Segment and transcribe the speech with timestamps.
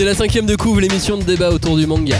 [0.00, 2.16] C'est la cinquième de couvre, l'émission de débat autour du manga.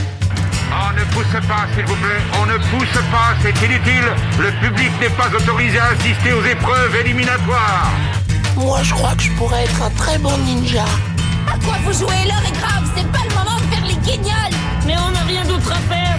[0.71, 2.21] On ne pousse pas, s'il vous plaît.
[2.38, 4.05] On ne pousse pas, c'est inutile.
[4.39, 7.91] Le public n'est pas autorisé à assister aux épreuves éliminatoires.
[8.55, 10.85] Moi, je crois que je pourrais être un très bon ninja.
[11.48, 12.21] À quoi vous jouez?
[12.29, 14.57] L'heure est grave, c'est pas le moment de faire les guignols
[14.87, 16.19] Mais on n'a rien d'autre à faire,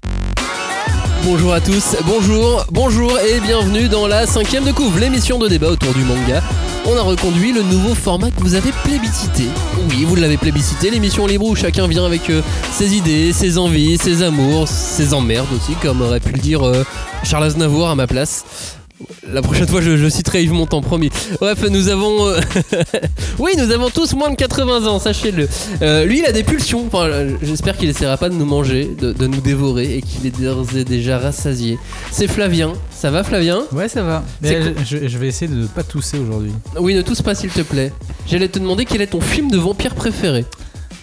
[1.23, 5.69] Bonjour à tous, bonjour, bonjour et bienvenue dans la cinquième de couvre, l'émission de débat
[5.69, 6.41] autour du manga.
[6.85, 9.43] On a reconduit le nouveau format que vous avez plébiscité.
[9.89, 13.99] Oui, vous l'avez plébiscité, l'émission libre où chacun vient avec euh, ses idées, ses envies,
[13.99, 16.83] ses amours, ses emmerdes aussi, comme aurait pu le dire euh,
[17.23, 18.80] Charles Aznavour à ma place.
[19.31, 21.09] La prochaine fois, je, je citerai Yves Montand, promis.
[21.39, 22.27] Bref, nous avons.
[22.27, 22.39] euh,
[23.39, 25.47] oui, nous avons tous moins de 80 ans, sachez-le.
[25.81, 26.85] Euh, lui, il a des pulsions.
[26.87, 30.25] Enfin, euh, j'espère qu'il essaiera pas de nous manger, de, de nous dévorer et qu'il
[30.25, 31.77] est d'ores et déjà rassasié.
[32.11, 32.73] C'est Flavien.
[32.91, 33.61] Ça va, Flavien?
[33.71, 34.23] Ouais, ça va.
[34.43, 36.51] Je vais essayer de ne pas tousser aujourd'hui.
[36.79, 37.91] Oui, ne tousse pas, s'il te plaît.
[38.27, 40.45] J'allais te demander quel est ton film de vampire préféré?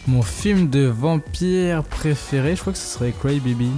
[0.06, 3.68] Mon film de vampire préféré, je crois que ce serait Cry Baby.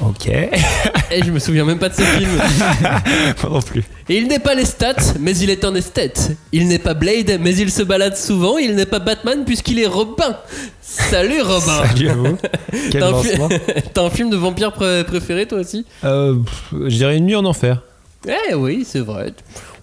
[0.00, 0.26] Ok.
[0.28, 2.30] Et je me souviens même pas de ce film.
[3.40, 3.84] Pas non plus.
[4.08, 6.32] Et il n'est pas les stats, mais il est un esthète.
[6.52, 8.58] Il n'est pas Blade, mais il se balade souvent.
[8.58, 10.36] Il n'est pas Batman, puisqu'il est Robin.
[10.82, 12.36] Salut Robin Salut à vous.
[12.90, 13.38] Quel T'as un, fi-.
[13.94, 15.86] T'as un film de vampire pré- préféré toi aussi?
[16.04, 16.36] Euh,
[16.72, 17.82] je dirais une nuit en enfer.
[18.26, 19.32] Eh oui, c'est vrai.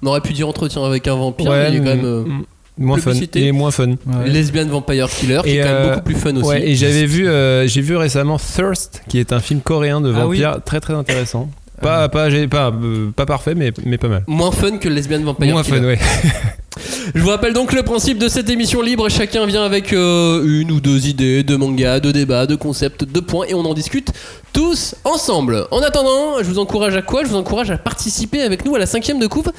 [0.04, 2.44] On aurait pu dire entretien avec un vampire, mais il est quand même
[2.78, 3.12] moins fun.
[3.12, 3.48] publicité.
[3.48, 3.90] Est moins fun.
[4.08, 4.28] Ouais.
[4.28, 6.48] lesbian vampire killer, qui Et, est quand même euh, beaucoup plus fun aussi.
[6.50, 10.14] Ouais, et j'avais vu, euh, j'ai vu récemment Thirst, qui est un film coréen de
[10.16, 10.42] Ah oui.
[10.42, 11.50] vampire très très intéressant.
[11.82, 14.24] Pas, pas, j'ai- pas, euh, pas parfait, mais, mais pas mal.
[14.28, 15.80] Moins fun que lesbian vampire Moins killer.
[15.80, 16.00] fun, ouais.
[17.16, 19.10] Je vous rappelle donc le principe de cette émission libre.
[19.10, 23.20] Chacun vient avec euh, une ou deux idées de manga, de débats, de concepts, de
[23.20, 24.12] points et on en discute
[24.54, 25.66] tous ensemble.
[25.72, 27.24] En attendant, je vous encourage à quoi?
[27.24, 29.50] Je vous encourage à participer avec nous à la cinquième de coupe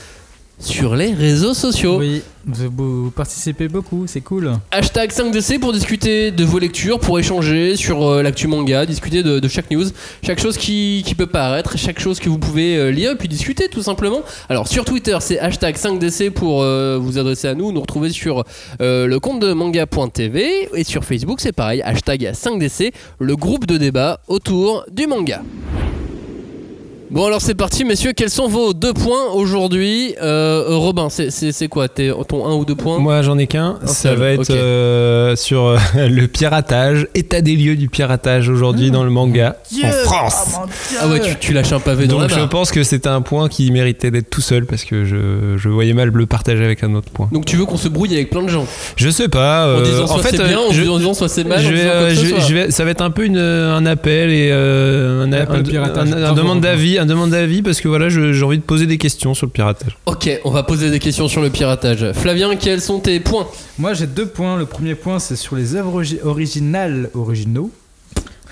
[0.62, 1.98] sur les réseaux sociaux.
[1.98, 2.70] Oui, vous,
[3.04, 4.52] vous participez beaucoup, c'est cool.
[4.70, 9.40] Hashtag 5DC pour discuter de vos lectures, pour échanger sur euh, l'actu manga, discuter de,
[9.40, 9.84] de chaque news,
[10.24, 13.68] chaque chose qui, qui peut paraître, chaque chose que vous pouvez euh, lire, puis discuter
[13.68, 14.22] tout simplement.
[14.48, 18.44] Alors sur Twitter, c'est hashtag 5DC pour euh, vous adresser à nous, nous retrouver sur
[18.80, 23.78] euh, le compte de manga.tv, et sur Facebook, c'est pareil, hashtag 5DC, le groupe de
[23.78, 25.42] débat autour du manga.
[27.12, 31.86] Bon alors c'est parti messieurs, quels sont vos deux points aujourd'hui Euh, Robin, c'est- quoi?
[31.88, 32.98] T'es- ton un ou deux points?
[32.98, 33.76] Moi j'en ai qu'un.
[33.82, 35.76] Un Ça va être euh, sur euh,
[36.08, 40.54] le piratage, état des lieux du piratage aujourd'hui dans le manga en France.
[41.00, 43.20] Ah ouais, tu, tu lâches un pavé dans Donc la je pense que c'était un
[43.20, 46.82] point qui méritait d'être tout seul parce que je, je voyais mal le partager avec
[46.82, 47.28] un autre point.
[47.30, 48.66] Donc tu veux qu'on se brouille avec plein de gens?
[48.96, 49.76] Je sais pas.
[49.76, 51.76] En disant soit fait, c'est bien, en je, disant soit c'est mal, je en vais,
[51.76, 52.48] disant quoi euh, que je ce vais- soit.
[52.48, 55.76] je vais- ça va être un peu une, un appel et euh, un, Un appel
[56.24, 59.34] un- demande d'avis, un demande d'avis parce que voilà, j'ai envie de poser des questions
[59.34, 59.96] sur le piratage.
[60.06, 62.12] Ok, on va poser des questions sur le piratage.
[62.12, 63.46] Flavien, quels sont tes points?
[63.78, 64.56] Moi j'ai deux points.
[64.56, 67.70] Le premier point c'est sur les œuvres origi- originales, originaux,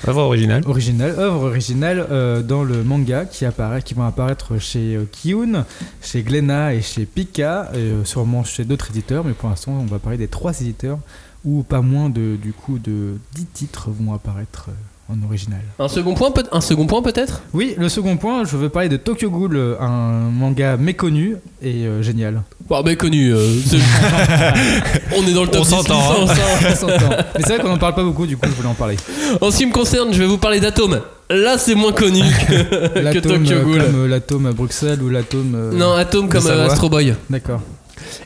[0.08, 0.62] Œuvre originale.
[0.66, 5.66] originales, œuvres originales euh, dans le manga qui, apparaît, qui vont apparaître chez euh, Kiyun,
[6.02, 9.84] chez Glénat et chez Pika, et euh, sûrement chez d'autres éditeurs, mais pour l'instant on
[9.84, 10.98] va parler des trois éditeurs
[11.44, 14.72] où pas moins de du coup de 10 titres vont apparaître euh,
[15.10, 15.60] en original.
[15.78, 17.42] Un second point, peut- un second point peut-être?
[17.52, 21.86] Oui, le second point, je veux parler de Tokyo Ghoul, euh, un manga méconnu et
[21.86, 22.42] euh, génial.
[22.68, 23.32] Bon, ben connu.
[23.34, 23.76] euh, c'est-
[25.16, 26.26] on est dans le top On 10 s'entend, hein.
[26.28, 26.74] hein.
[26.74, 26.94] S'entend.
[27.36, 28.96] Mais c'est vrai qu'on en parle pas beaucoup, du coup je voulais en parler.
[29.40, 31.00] En ce qui me concerne, je vais vous parler d'Atome.
[31.28, 33.82] Là, c'est moins connu que, Tokyo euh, Ghoul.
[33.84, 35.52] comme l'atome à Bruxelles ou l'atome.
[35.54, 37.14] euh, Non, Atome comme euh, Astro Boy.
[37.28, 37.60] D'accord.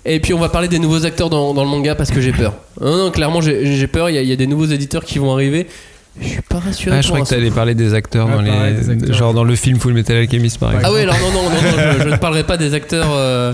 [0.06, 2.32] Et puis on va parler des nouveaux acteurs dans, dans le manga parce que j'ai
[2.32, 2.54] peur.
[2.80, 5.04] Non, non, clairement j'ai j'ai peur, il y, a- il y a des nouveaux éditeurs
[5.04, 5.66] qui vont arriver.
[6.20, 6.96] Je suis pas rassuré.
[6.96, 9.16] Ah, je crois que t'allais parler des acteurs Ah, dans pareil, les, des acteurs.
[9.16, 10.86] genre dans le film Full Metal Alchemist par exemple.
[10.88, 13.08] Ah oui, alors non, non, non, non, je, je ne parlerai pas des acteurs.
[13.10, 13.52] euh,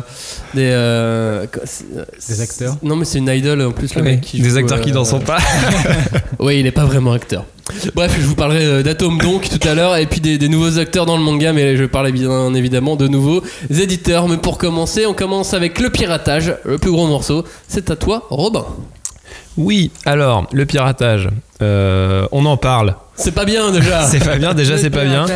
[0.54, 1.86] des, euh, c'est-
[2.28, 4.56] Des acteurs Non, mais c'est une idole en plus, le Oui, mec qui des joue,
[4.58, 5.38] acteurs qui euh, n'en sont pas.
[6.38, 7.44] Oui, il est pas vraiment acteur.
[7.94, 10.78] Bref, je vous parlerai euh, d'Atom donc tout à l'heure, et puis des, des nouveaux
[10.78, 14.28] acteurs dans le manga, mais je parlais bien évidemment de nouveaux éditeurs.
[14.28, 17.44] Mais pour commencer, on commence avec le piratage, le plus gros morceau.
[17.68, 18.64] C'est à toi, Robin.
[19.60, 21.28] Oui, alors le piratage,
[21.60, 22.96] euh, on en parle.
[23.14, 24.02] C'est pas bien déjà.
[24.06, 25.26] C'est pas bien, déjà c'est pas bien.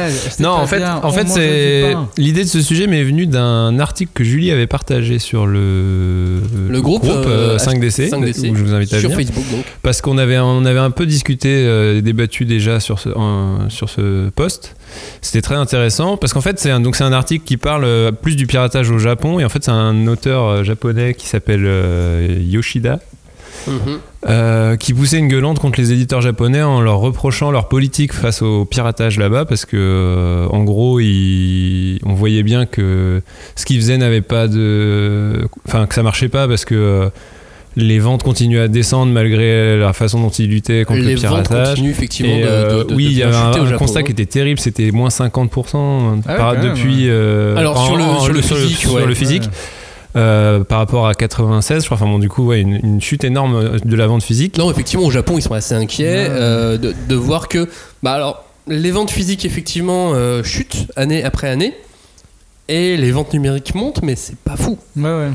[0.40, 4.24] Non, en fait, en fait, c'est l'idée de ce sujet m'est venue d'un article que
[4.24, 6.40] Julie avait partagé sur le
[6.70, 9.26] Le groupe, euh, 5DC, 5DC, où je vous invite à sur venir.
[9.26, 9.66] Facebook donc.
[9.82, 13.10] Parce qu'on avait, on avait un peu discuté, euh, débattu déjà sur ce,
[13.68, 14.74] sur ce post.
[15.20, 18.12] C'était très intéressant parce qu'en fait, c'est un, donc c'est un article qui parle euh,
[18.12, 21.64] plus du piratage au Japon et en fait, c'est un auteur euh, japonais qui s'appelle
[21.64, 23.00] euh, Yoshida.
[24.26, 28.40] Euh, qui poussait une gueulante contre les éditeurs japonais en leur reprochant leur politique face
[28.42, 33.20] au piratage là-bas parce que euh, en gros ils- on voyait bien que
[33.54, 37.08] ce qu'ils faisaient n'avait pas de enfin que ça marchait pas parce que euh,
[37.76, 41.42] les ventes continuaient à descendre malgré la façon dont ils luttaient contre Les le ventes
[41.48, 41.68] piratage.
[41.70, 44.12] continuent effectivement Et, de- euh, de- de- oui, il y avait un, un constat qui
[44.12, 47.06] était terrible, c'était moins 50% Ah ouais, par- depuis.
[47.06, 47.10] ouais.
[47.10, 49.06] euh, Alors, sur le- sur le physique, sur ouais.
[49.06, 49.48] le physique, Ouais.
[50.16, 51.96] Euh, par rapport à 96, je crois.
[51.96, 54.56] Enfin bon, du coup, ouais, une, une chute énorme de la vente physique.
[54.58, 56.26] Non, effectivement, au Japon, ils sont assez inquiets Ouais.
[56.30, 57.68] euh, de, de voir que,
[58.02, 61.74] bah alors, les ventes physiques, effectivement, euh, chutent année après année.
[62.66, 64.78] Et les ventes numériques montent, mais c'est pas fou.
[64.96, 65.30] Ouais, ouais.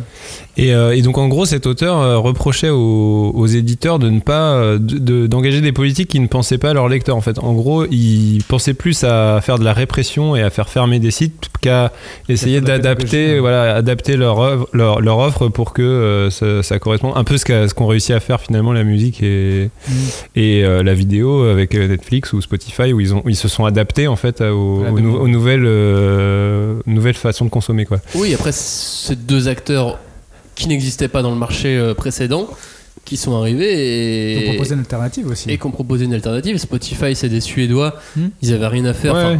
[0.59, 4.19] Et, euh, et donc en gros, cet auteur euh, reprochait aux, aux éditeurs de ne
[4.19, 7.15] pas euh, de- de- d'engager des politiques qui ne pensaient pas à leurs lecteurs.
[7.15, 10.69] En fait, en gros, ils pensaient plus à faire de la répression et à faire
[10.69, 11.91] fermer des sites qu'à
[12.27, 17.13] essayer d'adapter, voilà, adapter leur, œuvre- leur, leur offre pour que euh, ça, ça corresponde
[17.15, 19.91] un peu ce qu'ont réussi à faire finalement la musique et, Mm.
[20.35, 23.65] et euh, la vidéo avec Netflix ou Spotify où ils ont où ils se sont
[23.65, 27.99] adaptés en fait à- aux, nou- nouvelles euh, nouvelles façons de consommer quoi.
[28.15, 29.97] Oui, après, c'est deux acteurs
[30.59, 32.47] qui n'existaient pas dans le marché euh, précédent
[33.05, 34.49] qui sont arrivés et.
[34.49, 35.49] ont proposé une alternative aussi.
[35.49, 36.57] et qui ont proposé une alternative.
[36.57, 38.27] Spotify, c'est des Suédois, Hmm.
[38.41, 39.13] ils avaient rien à faire.
[39.13, 39.39] Ouais, Enfin, ouais.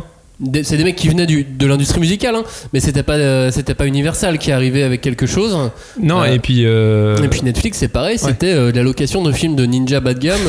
[0.63, 2.43] C'est des mecs qui venaient du- de l'industrie musicale, hein,
[2.73, 5.57] mais c'était pas, euh, c'était pas Universal qui arrivait avec quelque chose.
[6.01, 9.31] Non Euh, et puis euh, Et puis Netflix, c'est pareil, c'était de la location de
[9.31, 10.39] films de ninja bas de gamme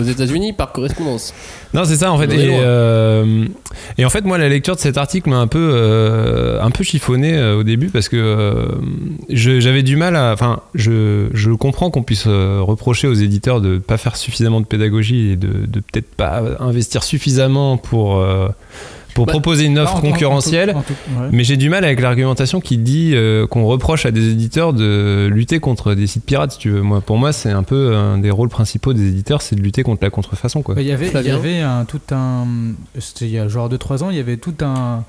[0.00, 1.34] aux États-Unis par correspondance.
[1.74, 2.28] Non, c'est ça en fait.
[3.98, 7.40] Et, en fait, moi, la lecture de cet article m'a un peu, un peu chiffonné
[7.52, 8.68] au début parce que
[9.28, 10.32] j'avais du mal à.
[10.32, 14.66] Enfin, je, je comprends qu'on puisse reprocher aux éditeurs de ne pas faire suffisamment de
[14.66, 18.24] pédagogie et de, de peut-être pas investir suffisamment pour,
[19.20, 20.70] pour Bah, proposer une offre en tout- concurrentielle.
[20.74, 21.28] en tout- ouais.
[21.30, 25.28] Mais j'ai du mal avec l'argumentation qui dit euh, qu'on reproche à des éditeurs de
[25.30, 26.80] lutter contre des sites pirates, si tu veux.
[26.80, 29.82] Moi, pour moi, c'est un peu un des rôles principaux des éditeurs, c'est de lutter
[29.82, 30.74] contre la contrefaçon, quoi.
[30.74, 32.46] Bah, Il y avait, il y Flavien avait un, tout un.
[32.98, 35.04] C'était il y a genre 2-3 ans, il y avait tout un.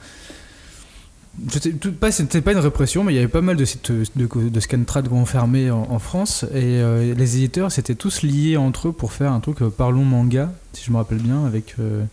[1.79, 4.05] tout- pas- C'était pas une répression, mais il y avait pas mal de sites de,
[4.49, 6.43] de Scantrad qui ont fermé en, en France.
[6.53, 10.03] Et euh, les éditeurs s'étaient tous liés entre eux pour faire un truc, euh, Parlons
[10.03, 11.75] manga, si je me rappelle bien, avec.
[11.79, 12.03] euh,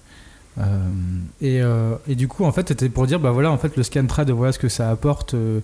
[1.41, 3.83] et, euh, et du coup, en fait, c'était pour dire, bah voilà, en fait, le
[3.83, 5.35] Scantrad, voilà ce que ça apporte.
[5.35, 5.61] euh,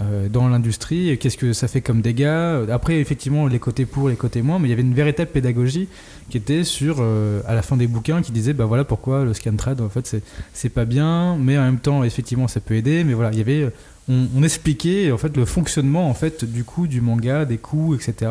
[0.00, 2.70] euh, dans l'industrie, qu'est-ce que ça fait comme dégâts.
[2.70, 5.88] Après, effectivement, les côtés pour, les côtés moins, mais il y avait une véritable pédagogie
[6.30, 9.34] qui était sur, euh, à la fin des bouquins, qui disait, bah voilà pourquoi le
[9.34, 10.22] scan trad, en fait,
[10.52, 13.40] c'est, pas bien, mais en même temps, effectivement, ça peut aider, mais voilà, il y
[13.42, 13.70] avait, euh,
[14.08, 18.30] on, expliquait, en fait, le fonctionnement, en fait, du coup, du manga, des coûts, etc.,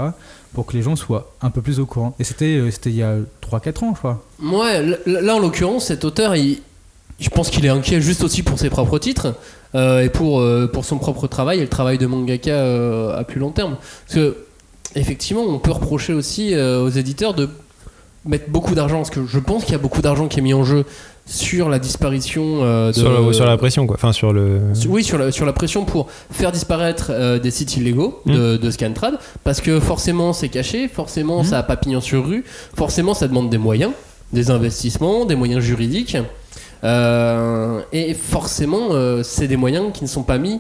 [0.53, 2.15] pour que les gens soient un peu plus au courant.
[2.19, 4.23] Et c'était, euh, c'était il y a 3-4 ans, je crois.
[4.43, 6.59] Ouais, là en l'occurrence, cet auteur, il,
[7.19, 9.35] je pense qu'il est inquiet juste aussi pour ses propres titres
[9.75, 13.39] euh, et pour, euh, pour son propre travail et le travail de mangaka à plus
[13.39, 13.77] long terme.
[14.07, 14.37] Parce que,
[14.95, 17.49] effectivement, on peut reprocher aussi aux éditeurs de
[18.25, 20.53] mettre beaucoup d'argent, parce que je pense qu'il y a beaucoup d'argent qui est mis
[20.53, 20.85] en jeu
[21.25, 22.93] sur la disparition euh, de.
[22.93, 23.95] Sur, la, sur la pression, quoi.
[23.95, 24.61] Enfin, sur le.
[24.87, 28.71] Oui, sur la, sur la pression pour faire disparaître euh, des sites illégaux de, de
[28.71, 32.43] Scantrad, parce que forcément c'est caché, forcément ça a pas pignon sur rue,
[32.75, 33.91] forcément ça demande des moyens,
[34.33, 36.17] des investissements, des moyens juridiques,
[36.83, 40.59] euh, et forcément euh, c'est des moyens qui ne sont pas mis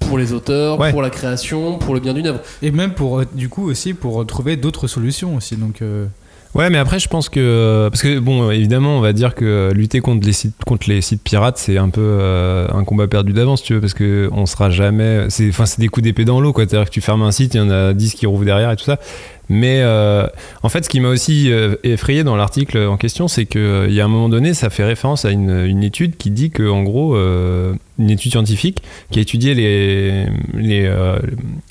[0.00, 0.90] pour les auteurs, Ouais.
[0.92, 2.40] pour la création, pour le bien d'une œuvre.
[2.62, 5.80] Et même pour, du coup, aussi, pour trouver d'autres solutions aussi, donc...
[5.82, 6.06] euh,
[6.54, 7.88] Ouais, mais après, je pense que.
[7.90, 11.22] Parce que, bon, évidemment, on va dire que lutter contre les sites, contre les sites
[11.22, 14.70] pirates, c'est un peu euh, un combat perdu d'avance, tu veux, parce que on sera
[14.70, 15.26] jamais.
[15.48, 16.64] Enfin, c'est des coups d'épée dans l'eau, quoi.
[16.64, 18.76] C'est-à-dire que tu fermes un site, il y en a 10 qui rouvrent derrière et
[18.76, 19.00] tout ça.
[19.48, 20.26] Mais euh,
[20.62, 24.00] en fait, ce qui m'a aussi euh, effrayé dans l'article en question, c'est qu'il y
[24.00, 26.82] a un moment donné, ça fait référence à une, une étude qui dit que, en
[26.82, 30.26] gros, euh, une étude scientifique qui a étudié les.
[30.54, 31.18] les euh,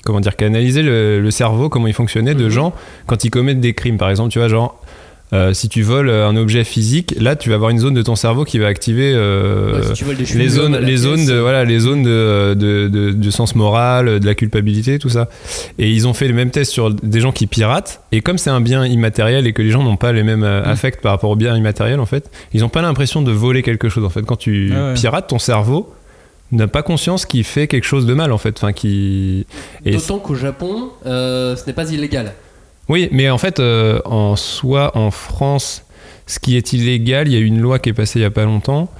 [0.04, 2.50] comment dire, qui a analysé le, le cerveau, comment il fonctionnait de Mhm.
[2.50, 2.72] gens
[3.06, 3.98] quand ils commettent des crimes.
[3.98, 4.80] Par exemple, tu vois, genre.
[5.34, 8.14] Euh, si tu voles un objet physique, là tu vas avoir une zone de ton
[8.14, 9.94] cerveau qui va activer euh, Ouais,
[10.26, 14.20] si les zones, les zones de voilà, les zones de, de, de- du sens moral,
[14.20, 15.28] de la culpabilité, tout ça.
[15.78, 18.00] Et ils ont fait le même test sur des gens qui piratent.
[18.12, 20.62] Et comme c'est un bien immatériel et que les gens n'ont pas les mêmes euh,
[20.64, 23.88] affects par rapport au bien immatériel, en fait, ils n'ont pas l'impression de voler quelque
[23.88, 24.04] chose.
[24.04, 24.94] En fait, quand tu Ah ouais.
[24.94, 25.92] pirates, ton cerveau
[26.52, 28.56] n'a pas conscience qu'il fait quelque chose de mal, en fait.
[28.58, 29.46] Enfin, qui
[29.84, 32.34] D'autant qu'au Japon, euh, ce n'est pas illégal.
[32.88, 35.84] Oui, mais en fait, euh, en soi, en France,
[36.26, 38.30] ce qui est illégal, il y a une loi qui est passée il n'y a
[38.30, 38.90] pas longtemps,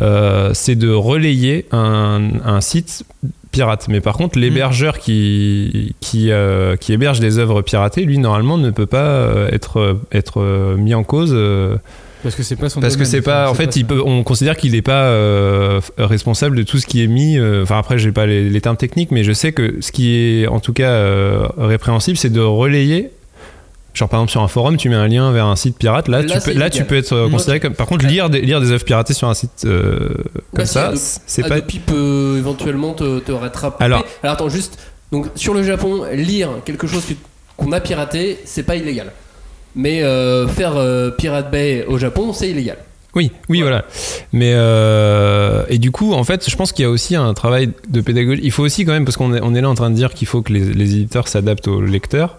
[0.00, 3.04] euh, c'est de relayer un, un site
[3.50, 3.86] pirate.
[3.88, 8.70] Mais par contre, l'hébergeur qui, qui, euh, qui héberge des œuvres piratées, lui, normalement, ne
[8.70, 11.32] peut pas euh, être, être euh, mis en cause.
[11.34, 11.76] euh,
[12.22, 14.56] Parce que c'est pas son parce que c'est pas, en fait, il peut, on considère
[14.56, 17.36] qu'il n'est pas euh, responsable de tout ce qui est mis.
[17.38, 20.14] euh, Enfin, après, j'ai pas les, les termes techniques, mais je sais que ce qui
[20.14, 23.10] est, en tout cas, euh, répréhensible, c'est de relayer
[23.94, 26.08] Genre par exemple sur un forum, tu mets un lien vers un site pirate.
[26.08, 26.86] Là, Là, tu, peux, là tu illégal.
[26.86, 27.74] peux être euh, considéré comme.
[27.74, 30.92] Par contre, lire des, lire des œuvres piratées sur un site euh, comme Bah, ça,
[30.96, 31.56] c'est pas.
[31.56, 33.84] Adobe peut éventuellement te, te rattraper.
[33.84, 34.78] Alors- Alors attends, juste.
[35.12, 37.04] Donc sur le Japon, lire quelque chose
[37.58, 39.12] qu'on a piraté, c'est pas illégal.
[39.74, 42.78] Mais euh, faire euh, Pirate Bay au Japon, c'est illégal.
[43.14, 43.84] Oui, oui, voilà.
[44.32, 47.70] Mais euh, et du coup, en fait, je pense qu'il y a aussi un travail
[47.88, 48.40] de pédagogie.
[48.42, 50.14] Il faut aussi quand même, parce qu'on est, on est là en train de dire
[50.14, 52.38] qu'il faut que les, les éditeurs s'adaptent aux lecteurs.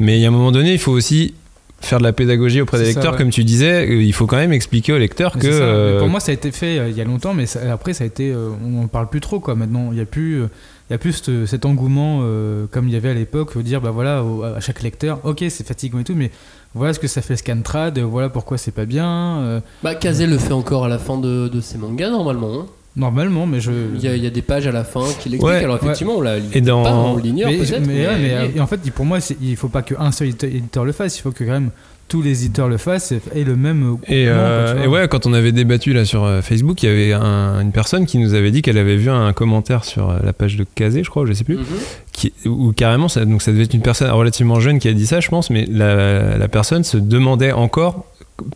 [0.00, 1.34] Mais il y a un moment donné, il faut aussi
[1.80, 3.18] faire de la pédagogie auprès des ça, lecteurs, ouais.
[3.18, 3.86] comme tu disais.
[3.88, 5.46] euh, Il faut quand même expliquer aux lecteurs Mais que.
[5.48, 7.60] Mais euh, Pour moi, ça a été fait euh, il y a longtemps, mais ça-
[7.72, 8.30] après, ça a été.
[8.32, 9.54] euh, on en parle plus trop, quoi.
[9.54, 10.42] Maintenant, il n'y a plus.
[10.42, 10.46] euh,
[10.90, 13.60] il y a plus ce- cet engouement euh, comme il y avait à l'époque, de
[13.62, 16.30] dire bah voilà au- à chaque lecteur, ok c'est fatigant et tout, mais
[16.74, 19.38] voilà ce que ça fait le scantrad, voilà pourquoi c'est pas bien.
[19.40, 22.60] euh, Bah, Kazé le fait encore à la fin de, de ses mangas, normalement.
[22.60, 22.66] hein.
[22.98, 23.70] Normalement, mais je.
[23.94, 25.42] Il y, a, il y a des pages à la fin qui l'expliquent.
[25.42, 27.86] Ouais, Alors effectivement, on la lit Et dans- pas, on l'ignore mais, peut-être.
[27.86, 30.84] mais, ouais, mais, mais- et en fait, pour moi, il faut pas qu'un seul éditeur-
[30.84, 31.70] le fasse, il faut que quand même
[32.08, 33.98] tous les éditeurs le fassent et, le même.
[34.06, 37.12] Et, euh, et ouais, quand on avait débattu là sur euh, Facebook, il y avait
[37.12, 40.32] un- une personne qui nous avait dit qu'elle avait vu un commentaire sur euh, la
[40.32, 41.64] page de Kazé, je crois, je sais plus, Mhm.
[42.12, 45.06] qui, où carrément, ça, donc ça devait être une personne relativement jeune qui a dit
[45.06, 48.06] ça, je pense, mais la, la personne se demandait encore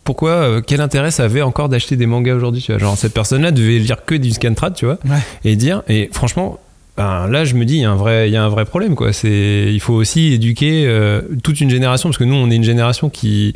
[0.03, 2.79] pourquoi, euh, quel intérêt ça avait encore d'acheter des mangas aujourd'hui, tu vois?
[2.79, 5.17] Genre, cette personne-là devait lire que du scantrad, tu vois, Ouais.
[5.45, 6.59] et dire, et franchement,
[6.97, 8.65] ben, là, je me dis, il y, a un vrai- il y a un vrai
[8.65, 9.13] problème, quoi.
[9.13, 12.63] C'est, il faut aussi éduquer euh, toute une génération, parce que nous, on est une
[12.63, 13.55] génération qui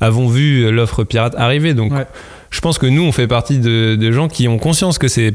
[0.00, 2.06] avons vu l'offre pirate arriver, donc Ouais.
[2.50, 5.34] je pense que nous, on fait partie de, de gens qui ont conscience que c'est.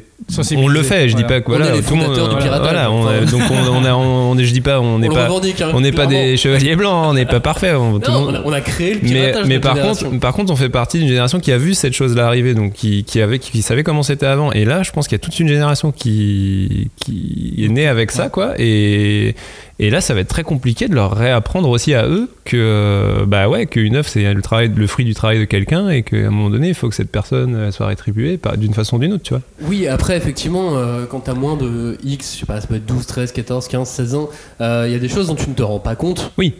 [0.56, 1.28] On le fait, je dis voilà.
[1.28, 2.06] pas que On voilà, est les tout le monde.
[2.16, 4.80] fondateurs du voilà, piratage, voilà, on, donc on, on a, on, est- je dis pas,
[4.80, 5.28] on n'est on pas.
[5.28, 7.74] hein, On n'est pas des chevaliers blancs, on n'est pas parfait.
[7.74, 9.46] on- Non, on, a, on a créé le mais, piratage.
[9.48, 10.10] mais notre par génération.
[10.10, 12.74] contre, par contre, on fait partie d'une génération qui a vu cette chose-là arriver, donc
[12.74, 14.52] qui, qui avait, qui savait comment c'était avant.
[14.52, 18.12] Et là, je pense qu'il y a toute une génération qui, qui est née avec
[18.12, 18.54] ça, quoi.
[18.60, 19.36] Et,
[19.80, 23.50] et là, ça va être très compliqué de leur réapprendre aussi à eux que, bah
[23.50, 26.30] ouais, qu'une œuvre c'est le travail, le fruit du travail de quelqu'un, et qu'à un
[26.30, 29.34] moment donné, il faut que cette personne soit rétribuée d'une façon ou d'une autre, tu
[29.34, 29.42] vois.
[29.64, 32.86] Oui, après, effectivement, euh, quand t'as moins de X, je sais pas, ça peut être
[32.86, 34.30] 12, 13, 14, 15, 16 ans,
[34.62, 36.32] euh, il y a des choses dont tu ne te rends pas compte.
[36.38, 36.56] Oui.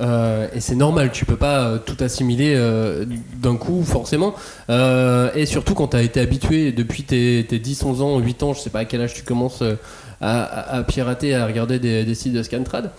[0.00, 3.04] Euh, et c'est normal, tu peux pas euh, tout assimiler euh,
[3.36, 4.34] d'un coup, forcément.
[4.70, 8.54] Euh, et surtout quand t'as été habitué depuis tes, tes 10, 11 ans, 8 ans,
[8.54, 9.74] je sais pas à quel âge tu commences euh,
[10.20, 12.90] à, à- à pirater, à regarder des, des sites de Scantrad,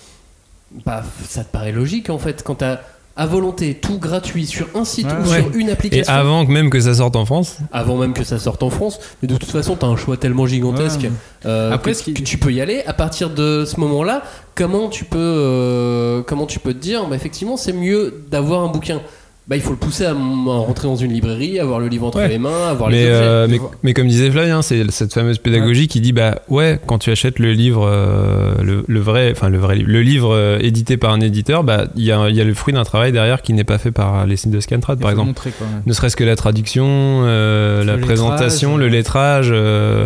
[0.85, 2.43] bah, ça te paraît logique en fait.
[2.43, 2.81] Quand t'as
[3.15, 5.13] à volonté tout gratuit sur un site Ouais.
[5.13, 5.41] ou Ouais.
[5.41, 8.23] sur une Et application avant que même que ça sorte en France, avant même que
[8.23, 8.99] ça sorte en France.
[9.21, 11.11] Mais de toute façon, tu as un choix tellement gigantesque Ouais.
[11.45, 12.81] euh, Après, que tu peux y aller.
[12.87, 14.23] À partir de ce moment-là,
[14.55, 18.67] comment tu peux, euh, comment tu peux te dire, bah, effectivement, c'est mieux d'avoir un
[18.69, 19.01] bouquin.
[19.49, 22.27] Bah, il faut le pousser à, rentrer dans une librairie, avoir le livre entre Ouais.
[22.27, 23.15] les mains, avoir les Mais, objets.
[23.23, 26.99] euh, mais, mais comme disait Flavien, c'est cette fameuse pédagogie qui dit bah ouais, quand
[26.99, 30.59] tu achètes le livre, euh, le, le vrai, enfin le vrai livre, le livre euh,
[30.61, 33.11] édité par un éditeur, bah il y a, il y a le fruit d'un travail
[33.11, 35.29] derrière qui n'est pas fait par les sites de Scantrad Il par exemple.
[35.29, 35.81] montrer, quoi, ouais.
[35.83, 40.05] Ne serait-ce que la traduction, euh, la lettrage, présentation, le lettrage, euh,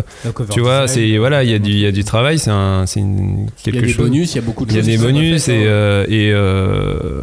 [0.50, 2.84] tu vois, c'est voilà, il y a du, il y a du travail, c'est un,
[2.86, 4.06] c'est une- il y quelque a des chose.
[4.06, 4.90] bonus, il y a beaucoup de Il y a choses.
[4.90, 5.56] des bonus et, hein.
[5.66, 7.20] euh, et, euh,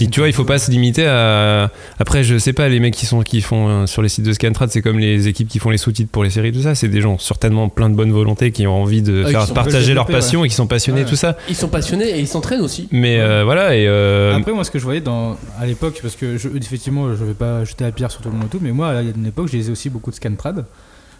[0.00, 1.70] et tu vois, il faut pas se limiter à.
[1.98, 4.32] Après, je sais pas, les mecs qui sont qui font euh, sur les sites de
[4.32, 6.74] Scantrad, c'est comme les équipes qui font les sous-titres pour les séries, tout ça.
[6.74, 9.94] C'est des gens certainement plein de bonne volonté qui ont envie de Ah, faire partager
[9.94, 11.08] leur passion et qui sont passionnés, Ouais.
[11.08, 11.36] tout ça.
[11.48, 12.88] Ils sont passionnés et ils s'entraînent aussi.
[12.92, 16.16] Mais euh, voilà, et euh, Après, moi, ce que je voyais dans, à l'époque, parce
[16.16, 18.60] que je, effectivement, je vais pas jeter la pierre sur tout le monde et tout,
[18.60, 20.64] mais moi, à une époque, je lisais aussi beaucoup de Scantrad.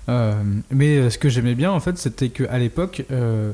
[0.09, 0.33] Euh,
[0.71, 3.53] mais ce que j'aimais bien, en fait, c'était qu'à l'époque, euh,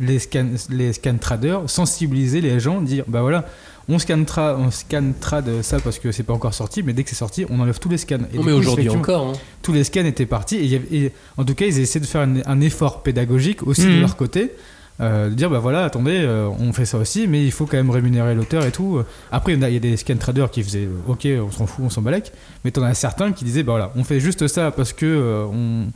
[0.00, 3.44] les, scan, les scantraders sensibilisaient les gens, dire bah voilà,
[3.92, 7.16] on scantra, on scantrad ça parce que c'est pas encore sorti, mais dès que c'est
[7.16, 8.16] sorti, on enlève tous les scans.
[8.32, 9.26] Et Non, mais aujourd'hui encore.
[9.28, 9.32] hein.
[9.62, 12.00] tous les scans étaient partis et, il y avait- et en tout cas ils essaient
[12.00, 14.00] de faire un, un effort pédagogique aussi de Mhm.
[14.00, 14.52] leur côté
[15.00, 17.78] euh, de dire bah voilà attendez euh, on fait ça aussi mais il faut quand
[17.78, 19.00] même rémunérer l'auteur et tout
[19.32, 21.50] après il y a- il y a des scan traders qui faisaient euh, ok on
[21.50, 22.32] s'en fout on s'en balèque
[22.64, 25.44] mais t'en as certains qui disaient bah voilà on fait juste ça parce que euh,
[25.46, 25.86] on,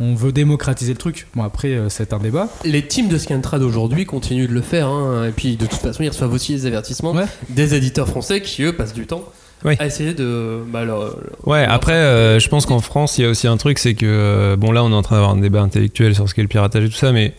[0.00, 3.62] on veut démocratiser le truc bon après euh, c'est un débat Les teams de Scantrad
[3.62, 4.88] aujourd'hui continuent de le faire.
[4.88, 5.26] hein.
[5.28, 7.26] Et puis de toute façon, ils reçoivent aussi des avertissements Ouais.
[7.48, 9.24] des éditeurs français qui, eux, passent du temps
[9.64, 9.74] Oui.
[9.78, 10.58] à essayer de.
[10.66, 13.78] Bah, leur- Ouais, après, euh, je pense qu'en France, il y a aussi un truc,
[13.78, 16.34] c'est que, euh, bon, là, on est en train d'avoir un débat intellectuel sur ce
[16.34, 17.34] qu'est le piratage et tout ça, mais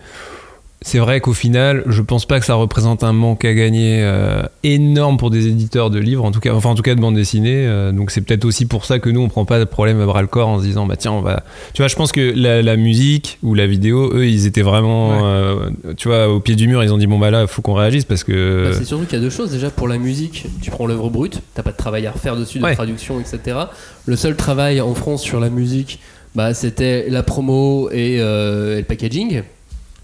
[0.88, 4.44] c'est vrai qu'au final, je pense pas que ça représente un manque à gagner euh,
[4.64, 7.16] énorme pour des éditeurs de livres, en tout cas, enfin, en tout cas de bande
[7.16, 7.66] dessinée.
[7.66, 10.06] euh, donc, c'est peut-être aussi pour ça que nous, on prend pas de problème à
[10.06, 11.44] bras le corps en se disant, bah tiens, on va.
[11.74, 15.26] Tu vois, je pense que la, la musique ou la vidéo, eux, ils étaient vraiment,
[15.26, 17.74] euh, tu vois, au pied du mur, ils ont dit, bon, bah là, faut qu'on
[17.74, 18.70] réagisse parce que.
[18.70, 19.50] Bah, c'est surtout qu'il y a deux choses.
[19.52, 22.60] Déjà, pour la musique, tu prends l'œuvre brute, t'as pas de travail à refaire dessus,
[22.60, 22.76] de Ouais.
[22.76, 23.58] traduction, etc.
[24.06, 26.00] Le seul travail en France sur la musique,
[26.36, 29.42] bah, c'était la promo et, et le packaging.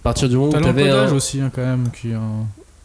[0.01, 1.15] À partir du moment où t'avais l'encodage un...
[1.15, 2.09] aussi hein, quand même qui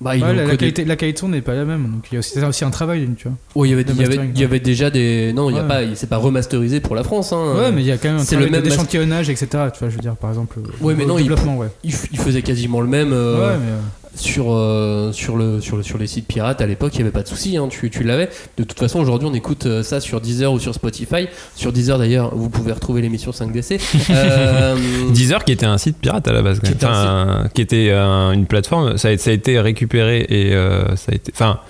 [0.02, 2.16] Bah, Ouais, la, la qualité, la qualité son n'est pas la même, donc il y
[2.16, 3.36] a aussi, c'est aussi un travail, tu vois.
[3.54, 5.32] Ouais, il y avait, il y avait, il y avait déjà des.
[5.32, 5.68] Non, il y a Ouais.
[5.68, 7.32] pas, c'est pas remasterisé pour la France.
[7.32, 7.54] Hein.
[7.56, 9.46] Ouais, mais il y a quand même un c'est le même d'échantillonnage, etc.
[9.72, 10.58] Tu vois, je veux dire, par exemple.
[10.82, 11.68] Ouais, mais non, il- ouais.
[11.82, 13.80] Il, faisait quasiment le même euh, Ouais, mais, euh,
[14.16, 17.12] sur, euh, sur, le, sur, le, sur les sites pirates à l'époque, il n'y avait
[17.12, 18.28] pas de souci, hein, tu, tu l'avais.
[18.56, 21.28] De toute façon, aujourd'hui, on écoute euh, ça sur Deezer ou sur Spotify.
[21.54, 23.80] Sur Deezer, d'ailleurs, vous pouvez retrouver l'émission 5DC.
[24.16, 24.76] Euh,
[25.10, 27.88] Deezer qui était un site pirate à la base, Qui était un Enfin, qui était
[27.90, 28.96] euh, une plateforme.
[28.96, 30.52] Ça a, ça a été récupéré et
[30.96, 31.32] ça a été.
[31.34, 31.60] Enfin.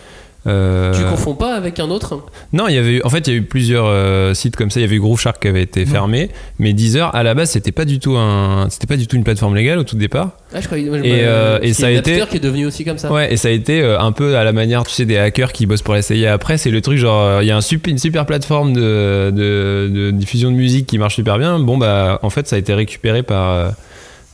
[0.47, 2.23] Euh, Tu confonds pas avec un autre
[2.53, 4.71] Non, il y avait eu, en fait, il y a eu plusieurs euh, sites comme
[4.71, 4.81] ça.
[4.81, 7.51] Il y avait eu Groove Shark qui avait été fermé, mais Deezer à la base,
[7.51, 10.31] c'était pas du tout un, c'était pas du tout une plateforme légale au tout départ.
[10.55, 10.89] Ah, je croyais.
[10.89, 13.13] moi, je Et, euh, et ça a été- qui est devenu aussi comme ça.
[13.13, 15.53] Ouais, et ça a été euh, un peu à la manière, tu sais, des hackers
[15.53, 16.59] qui bossent pour la CIA après.
[16.59, 20.11] C'est le truc genre, il y a un super, une super plateforme de, de, de
[20.13, 21.59] diffusion de musique qui marche super bien.
[21.59, 23.73] Bon, bah, en fait, ça a été récupéré par,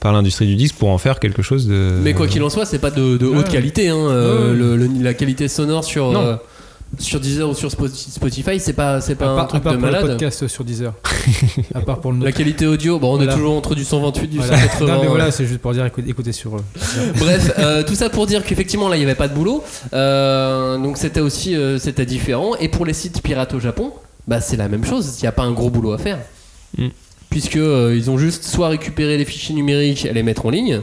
[0.03, 1.93] par l'industrie du disque pour en faire quelque chose de.
[2.03, 3.53] Mais quoi qu'il en soit, c'est pas de, de haute Ouais.
[3.53, 3.89] qualité.
[3.89, 3.97] Hein.
[3.97, 4.57] euh, Ouais.
[4.59, 6.21] le- le- la qualité sonore sur, Non.
[6.21, 6.37] euh,
[6.99, 9.63] sur Deezer ou sur Spo- Spotify, c'est pas, c'est pas à un part, à truc
[9.63, 10.07] part de pour le malade.
[10.11, 10.93] podcast sur Deezer.
[11.75, 13.33] à part pour le La qualité audio, bon, on Voilà.
[13.33, 14.59] est toujours entre du 128 du Voilà.
[14.59, 14.95] 180.
[14.95, 16.57] Non, mais voilà, c'est juste pour dire écoutez, écoutez sur.
[16.57, 16.61] euh,
[17.19, 19.63] Bref, euh, tout ça pour dire qu'effectivement là il n'y avait pas de boulot,
[19.95, 22.57] Euh, donc c'était aussi euh, c'était différent.
[22.61, 23.93] Et pour les sites pirates au Japon,
[24.27, 25.17] bah c'est la même chose.
[25.19, 26.19] Il n'y a pas un gros boulot à faire,
[26.77, 26.89] Mm.
[27.33, 30.75] Puisque euh, ils ont juste soit récupéré les fichiers numériques et les mettre en ligne.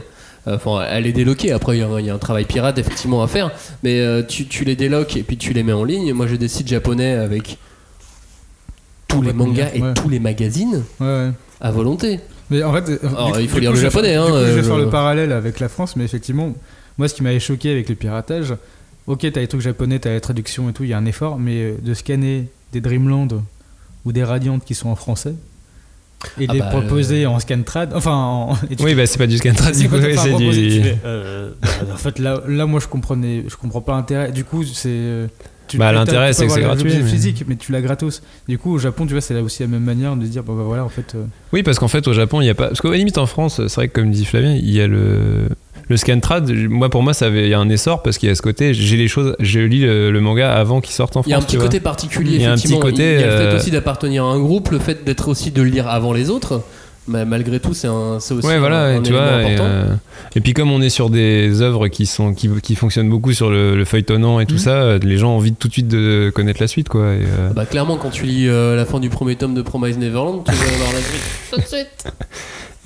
[0.48, 1.52] euh, Enfin, elle les déloquer.
[1.52, 3.52] Après, il y, a un- il y a un travail pirate effectivement à faire,
[3.84, 6.12] mais euh, tu, tu les déloques et puis tu les mets en ligne.
[6.12, 7.56] Moi, j'ai des sites japonais avec
[9.08, 9.94] tous les mangas et Ouais.
[9.94, 11.30] tous les magazines Ouais, ouais.
[11.60, 12.20] à volonté.
[12.50, 14.76] Mais en fait, Alors, il faut lire coup, le japonais, hein, coup, je vais faire
[14.78, 16.52] le parallèle avec la France, mais effectivement,
[16.98, 18.54] moi, ce qui m'avait choqué avec le piratage,
[19.06, 21.38] ok, t'as les trucs japonais, t'as la traduction et tout, il y a un effort,
[21.38, 23.28] mais de scanner des Dreamland
[24.04, 25.34] ou des Radiantes qui sont en français
[26.40, 29.18] et Ah les bah, proposer en scan trad, enfin, en, et tu- Oui, bah, c'est
[29.18, 30.82] pas du scan trad, c'est du coup, enfin, c'est du.
[31.04, 34.30] euh, bah, en fait, là, là, moi, je comprenais, je comprends pas l'intérêt.
[34.32, 34.88] Du coup, c'est.
[34.88, 35.26] euh,
[35.74, 38.22] Bah, l'intérêt, c'est que c'est gratuit, mais- physique, mais tu l'as gratos.
[38.48, 40.56] Du coup, au Japon, tu vois, c'est là aussi la même manière de dire, bon,
[40.56, 41.14] bah voilà, en fait.
[41.14, 42.68] euh, Oui, parce qu'en fait, au Japon, il y a pas.
[42.68, 45.48] Parce qu'au limite, en France, c'est vrai que comme dit Flavien, il y a le.
[45.90, 48.32] Le scantrad, moi pour moi ça avait il y a un essor parce qu'il y
[48.32, 51.22] a ce côté j'ai les choses je lis le, le manga avant qu'il sorte en
[51.22, 51.26] France.
[51.26, 52.78] Il y a un petit côté particulier, Il y a un effectivement.
[52.80, 55.04] petit côté, il y a le fait euh, aussi d'appartenir à un groupe, le fait
[55.04, 56.62] d'être aussi de le lire avant les autres.
[57.08, 59.42] Mais malgré tout, c'est un- c'est aussi Ouais, un, voilà, un et tu vois.
[59.42, 59.64] Et, important.
[59.64, 59.94] euh,
[60.36, 63.50] et puis comme on est sur des œuvres qui sont qui, qui fonctionnent beaucoup sur
[63.50, 64.60] le, le feuilletonnant et tout Mhm.
[64.60, 67.14] ça, euh, les gens ont envie tout de suite de connaître la suite, quoi.
[67.14, 69.98] Et, euh, Bah, clairement, quand tu lis euh, la fin du premier tome de Promise
[69.98, 72.04] Neverland, tu vas avoir la suite tout de suite.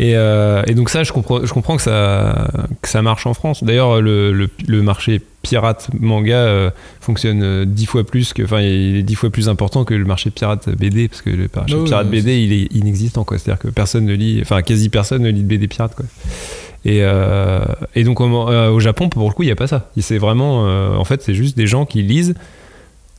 [0.00, 2.48] Et, euh, et donc ça, je comprends, je comprends que ça,
[2.82, 3.62] que ça marche en France.
[3.62, 8.60] D'ailleurs, le, le, le marché pirate manga euh, fonctionne euh, dix fois plus que, enfin,
[8.60, 11.76] il est dix fois plus important que le marché pirate BD parce que le marché
[11.78, 13.38] Ah pirate oui, BD, il est inexistant, quoi.
[13.38, 16.06] C'est-à-dire que personne ne lit, enfin, quasi personne ne lit de BD pirate, quoi.
[16.84, 19.90] Et, euh, et donc au, au Japon, pour le coup, il n'y a pas ça.
[19.98, 20.64] C'est vraiment,
[20.98, 22.34] en fait, c'est juste des gens qui lisent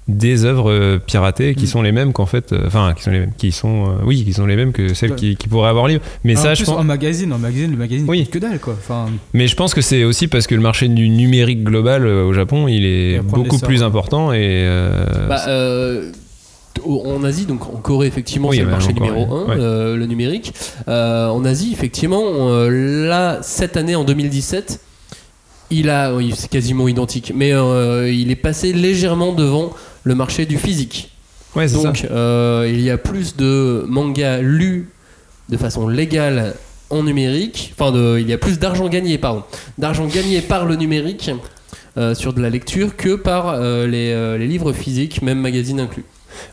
[0.07, 1.67] des œuvres euh, piratées qui Mm.
[1.67, 4.23] sont les mêmes qu'en fait, euh, enfin, qui sont les mêmes, qui sont, euh, oui,
[4.23, 5.15] qui sont les mêmes que celles Ouais.
[5.15, 6.03] qui, qui pourraient avoir libre.
[6.23, 6.77] Mais en ça, plus, je pense.
[6.79, 8.27] en magazine, en magazine, le magazine, Oui.
[8.27, 8.75] que dalle, quoi.
[8.77, 12.23] Enfin, Mais je pense que c'est aussi parce que le marché du numérique global euh,
[12.23, 13.85] au Japon, il est beaucoup plus ouais.
[13.85, 16.11] important et euh, Bah, euh,
[16.87, 19.45] en Asie, donc en Corée, effectivement, Oui, c'est le bah, marché en Corée, numéro 1,
[19.47, 19.97] ouais.
[19.97, 20.53] le numérique.
[20.87, 22.21] Euh, en Asie, effectivement,
[22.69, 24.81] là, cette année, en 2017,
[25.71, 29.71] il a, oui, c'est quasiment identique, mais euh, il est passé légèrement devant
[30.05, 31.11] le marché du physique.
[31.55, 31.83] ouais, c'est ça.
[31.83, 34.87] Donc, euh, il y a plus de mangas lus
[35.49, 36.53] de façon légale
[36.89, 37.73] en numérique.
[37.77, 39.43] Enfin, de, il y a plus d'argent gagné, pardon.
[39.77, 41.31] D'argent gagné par le numérique
[41.97, 45.79] euh, sur de la lecture que par euh, les, euh, les livres physiques, même magazines
[45.79, 46.05] inclus.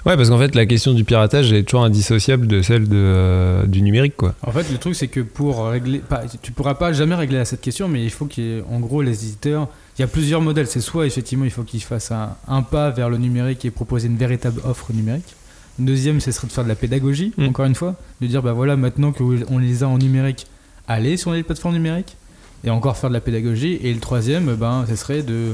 [0.06, 3.66] Ouais, parce qu'en fait, la question du piratage est toujours indissociable de celle de, euh,
[3.66, 4.34] du numérique, quoi.
[4.46, 5.98] En fait, le truc, c'est que pour régler.
[5.98, 8.62] Pas, tu pourras pas jamais régler à cette question, mais il faut qu'il y ait,
[8.70, 9.68] en gros, les éditeurs.
[9.98, 10.66] Il y a plusieurs modèles.
[10.66, 14.08] C'est soit, effectivement, il faut qu'ils fassent un, un pas vers le numérique et proposer
[14.08, 15.36] une véritable offre numérique.
[15.78, 17.46] Une deuxième, ce serait de faire de la pédagogie, Mm.
[17.48, 17.96] encore une fois.
[18.20, 20.46] De dire, bah voilà, maintenant qu'on les a en numérique,
[20.88, 22.16] allez sur les plateformes numériques
[22.64, 23.78] et encore faire de la pédagogie.
[23.82, 25.52] Et le troisième, ben, ce serait de.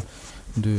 [0.57, 0.71] De...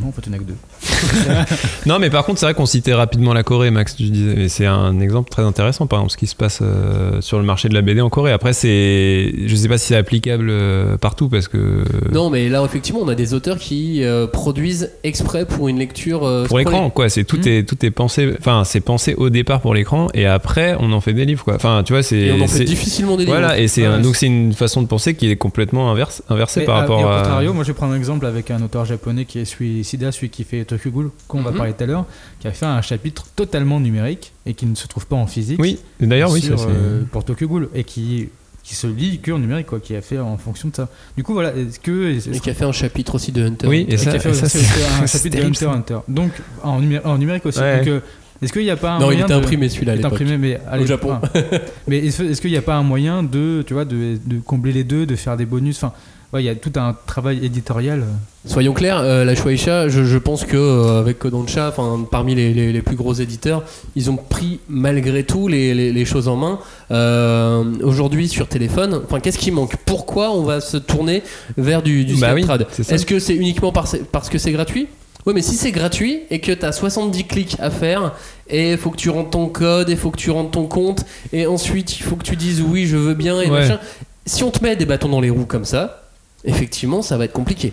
[0.00, 1.56] Non, en fait, il n'y en a que deux.
[1.86, 4.48] Non, mais par contre, c'est vrai qu'on citait rapidement la Corée, Max, tu disais, mais
[4.48, 7.68] c'est un exemple très intéressant, par exemple, ce qui se passe euh, sur le marché
[7.68, 8.32] de la BD en Corée.
[8.32, 12.62] Après, c'est, je sais pas si c'est applicable euh, partout, parce que Non, mais là,
[12.64, 16.24] effectivement, on a des auteurs qui euh, produisent exprès pour une lecture.
[16.26, 17.46] euh, pour l'écran, quoi, c'est tout Hmm.
[17.48, 21.00] est tout est pensé, enfin, c'est pensé au départ pour l'écran, et après, on en
[21.00, 21.54] fait des livres, quoi.
[21.54, 23.38] Enfin, tu vois, c'est, Et on en fait c'est- difficilement des livres.
[23.38, 26.60] Voilà, et c'est un- donc c'est une façon de penser qui est complètement inverse, inversée
[26.60, 27.18] Mais par à- rapport et au à.
[27.20, 30.12] contrario, moi je vais prendre un exemple avec un auteur japonais qui est celui, Sida,
[30.12, 31.56] celui qui fait Tokyo Ghoul, qu'on va Mhm.
[31.56, 32.06] parler tout à l'heure,
[32.40, 35.60] qui a fait un chapitre totalement numérique et qui ne se trouve pas en physique.
[35.60, 38.28] Oui, d'ailleurs, oui, ça euh, pour Tokyo Ghoul et qui,
[38.64, 40.88] qui se lit que en numérique, quoi, qui a fait en fonction de ça.
[41.16, 42.10] Du coup, voilà, est-ce que.
[42.12, 43.66] est-ce Et qui a fait un chapitre aussi de Hunter.
[43.66, 45.66] Oui, et et ça, qui a fait ça, aussi c'est- un chapitre de Hunter.
[45.66, 45.98] Hunter.
[46.08, 47.60] Donc, en, numé- en numérique aussi.
[47.60, 47.78] Ouais.
[47.78, 48.00] Donc, euh,
[48.42, 50.04] est-ce qu'il n'y a pas un Non, il moyen était de- imprimé celui-là il est
[50.04, 51.18] imprimé, mais Au Japon.
[51.20, 51.28] ah.
[51.88, 54.84] mais est-ce qu'il n'y a pas un moyen de, tu vois, de, de combler les
[54.84, 55.92] deux, de faire des bonus Enfin,
[56.32, 58.04] ouais, il y a tout un travail éditorial.
[58.46, 62.54] Soyons clairs, euh, la Shueisha, je, je pense que euh, avec Kodansha, enfin parmi les,
[62.54, 63.62] les- les plus gros éditeurs,
[63.96, 66.58] ils ont pris malgré tout les, les- les choses en main.
[66.90, 69.76] Euh, Aujourd'hui sur téléphone, enfin qu'est-ce qui manque?
[69.84, 71.22] Pourquoi on va se tourner
[71.56, 72.46] vers du, du Bah oui.
[72.88, 74.88] Est-ce que c'est uniquement parce, parce que c'est gratuit?
[75.26, 78.14] Oui, mais si c'est gratuit et que tu as 70 clics à faire,
[78.48, 80.64] et il faut que tu rentres ton code, et il faut que tu rentres ton
[80.66, 83.60] compte, et ensuite il faut que tu dises oui, je veux bien, et Ouais.
[83.60, 83.78] machin.
[84.24, 85.97] Si on te met des bâtons dans les roues comme ça,
[86.44, 87.72] effectivement, ça va être compliqué.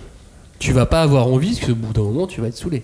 [0.60, 2.84] Tu vas pas avoir envie, parce que au bout d'un moment, tu vas être saoulé.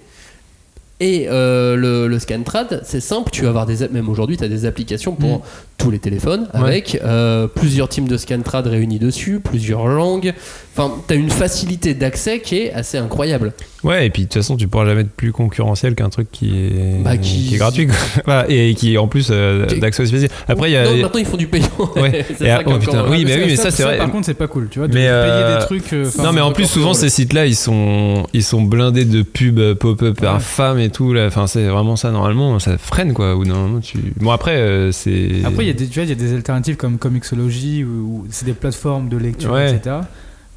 [0.99, 4.47] Et euh, le, le Scantrad, c'est simple, tu vas avoir des même aujourd'hui, tu as
[4.47, 5.41] des applications pour Mm.
[5.79, 6.59] tous les téléphones Ouais.
[6.59, 10.33] avec euh, plusieurs teams de Scantrad réunis dessus, plusieurs langues.
[10.73, 13.51] Enfin, tu as une facilité d'accès qui est assez incroyable.
[13.83, 16.55] Ouais, et puis de toute façon, tu pourras jamais être plus concurrentiel qu'un truc qui
[16.55, 17.87] est, Bah, qui- est gratuit.
[18.23, 18.45] quoi.
[18.49, 20.29] Et qui est en plus euh, d'accès spécial.
[20.47, 20.85] Après, il y a.
[20.85, 21.67] Non, maintenant ils font du payant.
[21.97, 22.25] Ouais.
[22.37, 23.97] C'est Et ça ah, oh, putain, oui, mais ça, oui, mais ça, c'est vrai.
[23.97, 25.91] Par contre, c'est pas cool, tu vois, de Mais, payer euh, des trucs.
[25.93, 29.59] euh, non, mais en plus, souvent, ces sites-là, ils sont, ils sont blindés de pubs
[29.59, 30.27] euh, pop-up Ouais.
[30.27, 31.11] infâmes et tout.
[31.13, 31.25] Là.
[31.27, 33.35] Enfin, c'est vraiment ça, normalement, ça freine, quoi.
[33.35, 33.97] Ou normalement, tu...
[34.21, 35.29] Bon, après, euh, c'est.
[35.43, 37.87] Après, il y a des, tu vois, il y a des alternatives comme Comixology où,
[37.89, 39.73] où c'est des plateformes de lecture, Ouais.
[39.73, 39.95] etc.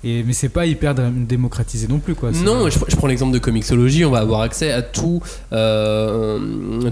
[0.05, 2.31] Et, mais c'est pas hyper dé- démocratisé non plus, quoi.
[2.45, 6.39] Non, je, je prends l'exemple de Comixology, on va avoir accès à tout, euh,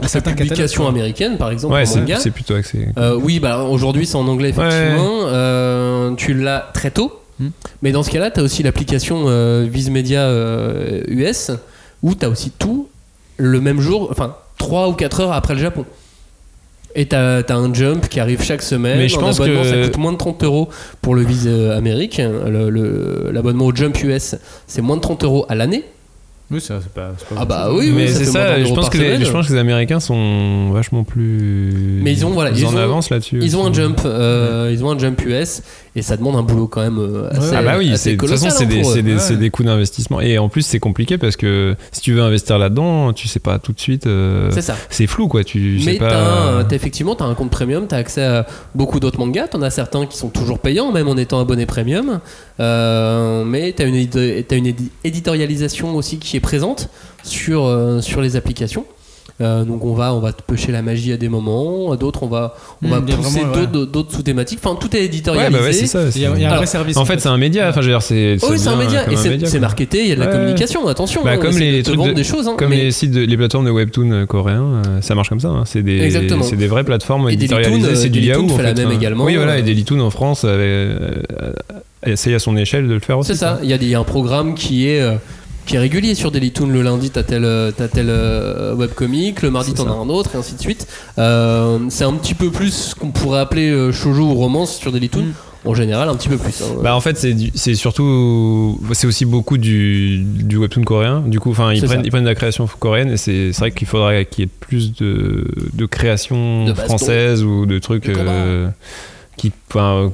[0.07, 2.89] certains publications catalogues, américaines, par exemple, Ouais, c'est plutôt axé.
[2.99, 5.27] Euh, oui, bah aujourd'hui c'est en anglais effectivement.
[5.27, 7.49] Euh, tu l'as très tôt, Hmm.
[7.81, 11.51] mais dans ce cas-là, tu as aussi l'application euh, Viz Media euh, US
[12.03, 12.89] où tu as aussi tout
[13.39, 15.87] le même jour, enfin 3 ou 4 heures après le Japon.
[16.95, 18.99] Et t'as as un jump qui arrive chaque semaine.
[18.99, 20.69] Mais je En pense que- ça coûte moins de 30 euros
[21.01, 22.19] pour le euh, Amérique.
[22.19, 25.85] Le- le- L'abonnement au Jump US, c'est moins de 30 euros à l'année.
[26.53, 28.99] Oui, ça, c'est pas, c'est pas Ah bah oui, mais c'est ça, je pense, que
[28.99, 32.01] les, je pense que les Américains sont vachement plus.
[32.03, 33.39] Mais ils ont- voilà, ils en ont- avance là-dessus.
[33.41, 35.63] Ils ont un jump, euh, ils ont un jump US
[35.97, 38.51] et ça demande un boulot quand même euh, assez, Ah bah oui, de toute façon
[38.51, 39.19] c'est hein, des, c'est des, Ouais.
[39.19, 42.59] c'est des coûts d'investissement et en plus c'est compliqué parce que si tu veux investir
[42.59, 44.07] là-dedans, tu sais pas tout de suite.
[44.07, 44.77] euh, C'est ça.
[44.91, 46.09] c'est flou quoi, tu Mais sais pas.
[46.11, 49.63] t'as un- t'as effectivement t'as un compte premium, t'as accès à beaucoup d'autres mangas, t'en
[49.63, 52.21] as certains qui sont toujours payants même en étant abonné premium,
[52.63, 56.89] Euh, mais t'as une, édi- t'as une édi- éditorialisation aussi qui est présente
[57.25, 58.85] sur, euh, sur les applications.
[59.41, 62.23] Euh, donc on va on va te pêcher la magie à des moments, à d'autres
[62.23, 63.67] on va on Hmm, va a pousser ouais.
[63.87, 64.61] d'autres sous-thématiques.
[64.63, 65.59] Enfin tout est Ouais, éditorialisé.
[65.59, 66.01] bah ouais, c'est ça.
[66.15, 66.97] Il y a, il y a un vrai service.
[66.97, 67.69] En fait, c'est un média.
[67.71, 68.37] Enfin, je veux dire, c'est.
[68.43, 70.33] Oh oui, c'est un média et c'est marketé, il y a de la Ouais.
[70.33, 71.23] communication, attention.
[71.25, 72.47] Bah, hein, comme les de trucs de- des choses.
[72.47, 75.41] hein, Comme mais- les sites, de, les plateformes de webtoon coréens, euh, ça marche comme
[75.41, 75.49] ça.
[75.49, 75.65] hein.
[75.67, 76.11] C'est des,
[76.43, 77.97] c'est des vraies plateformes éditorialisées.
[77.97, 79.59] C'est du Yahoo en fait la même également, Oui, voilà.
[79.59, 80.45] Et Dailytoon en France
[82.07, 83.33] essayé à son échelle de le faire aussi.
[83.33, 85.15] C'est ça, il y, a des- il y a un programme qui est, euh,
[85.67, 86.67] qui est régulier sur Dailytoon.
[86.67, 90.31] Le lundi, t'as tel, euh, t'as tel euh, webcomic, le mardi, t'en as un autre,
[90.35, 90.87] et ainsi de suite.
[91.19, 94.91] Euh, c'est un petit peu plus ce qu'on pourrait appeler euh, shoujo ou romance sur
[94.93, 95.23] Dailytoon.
[95.23, 95.33] Mm.
[95.65, 96.61] En général, un petit peu plus.
[96.61, 96.81] hein.
[96.83, 97.17] Bah en fait
[97.55, 102.05] c'est surtout c'est aussi beaucoup du, du webtoon coréen du coup enfin ils prennent ça.
[102.05, 104.93] ils prennent de la création coréenne et c'est vrai qu'il faudrait qu'il y ait plus
[104.97, 106.85] de, de création De baston.
[106.87, 108.67] française ou de trucs De
[109.43, 109.53] qui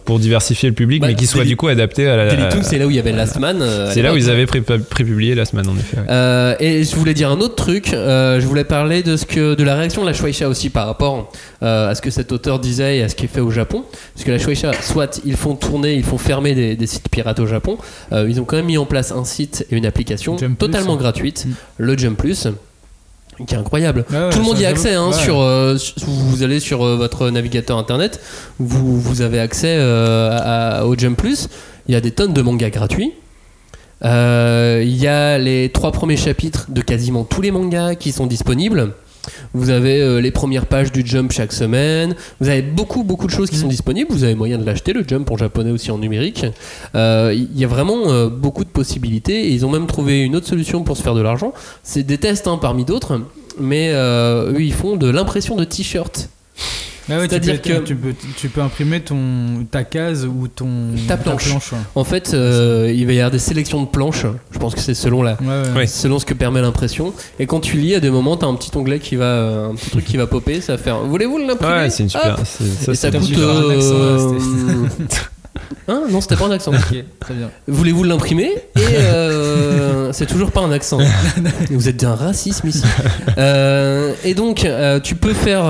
[0.05, 2.79] pour diversifier le public Bah, mais qui Daily- du coup adaptés à la Dailytoon, c'est
[2.79, 3.59] là où il y avait Last Man.
[3.61, 6.07] euh, c'est là où ils avaient pré- prépublié la semaine en effet ouais.
[6.09, 7.93] Euh, et je voulais dire un autre truc.
[7.93, 10.87] euh, je voulais parler de ce que de la réaction de la Shueisha aussi par
[10.87, 11.31] rapport
[11.63, 13.85] euh, à ce que cet auteur disait et à ce qui est fait au Japon.
[14.15, 17.39] Parce que la Shueisha, soit ils font tourner, ils font fermer des, des sites pirates
[17.41, 17.77] au Japon.
[18.13, 20.67] euh, ils ont quand même mis en place un site et une application Jump Plus,
[20.67, 20.99] totalement hein.
[20.99, 21.51] gratuite, Mm.
[21.79, 22.49] le Jump Plus,
[23.47, 24.05] qui est incroyable.
[24.11, 25.13] Ouais, Tout le monde y a accès hein, Ouais.
[25.13, 28.21] sur, euh, sur- vous allez sur euh, votre navigateur internet,
[28.59, 30.31] vous, vous avez accès euh,
[30.81, 31.49] à- au Jump Plus.
[31.87, 33.13] Il y a des tonnes de mangas gratuits.
[34.03, 38.93] Il y a les trois premiers chapitres de quasiment tous les mangas qui sont disponibles.
[39.55, 42.15] Vous avez euh, les premières pages du Jump chaque semaine.
[42.41, 44.11] Vous avez beaucoup beaucoup de choses qui sont disponibles.
[44.11, 46.47] Vous avez moyen de l'acheter le Jump en japonais aussi en numérique.
[46.95, 49.49] Euh, Il y a vraiment euh, beaucoup de possibilités.
[49.49, 51.53] Et ils ont même trouvé une autre solution pour se faire de l'argent.
[51.83, 53.21] C'est des tests hein, parmi d'autres,
[53.59, 56.29] mais eux ils font de l'impression de t-shirts.
[57.11, 60.49] Ah ouais, tu, C'est-à-dire peux, que- tu, peux, tu peux imprimer ton, ta case ou
[60.49, 60.69] ton,
[61.07, 61.53] Ta planche.
[61.53, 61.79] ouais.
[61.95, 64.27] En fait, euh, il va y avoir des sélections de planches.
[64.51, 65.77] Je pense que c'est selon la, Ouais, ouais.
[65.79, 65.87] Ouais.
[65.87, 67.13] selon ce que permet l'impression.
[67.39, 69.91] Et quand tu lis, à des moments, t'as un petit onglet qui va, un petit
[69.91, 70.99] truc qui va popper, ça va faire.
[71.01, 71.73] Voulez-vous l'imprimer?
[71.75, 73.29] Ouais c'est une super ça, Et ça coûte.
[75.89, 76.73] Hein Non, c'était pas un accent.
[76.73, 77.51] Ok, très bien.
[77.67, 80.99] Voulez-vous l'imprimer Et euh, c'est toujours pas un accent.
[81.71, 82.85] Vous êtes d'un racisme ici.
[83.39, 85.65] Euh, et donc, euh, tu peux faire.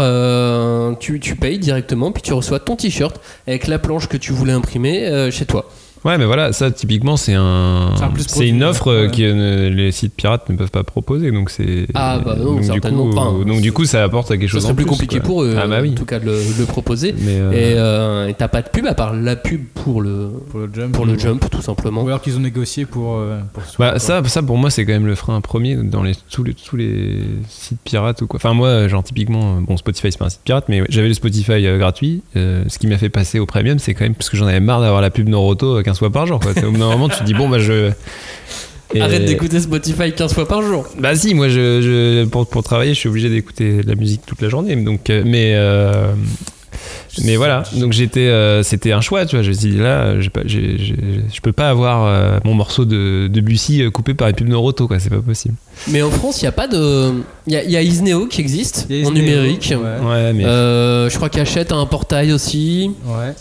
[0.99, 4.53] tu, tu payes directement, puis tu reçois ton t-shirt avec la planche que tu voulais
[4.53, 5.69] imprimer chez toi.
[6.05, 9.11] Ouais, mais voilà, ça typiquement c'est un, C'est c'est une offre Ouais.
[9.11, 11.87] que euh, les sites pirates ne peuvent pas proposer, donc c'est.
[11.95, 13.33] Ah, bah non, donc, du certainement coup, pas.
[13.47, 15.27] Donc du coup, ça apporte quelque Ça chose serait en plus compliqué quoi.
[15.27, 15.91] pour eux, Ah bah oui.
[15.93, 17.15] en tout cas, de le, proposer.
[17.19, 20.29] Mais euh, Et euh, et t'as pas de pub à part la pub pour le,
[20.51, 20.93] Pour le jump.
[20.93, 22.03] pour le jump, tout simplement.
[22.03, 23.17] Ou alors qu'ils ont négocié pour.
[23.19, 26.03] euh, pour ce Bah, ça, ça pour moi c'est quand même le frein premier dans
[26.03, 28.39] les, tous, les, tous les sites pirates ou quoi.
[28.39, 31.67] Enfin moi genre typiquement bon Spotify c'est pas un site pirate mais j'avais le Spotify
[31.67, 32.23] euh, gratuit.
[32.37, 34.61] Euh, ce qui m'a fait passer au premium c'est quand même parce que j'en avais
[34.61, 36.39] marre d'avoir la pub Noroto euh, 15 fois par jour.
[36.41, 36.53] Quoi.
[36.53, 37.91] Au bout d'un moment tu te dis bon bah je
[38.95, 40.87] Et- Arrête d'écouter Spotify 15 fois par jour.
[40.99, 44.23] Bah si moi je, je- pour, pour travailler je suis obligé d'écouter de la musique
[44.27, 46.13] toute la journée donc euh, mais euh,
[47.25, 49.43] mais voilà, donc j'étais, euh, c'était un choix, tu vois.
[49.43, 53.41] Je me suis dit là, j'ai- je peux pas avoir euh, mon morceau de, de
[53.41, 55.01] Bussy coupé par une pub Noroto, quoi.
[55.01, 55.55] C'est pas possible.
[55.89, 57.13] Mais en France, il n'y a pas de.
[57.49, 59.73] Il y a, y Isneo qui existe y en numérique.
[59.75, 60.07] ouais.
[60.09, 62.91] Ouais, mais Euh, je crois qu'Hachette a un portail aussi.
[63.07, 63.33] Ouais.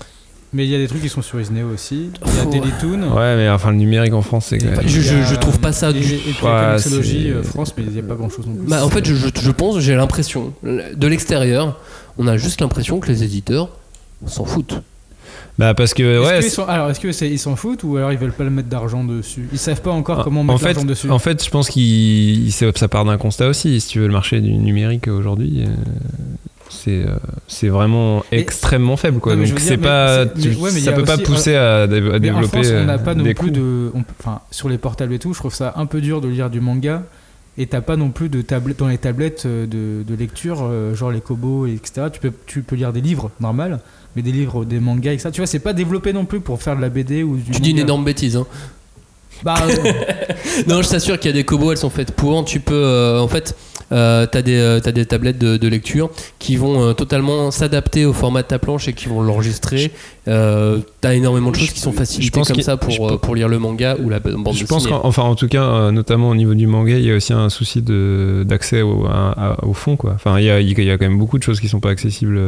[0.57, 2.09] Mais il y a des trucs qui sont sur Isneo aussi.
[2.25, 2.49] Il y a Ouais.
[2.49, 3.15] Télétoon.
[3.15, 4.81] ouais, mais enfin le numérique en France, c'est quand même.
[4.87, 6.89] Je- a- je trouve pas ça et, du- Et Ouais, la c'est-
[7.29, 8.67] euh, France, mais il n'y a pas grand chose non plus.
[8.67, 11.79] Bah, en fait, je, je- je pense, j'ai l'impression, de l'extérieur,
[12.17, 13.69] on a juste l'impression que les éditeurs
[14.25, 14.81] s'en foutent.
[15.59, 16.39] Bah parce que Est-ce ouais.
[16.41, 19.03] qu'ils sont- alors, est-ce qu'ils s'en foutent ou alors ils veulent pas le mettre d'argent
[19.03, 19.47] dessus?
[19.51, 21.09] Ils savent pas encore comment en mettre fait, l'argent dessus.
[21.11, 23.79] en fait, je pense qu'il c'est- ça part d'un constat aussi.
[23.79, 25.69] Si tu veux le marché du numérique aujourd'hui, euh,
[26.69, 27.15] c'est euh,
[27.47, 29.35] c'est vraiment Et- extrêmement faible, quoi.
[29.35, 31.87] Donc c'est pas, c'est- tu- mais ouais, mais il y ça peut pas pousser à,
[31.87, 32.47] dé- à Mais en développer.
[32.63, 33.91] France, on n'a euh, pas non plus de.
[34.19, 36.59] Enfin, sur les portables et tout, je trouve ça un peu dur de lire du
[36.61, 37.03] manga.
[37.59, 40.93] Et t'as pas non plus de tablettes dans les tablettes euh, de, de lecture, euh,
[40.93, 42.07] genre les Kobo, et etc.
[42.13, 43.79] Tu peux, tu peux lire des livres normal,
[44.15, 45.29] mais des livres, des mangas, etc.
[45.33, 47.51] Tu vois, c'est pas développé non plus pour faire de la BD ou du.
[47.51, 47.83] Tu dis une manga.
[47.85, 48.35] énorme bêtise.
[48.35, 48.45] Hein.
[49.43, 49.91] Bah, euh,
[50.67, 52.45] Non, je t'assure qu'il y a des cobos, elles sont faites pour.
[52.45, 53.55] Tu peux, euh, en fait,
[53.91, 58.13] euh, t'as des, euh, des tablettes de, de lecture qui vont euh, totalement s'adapter au
[58.13, 59.91] format de ta planche et qui vont l'enregistrer.
[60.27, 63.95] Euh, t'as énormément de choses qui sont facilitées comme ça pour, pour lire le manga
[64.03, 64.99] ou la bande Je pense dessinée.
[64.99, 67.49] qu'en enfin, en tout cas, notamment au niveau du manga, il y a aussi un
[67.49, 69.07] souci d'accès au,
[69.63, 69.95] au fond.
[69.95, 70.11] Quoi.
[70.15, 71.89] Enfin, il y, a, il y a quand même beaucoup de choses qui sont pas
[71.91, 72.39] accessibles,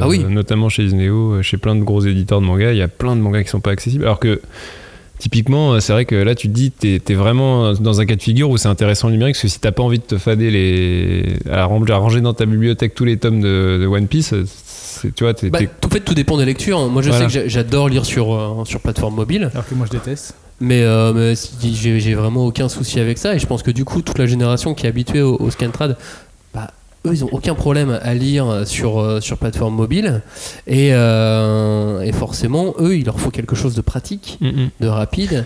[0.00, 0.24] Ah oui.
[0.28, 2.70] notamment chez Isneo, chez plein de gros éditeurs de manga.
[2.72, 4.04] Il y a plein de mangas qui sont pas accessibles.
[4.04, 4.40] Alors que,
[5.24, 8.22] typiquement, c'est vrai que là, tu te dis, t'es es vraiment dans un cas de
[8.22, 10.50] figure où c'est intéressant le numérique, parce que si t'as pas envie de te fader
[10.50, 11.36] les.
[11.50, 15.32] à ranger dans ta bibliothèque tous les tomes de, de One Piece, c'est- tu vois,
[15.32, 15.48] t'es.
[15.48, 16.88] Bah, en fait, tout dépend des lectures.
[16.90, 17.28] Moi, je Voilà.
[17.30, 19.48] sais que j'a- j'adore lire sur, euh, sur plateforme mobile.
[19.54, 20.34] alors que moi je déteste.
[20.60, 24.18] Mais, euh, j'ai vraiment aucun souci avec ça et je pense que du coup toute
[24.18, 25.96] la génération qui est habituée au, au Scantrad,
[27.06, 30.22] eux ils ont aucun problème à lire sur, euh, sur plateforme mobile
[30.66, 34.70] et, euh, et forcément eux il leur faut quelque chose de pratique, Mm, mm.
[34.80, 35.44] de rapide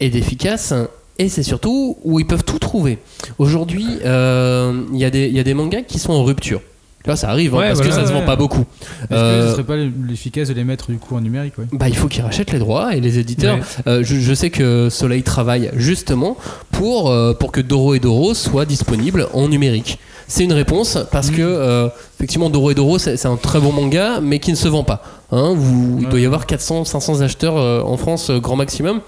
[0.00, 0.72] et d'efficace
[1.18, 2.98] et c'est surtout où ils peuvent tout trouver.
[3.38, 6.60] Aujourd'hui euh, il y, a des- il y a des mangas qui sont en rupture.
[7.06, 8.20] Là ça arrive hein, Ouais, parce voilà, que ça se ouais.
[8.20, 8.64] vend pas beaucoup.
[9.02, 11.64] Est-ce que Euh, ce serait pas l'efficace de les mettre du coup en numérique ouais?
[11.72, 13.58] bah, il faut qu'ils rachètent les droits et les éditeurs.
[13.86, 16.36] Euh, je, je sais que Soleil travaille justement
[16.72, 19.98] pour, euh, pour que Doro et Doro soient disponibles en numérique.
[20.28, 24.20] C'est une réponse parce que euh, effectivement Doro et Doro c'est un très bon manga
[24.22, 25.02] mais qui ne se vend pas.
[25.32, 29.00] Hein, vous- Il doit y avoir 400, 500 acheteurs euh, en France euh, grand maximum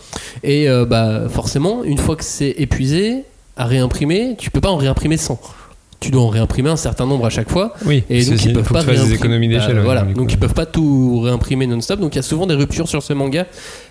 [0.42, 3.24] et bah, forcément une fois que c'est épuisé
[3.56, 5.38] à réimprimer, tu peux pas en réimprimer 100.
[6.00, 7.74] Tu dois en réimprimer un certain nombre à chaque fois.
[7.84, 9.76] Oui, Et donc ils il peuvent pas des économies Bah, d'échelle.
[9.80, 12.00] ouais, voilà, donc ils peuvent pas tout réimprimer non-stop.
[12.00, 13.44] Donc il y a souvent des ruptures sur ce manga.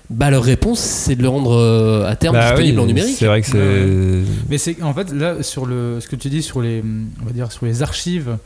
[0.10, 3.16] Bah leur réponse c'est de le rendre euh, à terme Bah disponible oui, en numérique.
[3.18, 4.50] C'est vrai que c'est.
[4.50, 6.84] Mais c'est en fait là sur le ce que tu dis sur les
[7.22, 8.38] on va dire sur les archives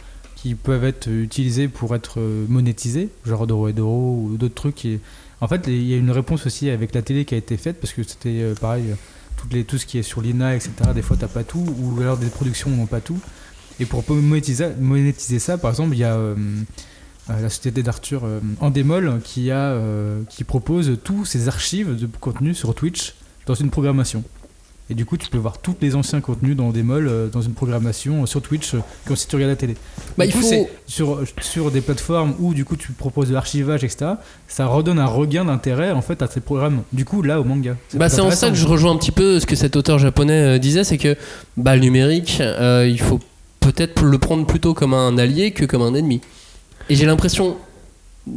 [0.44, 4.76] qui peuvent être utilisées pour être euh, monétisées, genre Doro et Doro ou d'autres trucs.
[4.76, 5.00] Qui...
[5.40, 7.80] En fait, il y a une réponse aussi avec la télé qui a été faite
[7.80, 8.84] parce que c'était euh, pareil,
[9.38, 10.72] toutes les, tout ce qui est sur l'INA, etc.
[10.94, 13.22] Des fois, t'as pas tout ou alors des productions n'ont pas tout.
[13.80, 16.20] Et pour monétiser, monétiser ça, par exemple, il y a
[17.30, 22.54] la société d'Arthur euh, Endemol qui a euh, qui propose tous ses archives de contenu
[22.54, 23.14] sur Twitch
[23.46, 24.24] dans une programmation.
[24.90, 27.54] Et du coup, tu peux voir tous les anciens contenus dans Endemol euh, dans une
[27.54, 29.76] programmation euh, sur Twitch, euh, comme si tu regardais la télé.
[30.18, 33.34] Bah, Du il coup, faut- sur, sur des plateformes où du coup tu proposes de
[33.34, 34.12] l'archivage, etc.
[34.50, 36.84] Ça redonne un regain d'intérêt en fait à ces programmes.
[36.92, 37.78] Du coup, là au manga.
[37.94, 40.60] Bah, c'est en ça que je rejoins un petit peu ce que cet auteur japonais
[40.60, 41.16] disait, c'est que
[41.56, 43.22] bah, le numérique, il faut
[43.62, 46.20] peut-être le prendre plutôt comme un allié que comme un ennemi.
[46.90, 47.56] Et j'ai l'impression,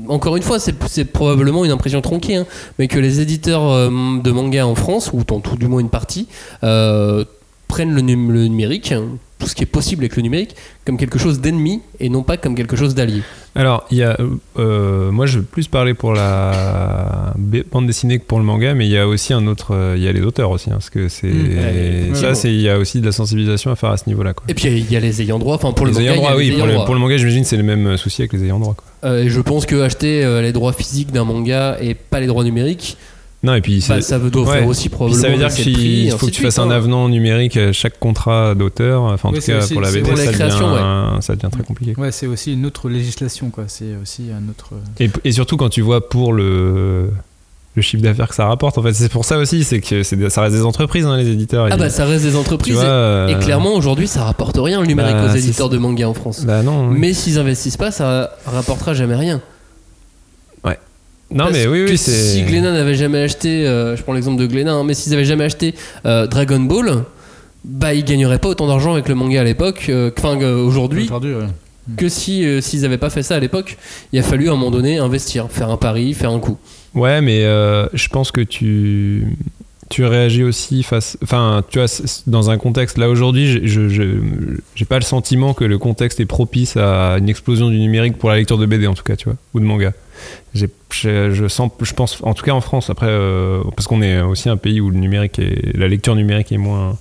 [0.09, 2.47] encore une fois, c'est probablement une impression tronquée, hein,
[2.79, 3.89] mais que les éditeurs euh,
[4.23, 6.29] de manga en France, ou tout du moins une partie,
[6.63, 7.25] euh,
[7.69, 8.95] prennent le, num- le numérique
[9.39, 12.37] tout ce qui est possible avec le numérique comme quelque chose d'ennemi et non pas
[12.37, 13.23] comme quelque chose d'allié.
[13.55, 14.17] Alors, il y a,
[14.59, 17.35] euh, moi, je veux plus parler pour la
[17.71, 20.03] bande dessinée que pour le manga, mais il y a aussi un autre, euh, il
[20.03, 22.79] y a les auteurs aussi, hein, parce que c'est ouais, ça, c'est il y a
[22.79, 24.35] aussi de la sensibilisation à faire à ce niveau-là.
[24.35, 24.45] Quoi.
[24.49, 25.55] Et puis il y a les ayants droit.
[25.55, 26.85] Enfin pour le les manga, ayants droit, oui, ayants pour le, droit.
[26.85, 28.75] pour le manga, j'imagine c'est le même souci avec les ayants droit.
[28.75, 28.85] Quoi.
[29.07, 32.27] Euh, et je pense que acheter euh, les droits physiques d'un manga et pas les
[32.27, 32.97] droits numériques,
[33.47, 34.67] Non, et puis bah, ça veut ouais.
[34.67, 39.03] Puis ça dire qu'il faut que tu fasses un avenant numérique à chaque contrat d'auteur.
[39.03, 41.49] Enfin, en tout cas, aussi- pour la BD, pour la ça, création, devient, ça devient
[41.53, 41.95] très compliqué.
[41.97, 43.65] Ouais, c'est aussi une autre législation, quoi.
[43.69, 44.71] C'est aussi un autre.
[44.75, 47.11] euh, Et, et surtout quand tu vois pour le,
[47.77, 50.43] le chiffre d'affaires que ça rapporte, en fait, c'est pour ça aussi, c'est que ça
[50.43, 51.69] reste des entreprises, hein, les éditeurs.
[51.71, 52.75] Ah Ils- bah ça reste des entreprises.
[52.75, 55.79] vois, et- euh, Et clairement aujourd'hui ça rapporte rien le numérique Bah, aux éditeurs de
[55.79, 56.45] manga en France.
[56.45, 56.89] Bah non.
[56.89, 56.97] oui.
[56.99, 59.41] Mais s'ils investissent pas, ça rapportera jamais rien.
[61.31, 62.11] Non, Parce mais oui, oui, c'est.
[62.13, 65.25] si Glénat n'avait jamais acheté, euh, je prends l'exemple de Glénat, hein, mais s'ils avaient
[65.25, 65.75] jamais acheté
[66.07, 67.05] euh, Dragon Ball,
[67.65, 70.57] bah ils gagneraient pas autant d'argent avec le manga à l'époque, euh, que- enfin euh,
[70.57, 71.47] aujourd'hui, ouais.
[71.97, 73.77] que si euh, s'ils avaient pas fait ça à l'époque.
[74.13, 76.59] Il a fallu à un moment donné investir, faire un pari, faire un coup.
[76.95, 79.27] Ouais, mais euh, je pense que tu
[79.89, 81.89] tu réagis aussi face enfin tu vois
[82.27, 83.89] dans un contexte là aujourd'hui je
[84.75, 88.31] j'ai pas le sentiment que le contexte est propice à une explosion du numérique pour
[88.31, 89.93] la lecture de BD en tout cas tu vois ou de manga.
[90.55, 94.49] Je sens je pense en tout cas en France après euh, parce qu'on est aussi
[94.49, 96.97] un pays où le numérique est la lecture numérique est moins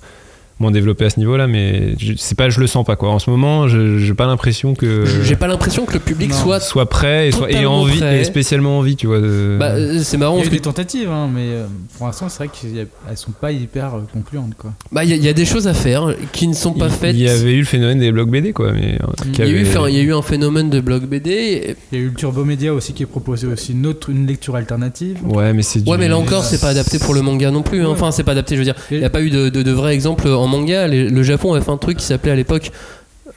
[0.58, 3.10] moins développée à ce niveau là mais je, c'est pas je le sens pas quoi
[3.10, 6.36] en ce moment je j'ai pas l'impression que J'ai pas l'impression que le public non.
[6.36, 6.60] soit.
[6.60, 8.20] soit prêt et soit et envie prêt.
[8.20, 9.56] et spécialement envie tu vois de...
[9.60, 11.66] Bah, euh, c'est Il marrant y a eu que des tentatives, hein, mais euh,
[11.98, 14.72] pour l'instant, c'est vrai qu'elles sont pas hyper euh, concluantes, quoi.
[14.92, 16.86] bah, il y, a- il y a des choses à faire qui ne sont pas
[16.86, 17.14] il, faites.
[17.16, 19.46] il y avait eu le phénomène des blogs BD quoi mais Il Il y, a
[19.46, 21.76] eu, avait- enfin, il y a eu un phénomène de blog BD.
[21.92, 24.26] Il y a eu le Turbo Média aussi qui est proposé aussi une autre une
[24.26, 25.18] lecture alternative.
[25.26, 27.62] ouais mais c'est du- Ouais, mais là encore, c'est pas adapté pour le manga non
[27.62, 27.82] plus.
[27.82, 27.86] hein.
[27.86, 27.90] Ouais.
[27.92, 28.74] Enfin, c'est pas adapté, je veux dire.
[28.90, 30.86] Il n'y a pas eu de, de, de vrai exemple en manga.
[30.88, 32.70] Les- le Japon avait fait un truc qui s'appelait à l'époque.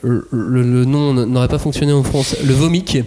[0.01, 2.37] Le, le- le nom n'aurait pas fonctionné en France.
[2.45, 2.97] Le Vomic.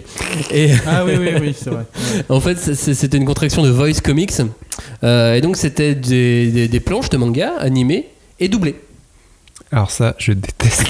[0.53, 1.85] Et Ah oui, oui, oui, c'est vrai.
[2.29, 4.33] En fait, c'était une contraction de Voice Comics.
[5.03, 8.75] Euh, et donc, c'était des, des- des planches de manga animées et doublées.
[9.73, 10.85] Alors ça je déteste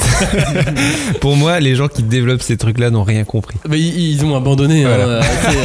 [1.21, 4.25] pour moi les gens qui développent ces trucs là n'ont rien compris Mais ils, ils
[4.25, 5.57] ont abandonné hein, assez,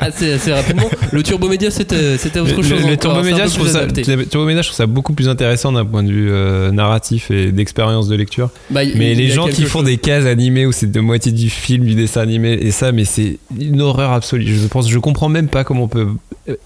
[0.00, 0.88] assez- assez rapidement.
[1.12, 2.86] Le Turbo Média, c'était c'était autre le, chose.
[2.86, 2.96] le-.
[2.96, 6.70] Turbo Média, je trouve ça, je trouve beaucoup plus intéressant d'un point de vue euh,
[6.72, 8.50] narratif et d'expérience de lecture.
[8.70, 11.32] Bah, Mais y les gens qui font chose- des cases animées où c'est de moitié
[11.32, 14.46] du film, du dessin animé et ça, mais c'est une horreur absolue.
[14.46, 16.08] Je pense, je comprends même pas comment on peut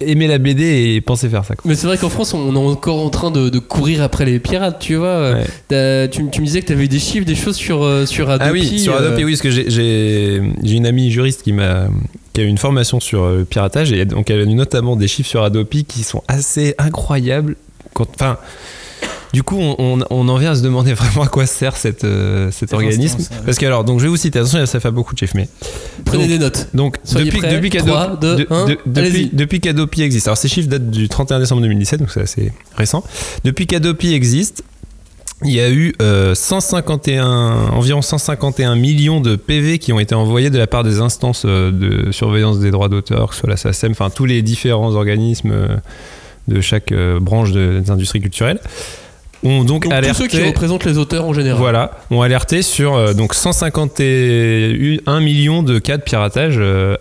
[0.01, 1.55] aimer la BD et penser faire ça.
[1.57, 1.69] quoi.
[1.69, 4.39] Mais c'est vrai qu'en France, on est encore en train de, de courir après les
[4.39, 5.33] pirates, tu vois.
[5.33, 5.45] Ouais.
[6.07, 8.07] T'as- Tu, tu me disais que tu avais eu des chiffres, des choses sur, euh,
[8.07, 8.47] sur Adobe.
[8.49, 11.89] Ah oui, sur euh, oui, parce que j'ai- une amie juriste qui m'a
[12.33, 14.95] qui a eu une formation sur euh, le piratage et donc elle a eu notamment
[14.97, 17.57] des chiffres sur Adobe qui sont assez incroyables.
[17.93, 18.39] Quand, enfin,
[19.33, 22.05] du coup, on, on- on en vient à se demander vraiment à quoi sert cette,
[22.05, 23.17] euh, cet organisme.
[23.19, 23.45] instance, ouais.
[23.45, 24.39] Parce que alors, donc je vais vous citer.
[24.39, 25.49] Attention, ça fait beaucoup de chiffres, mais
[26.05, 26.69] Prenez donc- des notes.
[26.75, 27.53] donc Soyez depuis, prêts.
[27.55, 32.23] depuis de- de- qu'Adobe existe, alors ces chiffres datent du 31 décembre 2017, donc c'est
[32.23, 33.03] assez récent.
[33.45, 34.63] Depuis qu'Adobe existe,
[35.45, 40.51] il y a eu euh, 151, environ 151 millions de PV qui ont été envoyés
[40.51, 43.57] de la part des instances euh, de surveillance des droits d'auteur, que ce soit la
[43.57, 45.69] SACEM, enfin tous les différents organismes euh,
[46.49, 48.61] de chaque euh, branche de- des industries culturelles,
[49.43, 50.19] ont donc, Donc, tous alerté.
[50.23, 51.59] ceux qui représentent les auteurs en général.
[51.59, 56.97] Voilà, ont alerté sur euh, donc 151 millions de cas de piratage euh,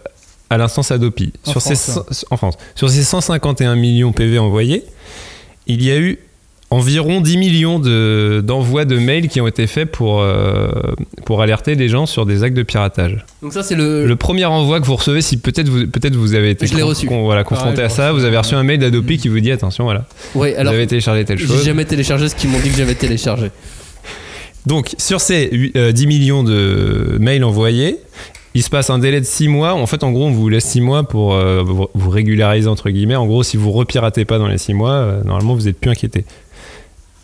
[0.50, 1.34] à l'instance Adopi.
[1.46, 2.56] En Sur ces, France, cent- en France.
[2.76, 4.84] Sur ces 151 millions PV envoyés,
[5.68, 6.20] il y a eu
[6.72, 10.68] environ 10 millions de- d'envois de, mails qui ont été faits pour, euh,
[11.26, 13.26] pour alerter les gens sur des actes de piratage.
[13.42, 14.06] Donc ça, c'est le...
[14.06, 16.82] Le premier envoi que vous recevez, si peut-être vous, peut vous avez été Je l'ai
[16.82, 17.08] con- reçu.
[17.08, 19.40] con- voilà, confronté Pareil, à ça, reçu, vous avez reçu un mail d'Adopi qui vous
[19.40, 20.06] dit attention, voilà,
[20.36, 21.66] Ouais, alors, vous avez téléchargé telle j'ai chose.
[21.66, 23.50] jamais téléchargé ce qu'ils m'ont dit que j'avais téléchargé.
[24.66, 27.98] Donc, sur ces euh, 10 millions de mails envoyés,
[28.54, 29.74] il se passe un délai de 6 mois.
[29.74, 33.16] En fait, en gros, on vous laisse 6 mois pour euh, vous, régulariser, entre guillemets.
[33.16, 35.90] En gros, si vous repiratez pas dans les 6 mois, euh, normalement, vous êtes plus
[35.90, 36.26] inquiété.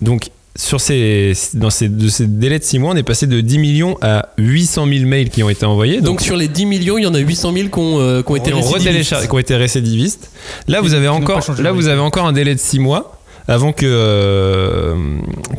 [0.05, 3.41] Donc, sur ces, dans ces, de ces délais de 6 mois, on est passé de
[3.41, 5.99] 10 millions à 800 000 mails qui ont été envoyés.
[5.99, 8.31] Donc, sur les 10 millions, il y en a 800 000 qui ont, euh, qui
[8.31, 9.27] ont été récidivistes.
[9.27, 10.31] qui ont été récidivistes.
[10.67, 13.14] Là, vous avez encore, là, vous avez encore un délai de 6 mois
[13.47, 14.95] avant que, euh,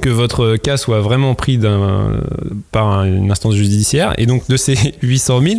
[0.03, 2.21] que votre cas soit vraiment pris d'un-
[2.73, 4.13] par un- une instance judiciaire.
[4.19, 5.55] Et donc, de ces 800 000,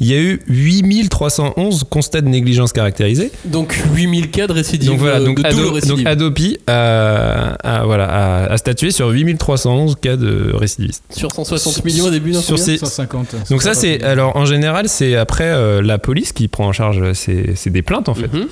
[0.00, 3.30] il y a eu 8311 constats de négligence caractérisés.
[3.44, 4.88] Donc 8000 cas de récidive.
[4.88, 5.96] Donc voilà, euh, donc, de Ado- récidive.
[5.98, 11.02] donc Adopi a, a- voilà, a, a statué sur 8311 cas de récidivistes.
[11.10, 13.34] Sur 160 millions au début d'un Sur combien ces- 150.
[13.50, 17.12] Donc ça, c'est alors en général, c'est après euh, la police qui prend en charge
[17.12, 18.32] ces, des plaintes en fait.
[18.32, 18.46] Mhm.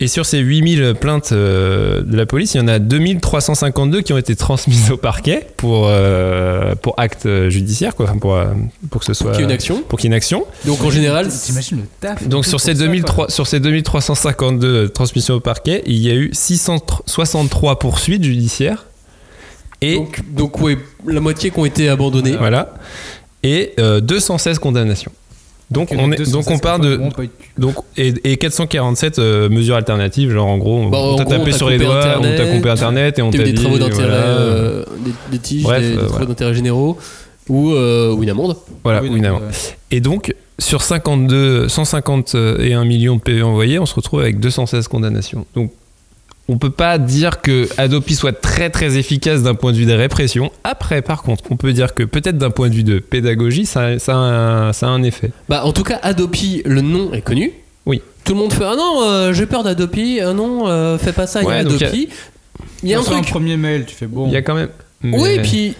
[0.00, 4.12] Et sur ces 8000 plaintes euh, de la police, il y en a 2352 qui
[4.12, 8.46] ont été transmises au parquet pour, euh, pour acte judiciaire, quoi, pour, euh,
[8.90, 9.30] pour que ce soit.
[9.30, 9.82] qu'il y ait une action.
[9.88, 10.44] Pour qu'il y ait une action.
[10.66, 14.88] Donc en général, T'imagines le taf Donc sur ces, pour ça, 2003, sur ces 2352
[14.88, 18.86] transmissions au parquet, il y a eu 663 poursuites judiciaires.
[19.80, 20.76] Et donc, donc ouais,
[21.06, 22.36] la moitié qui ont été abandonnés.
[22.36, 22.74] voilà.
[23.44, 25.12] Et euh, 216 condamnations.
[25.70, 27.00] Donc on, est, 216 donc on part de.
[27.58, 31.38] Donc, et, et 447 euh, mesures alternatives, genre en gros, Bah, on t'a gros, on
[31.38, 33.52] tapé t'a sur les doigts, on t'a Internet, coupé internet et on t'a eu des
[33.52, 33.62] dit.
[33.62, 36.26] travaux d'intérêt, voilà, euh, des, des tiges, Bref, des, des euh, travaux voilà.
[36.26, 36.98] d'intérêt généraux
[37.48, 38.56] ou, euh, ou une amende.
[38.84, 39.42] voilà, Oui, ou une amende.
[39.44, 39.50] euh,
[39.90, 45.46] Et donc, sur 52, 151 millions de PV envoyés, on se retrouve avec 216 condamnations.
[45.54, 45.72] Donc,
[46.48, 49.94] on peut pas dire que Adopi soit très très efficace d'un point de vue des
[49.94, 50.52] répressions.
[50.62, 53.98] Après, par contre, on peut dire que peut-être d'un point de vue de pédagogie, ça,
[53.98, 55.30] ça, a, un, ça a un effet.
[55.48, 57.52] Bah, en tout cas, Adopi, le nom est connu.
[57.86, 58.02] Oui.
[58.24, 60.20] Tout le monde fait Ah non, euh, j'ai peur d'Adopi.
[60.20, 62.08] Ah non, euh, fais pas ça, il y a Ouais, donc Adopi.
[62.82, 63.26] Il y a un truc.
[63.26, 64.26] premier mail, tu fais bon.
[64.26, 64.68] Il y a quand même.
[65.02, 65.74] Oui, mais- puis.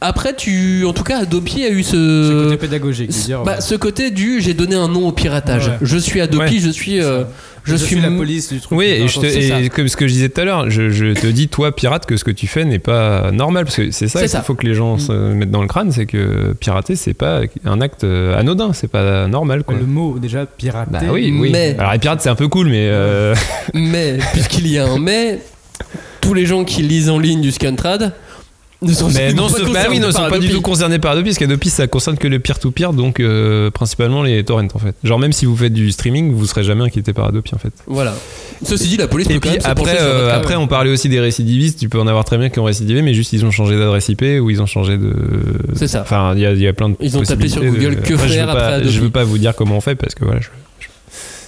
[0.00, 0.84] Après, tu.
[0.84, 1.96] En tout cas, Adopi a eu ce.
[1.96, 3.08] le côté pédagogique.
[3.10, 3.60] dire, Bah, ouais.
[3.60, 5.68] ce côté du j'ai donné un nom au piratage.
[5.68, 5.78] Ouais.
[5.80, 6.60] Je suis Adopi, Ouais.
[6.60, 7.00] je suis.
[7.00, 7.24] euh,
[7.64, 8.78] je, Je suis suis la police du truc.
[8.78, 9.60] Oui, et, je te- c'est ça.
[9.60, 12.06] et comme ce que je disais tout à l'heure, je, je te dis, toi, pirate,
[12.06, 13.64] que ce que tu fais n'est pas normal.
[13.64, 16.06] Parce que c'est ça qu'il faut que les gens se mettent dans le crâne c'est
[16.06, 19.64] que pirater, c'est pas un acte euh, anodin, c'est pas normal.
[19.64, 19.76] Quoi.
[19.80, 20.90] Le mot déjà pirater.
[20.92, 21.48] Bah oui, oui.
[21.50, 22.86] Mais- Alors, les pirates, c'est un peu cool, mais.
[22.90, 23.34] euh,
[23.74, 25.40] Mais, puisqu'il y a un mais,
[26.20, 28.12] tous les gens qui lisent en ligne du Scantrad
[29.14, 31.70] Mais non, ce- bah oui, ils sont pas du tout concernés par Adopi, parce qu'Adopi,
[31.70, 34.94] ça concerne que le peer-to-peer, donc euh, principalement les torrents, en fait.
[35.04, 37.72] Genre, même si vous faites du streaming, vous serez jamais inquiété par Adopi, en fait.
[37.86, 38.14] Voilà.
[38.64, 40.36] Ceci dit, la police Et peut quand puis même après, euh, cas.
[40.36, 41.78] après, on parlait aussi des récidivistes.
[41.78, 44.08] Tu peux en avoir très bien qui ont récidivé, mais juste ils ont changé d'adresse
[44.08, 45.12] IP ou ils ont changé de.
[45.74, 46.02] C'est ça.
[46.02, 46.96] Enfin, il y, y a plein de.
[47.00, 49.00] Ils ont tapé sur Google, de- que Après, je faire veux après pas- Adobe Je
[49.00, 50.48] veux pas vous dire comment on fait parce que voilà, je-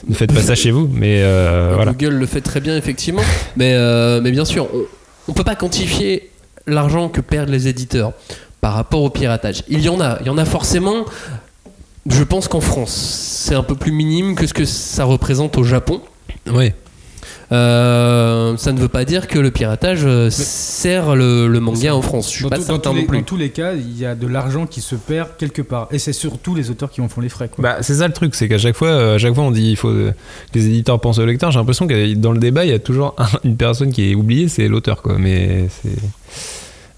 [0.09, 1.93] ne faites pas ça chez vous, mais euh, voilà.
[1.93, 3.23] Google le fait très bien, effectivement.
[3.57, 4.83] Mais, euh, mais bien sûr, on,
[5.29, 6.31] on peut pas quantifier
[6.69, 8.13] l'argent que perdent les éditeurs
[8.61, 9.63] par rapport au piratage.
[9.69, 11.05] Il y en a, il y en a forcément.
[12.11, 12.93] Je pense qu'en France,
[13.45, 16.01] c'est un peu plus minime que ce que ça représente au Japon.
[16.51, 16.73] Oui.
[17.51, 22.03] Euh, ça ne veut pas dire que le piratage euh, sert le, le manga en
[22.03, 22.27] France.
[22.31, 23.19] Je suis Dans, pas tout- dans tous les, plus.
[23.19, 25.89] dans tous les cas, il y a de l'argent qui se perd quelque part.
[25.91, 27.49] Et c'est surtout les auteurs qui en font les frais.
[27.49, 27.63] Quoi.
[27.63, 29.71] Bah, c'est ça le truc, c'est qu'à chaque fois, euh, à chaque fois on dit
[29.71, 30.13] il faut que
[30.55, 31.51] les éditeurs pensent au lecteur.
[31.51, 34.15] J'ai l'impression que dans le débat, il y a toujours un- une personne qui est
[34.15, 35.17] oubliée, c'est l'auteur, quoi.
[35.19, 35.97] Mais c'est.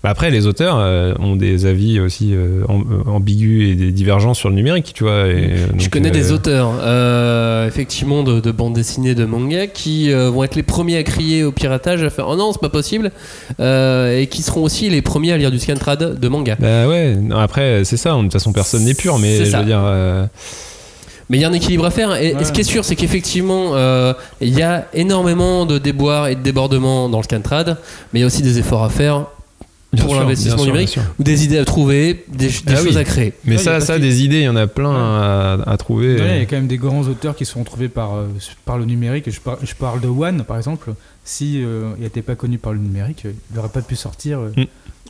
[0.03, 4.33] Bah, après, les auteurs euh, ont des avis aussi euh, euh, ambigus et des divergents
[4.33, 5.27] sur le numérique, tu vois.
[5.27, 6.73] et, Je donc, connais des auteurs,
[7.67, 11.53] effectivement, de, de bandes dessinées, de manga, qui vont être les premiers à crier au
[11.53, 13.13] piratage, à faire oh non, c'est pas possible,
[13.59, 16.57] et qui seront aussi les premiers à lire du scantrad de manga.
[16.59, 19.61] Bah ouais, non, après, c'est ça, de toute façon, personne n'est pur, mais je ça.
[19.61, 19.83] veux dire.
[21.31, 23.71] Mais il y a un équilibre à faire, et, ce qui est sûr, c'est qu'effectivement,
[23.75, 27.79] euh, il y a énormément de déboires et de débordements dans le scantrad,
[28.13, 29.27] mais il y a aussi des efforts à faire
[29.93, 32.87] bien pour sûr, l'investissement sûr, numérique, ou des idées à trouver, des, des Ah choses
[32.95, 32.97] oui.
[32.99, 33.33] à créer.
[33.45, 36.17] Mais Ouais, ça, ça que- des idées, il y en a plein à, à trouver.
[36.21, 38.27] Ouais, il y a quand même des grands auteurs qui sont trouvés par, euh,
[38.65, 39.31] par le numérique.
[39.31, 40.93] Je, par- je parle de One, par exemple.
[41.25, 44.41] Si euh, il n'était pas connu par le numérique, il n'aurait pas pu sortir.
[44.41, 44.65] euh, Mm.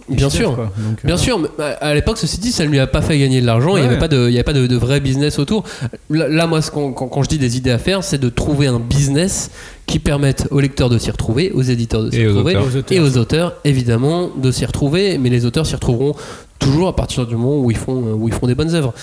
[0.08, 0.56] Bien sûr.
[0.56, 3.02] Donc, euh, Bien sûr, mais à à l'époque, ceci dit, ça ne lui a pas
[3.02, 3.76] fait gagner de l'argent.
[3.76, 5.62] Il n'y avait pas de, il y avait pas de, de vrai business autour.
[6.08, 8.28] Là, là, moi, ce qu'on- quand, quand je dis des idées à faire, c'est de
[8.28, 9.50] trouver un business
[9.90, 12.64] qui permette aux lecteurs de s'y retrouver, aux éditeurs de s'y retrouver, auteurs.
[12.64, 12.96] aux auteurs.
[12.96, 15.18] et aux auteurs, évidemment, de s'y retrouver.
[15.18, 16.14] Mais les auteurs s'y retrouveront
[16.60, 18.94] toujours à partir du moment où ils font, où ils font des bonnes œuvres.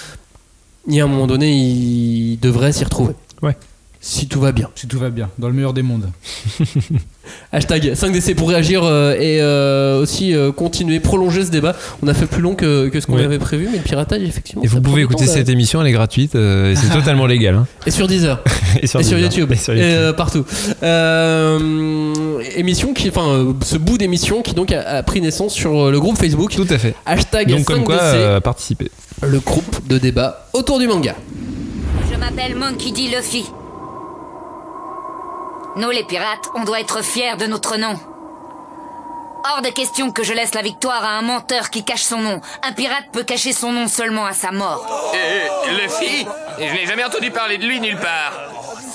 [0.87, 3.13] Il y a un moment donné, ils devraient s'y retrouver.
[3.41, 3.57] Ouais.
[4.09, 4.69] Si tout va bien.
[4.73, 6.09] Si tout va bien, dans le meilleur des mondes.
[7.51, 11.75] Hashtag 5DC pour réagir euh, et euh, aussi euh, continuer, prolonger ce débat.
[12.01, 13.23] On a fait plus long que, que ce qu'on Oui.
[13.25, 14.63] avait prévu, mais le piratage, effectivement.
[14.63, 17.55] Et vous pouvez temps, écouter cette émission, elle est gratuite, euh, et c'est totalement légal.
[17.55, 17.67] hein.
[17.85, 18.41] Et sur Deezer.
[18.81, 19.19] Et sur, et sur.
[19.19, 19.51] YouTube.
[19.51, 19.91] Et sur Et YouTube.
[19.91, 20.45] euh, partout.
[20.83, 25.91] Euh, émission qui, enfin, euh, ce bout d'émission qui donc a, a pris naissance sur
[25.91, 26.55] le groupe Facebook.
[26.55, 26.95] Tout à fait.
[27.05, 28.89] Hashtag Donc, comme 5DC, quoi, euh, participer.
[29.21, 31.13] le groupe de débat autour du manga.
[32.09, 33.09] Je m'appelle Monkey D.
[33.13, 33.43] Luffy.
[35.77, 37.93] Nous, les pirates, on doit être fiers de notre nom.
[39.49, 42.41] Hors de question que je laisse la victoire à un menteur qui cache son nom.
[42.67, 44.85] Un pirate peut cacher son nom seulement à sa mort.
[45.13, 46.25] Euh, Luffy
[46.59, 48.33] Je n'ai jamais entendu parler de lui nulle part.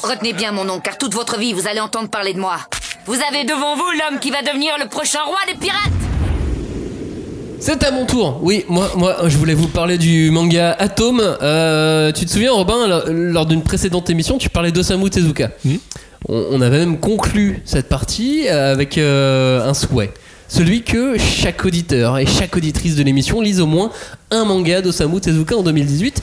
[0.03, 2.57] Retenez bien mon nom, car toute votre vie, vous allez entendre parler de moi.
[3.07, 5.78] Vous avez devant vous l'homme qui va devenir le prochain roi des pirates
[7.61, 8.39] C'est à mon tour.
[8.43, 11.20] Oui, moi, moi, je voulais vous parler du manga Atom.
[11.20, 15.49] Euh, tu te souviens, Robin, lors- lors d'une précédente émission, tu parlais d'Osamu Tezuka.
[16.29, 20.12] On, on avait même conclu cette partie avec euh, un souhait.
[20.49, 23.91] Celui que chaque auditeur et chaque auditrice de l'émission lise au moins
[24.31, 26.23] un manga d'Osamu Tezuka en 2018.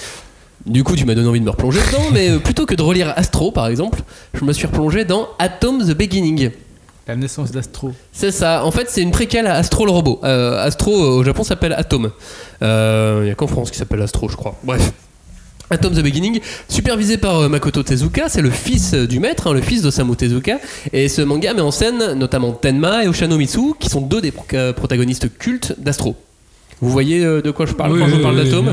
[0.66, 2.82] Du coup, tu m'as donné envie de me replonger dedans, mais euh, plutôt que de
[2.84, 4.02] relire Astro, par exemple,
[4.34, 6.52] je me suis replongé dans Atom the Beginning.
[7.08, 7.92] La naissance d'Astro.
[8.12, 8.64] C'est ça.
[8.64, 10.20] En fait, c'est une préquelle à Astro le robot.
[10.24, 12.12] Euh, Astro euh, au Japon s'appelle Atom.
[12.62, 14.56] Euh, Il n'y a qu'en France qui s'appelle Astro, je crois.
[14.64, 14.92] Bref.
[15.72, 19.54] Atom the Beginning, supervisé par euh, Makoto Tezuka, c'est le fils euh, du maître, hein,
[19.54, 20.58] le fils d'Osamu Tezuka,
[20.94, 24.46] et ce manga met en scène notamment Tenma et Oshanomitsu, qui sont deux des pro-
[24.76, 26.16] protagonistes cultes d'Astro.
[26.82, 28.68] Vous voyez euh, de quoi je parle Oui, quand je parle oui, d'Atom.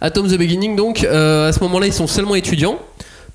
[0.00, 2.78] Atom the Beginning, donc, euh, à ce moment-là, ils sont seulement étudiants.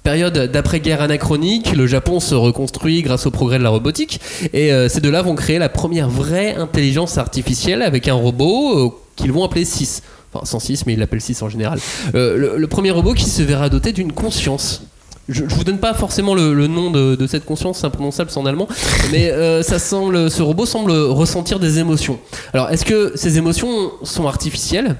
[0.03, 4.19] Période d'après-guerre anachronique, le Japon se reconstruit grâce au progrès de la robotique,
[4.51, 8.89] et euh, ces deux-là vont créer la première vraie intelligence artificielle avec un robot euh,
[9.15, 10.01] qu'ils vont appeler 6.
[10.33, 11.79] Enfin, 106, mais ils l'appellent 6 en général.
[12.15, 14.83] Euh, le, premier robot qui se verra doté d'une conscience.
[15.29, 18.67] Je, je vous donne pas forcément le, nom de, cette conscience, c'est imprononçable, en allemand,
[19.11, 22.19] mais euh, ça semble, ce robot semble ressentir des émotions.
[22.53, 24.97] Alors, est-ce que ces émotions sont artificielles?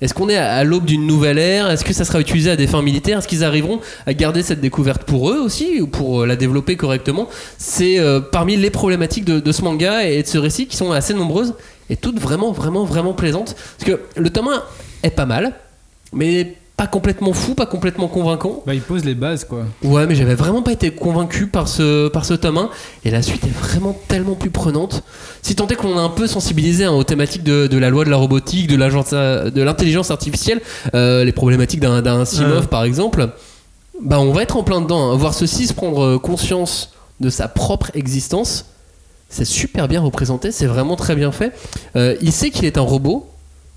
[0.00, 1.70] Est-ce qu'on est à l'aube d'une nouvelle ère?
[1.70, 3.18] Est-ce que ça sera utilisé à des fins militaires?
[3.18, 6.76] Est-ce qu'ils arriveront à garder cette découverte pour eux aussi ou pour euh, la développer
[6.76, 7.28] correctement?
[7.56, 7.98] C'est
[8.32, 11.54] parmi les problématiques de ce manga et de ce récit qui sont assez nombreuses
[11.90, 13.54] et toutes vraiment, vraiment, vraiment plaisantes.
[13.78, 14.62] Parce que le tome 1
[15.02, 15.52] est pas mal,
[16.12, 18.64] mais pas complètement fou, pas complètement convaincant.
[18.66, 19.64] Bah, il pose les bases, quoi.
[19.84, 22.70] Ouais, mais j'avais vraiment pas été convaincu par ce, par ce tome 1.
[23.04, 25.04] Et la suite est vraiment tellement plus prenante.
[25.40, 28.04] Si tant est qu'on a un peu sensibilisé hein, aux thématiques de, de la loi
[28.04, 30.60] de la robotique, de l'intelligence artificielle,
[30.94, 33.28] euh, les problématiques d'un Simov par exemple,
[34.02, 35.12] bah on va être en plein dedans.
[35.12, 35.16] hein.
[35.16, 38.66] Voir ceci se prendre euh, conscience de sa propre existence,
[39.34, 41.52] c'est super bien représenté, c'est vraiment très bien fait.
[41.96, 43.28] Euh, il sait qu'il est un robot,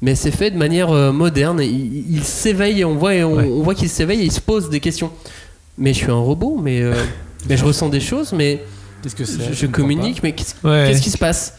[0.03, 1.59] mais c'est fait de manière euh, moderne.
[1.63, 3.49] Il, il s'éveille, on voit, on, Ouais.
[3.51, 5.11] on voit qu'il s'éveille et il se pose des questions.
[5.79, 6.93] Mais je suis un robot, mais, euh,
[7.49, 8.61] mais je ressens des choses, mais
[9.15, 10.85] que je, communique, mais qu'est-ce Ouais.
[10.89, 11.53] qu'est-ce qui se passe?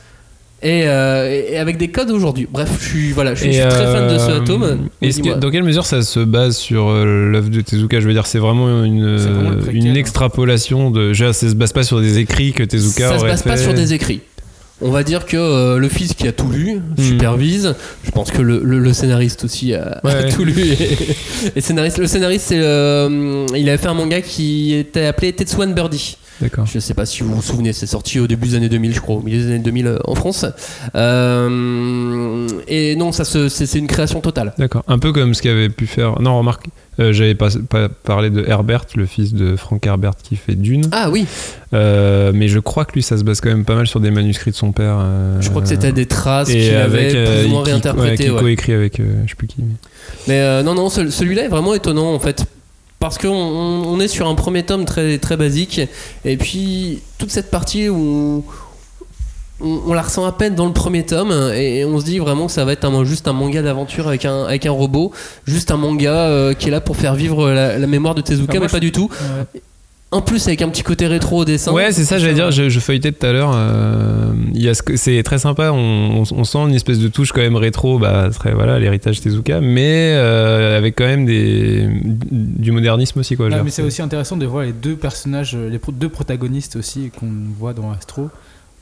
[0.63, 2.49] Et, euh, et avec des codes aujourd'hui.
[2.51, 5.19] Bref, je suis voilà, je, suis- je Et, suis très fan de ce euh, est-ce
[5.19, 5.37] que- Dis-moi.
[5.39, 8.01] dans quelle mesure ça se base sur euh, l'œuvre de Tezuka?
[8.01, 9.95] Je veux dire, c'est vraiment une, C'est vraiment le euh, préquel, une hein.
[9.95, 11.13] extrapolation de.
[11.13, 13.75] dire, Ça se base pas sur des écrits que Tezuka ça se base pas sur
[13.75, 14.21] des écrits.
[14.81, 17.03] On va dire que euh, le fils qui a tout lu Hmm.
[17.03, 17.75] supervise.
[18.05, 20.55] Je pense que le, le- le scénariste aussi a, a tout lu.
[20.57, 20.89] Et,
[21.57, 25.73] et scénariste, le scénariste, c'est, euh, il avait fait un manga qui était appelé Tetsuan
[25.75, 26.17] Birdie.
[26.67, 29.01] Je sais pas si vous vous souvenez, c'est sorti au début des années 2000, je
[29.01, 30.45] crois, au milieu des années 2000 euh, en France.
[30.95, 34.53] Euh, et non, ça c'est une création totale.
[34.59, 34.85] D'accord.
[34.89, 36.21] Un peu comme ce qu'avait pu faire.
[36.21, 36.67] Non, remarque,
[37.01, 40.89] euh, j'avais pas, pas parlé de Herbert, le fils de Frank Herbert qui fait Dune.
[40.93, 41.27] Ah oui,
[41.75, 44.11] Euh, mais je crois que lui, ça se base quand même pas mal sur des
[44.11, 44.99] manuscrits de son père.
[45.41, 48.31] je crois que c'était des traces qu'il avait plus ou moins réinterprétées.
[48.31, 48.41] ouais, ouais.
[48.41, 49.57] coécrit avec je sais plus qui.
[50.27, 52.45] Mais euh, non, non, ce- celui-là est vraiment étonnant en fait.
[53.01, 55.81] Parce qu'on on- on est sur un premier tome très, très basique.
[56.25, 58.43] Et puis, toute cette partie où
[59.61, 61.33] on, on la ressent à peine dans le premier tome.
[61.55, 64.25] Et on se dit vraiment que ça va être un, juste un manga d'aventure avec
[64.25, 65.13] un, avec un robot.
[65.47, 68.59] Juste un manga euh, qui est là pour faire vivre la, la mémoire de Tezuka,
[68.59, 69.09] mais je- pas du tout.
[69.55, 69.61] Ouais.
[70.11, 71.71] En plus, avec un petit côté rétro au dessin.
[71.73, 73.53] Ouais, c'est ça, j'allais dire, je, je feuilletais tout à l'heure.
[73.55, 76.99] euh, il y a ce que- c'est très sympa, on, on- on sent une espèce
[76.99, 81.27] de touche quand même rétro, bah, serait voilà, l'héritage Tezuka, mais euh, avec quand même
[81.27, 81.87] des,
[82.31, 83.37] du modernisme aussi.
[83.37, 85.93] Quoi, je Ouais, veux mais c'est aussi intéressant de voir les deux personnages, les pro-
[85.93, 88.31] deux protagonistes aussi qu'on voit dans Astro.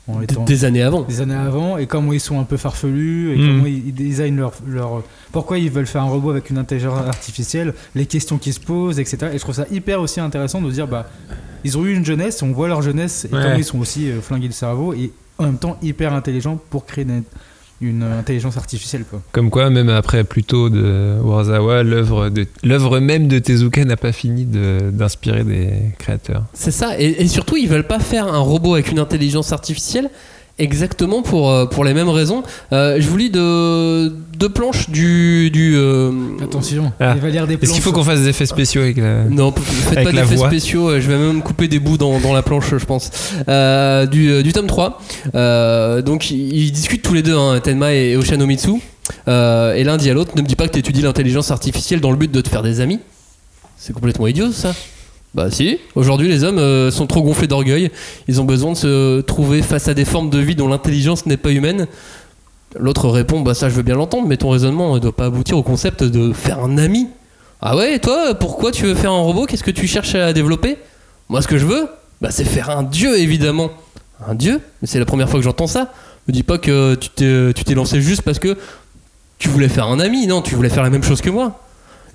[0.09, 1.03] En Des- étant Des années avant.
[1.03, 3.47] des années avant et comment ils sont un peu farfelus et Mm.
[3.47, 5.03] comment ils, ils designent leur, leur
[5.33, 9.01] pourquoi ils veulent faire un robot avec une intelligence artificielle les questions qui se posent
[9.01, 11.09] etc et je trouve ça hyper aussi intéressant de dire bah
[11.65, 13.43] ils ont eu une jeunesse on voit leur jeunesse et Ouais.
[13.43, 16.87] comment ils sont aussi euh, flingués le cerveau et en même temps hyper intelligents pour
[16.87, 17.25] créer une,
[17.81, 23.29] une intelligence artificielle quoi Comme quoi, même après plutôt de Wazawa, l'œuvre de- l'œuvre même
[23.29, 25.69] de Tezuka n'a pas fini de- d'inspirer des
[25.99, 26.45] créateurs.
[26.55, 30.09] C'est ça, et, et surtout ils veulent pas faire un robot avec une intelligence artificielle
[30.59, 32.43] exactement pour, euh, pour les mêmes raisons.
[32.73, 35.51] Euh, je vous lis deux, deux planches du...
[35.51, 36.11] du euh,
[36.43, 37.13] attention Ah.
[37.17, 39.25] il va lire des Est-ce qu'il planches faut qu'on fasse des effets spéciaux avec la.
[39.25, 40.49] Non, faites Avec pas la d'effets voix.
[40.49, 43.11] spéciaux, je vais même couper des bouts dans, dans la planche, je pense.
[43.49, 45.01] Euh, du, du tome 3.
[45.35, 48.81] Euh, donc ils, ils discutent tous les deux, hein, Tenma et Oshanomitsu.
[49.29, 52.01] Euh, et l'un dit à l'autre, ne me dis pas que tu étudies l'intelligence artificielle
[52.01, 52.99] dans le but de te faire des amis.
[53.79, 54.75] C'est complètement idiot ça.
[55.37, 57.91] Bah si, aujourd'hui les hommes euh, sont trop gonflés d'orgueil,
[58.27, 61.37] ils ont besoin de se trouver face à des formes de vie dont l'intelligence n'est
[61.37, 61.89] pas humaine.
[62.75, 65.59] L'autre répond, bah ça je veux bien l'entendre, mais ton raisonnement ne doit pas aboutir
[65.59, 67.09] au concept de faire un ami.
[67.61, 69.45] Ah ouais, toi, pourquoi tu veux faire un robot?
[69.45, 70.79] Qu'est-ce que tu cherches à développer?
[71.29, 71.87] Moi ce que je veux,
[72.23, 73.69] bah c'est faire un dieu évidemment.
[74.27, 74.63] Un dieu?
[74.81, 75.93] Mais c'est la première fois que j'entends ça.
[76.29, 78.57] Me dis pas que tu t'es, tu t'es lancé juste parce que
[79.37, 81.61] tu voulais faire un ami, non, tu voulais faire la même chose que moi.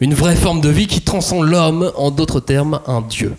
[0.01, 3.33] Une vraie forme de vie qui transcende l'homme, en d'autres termes, un dieu.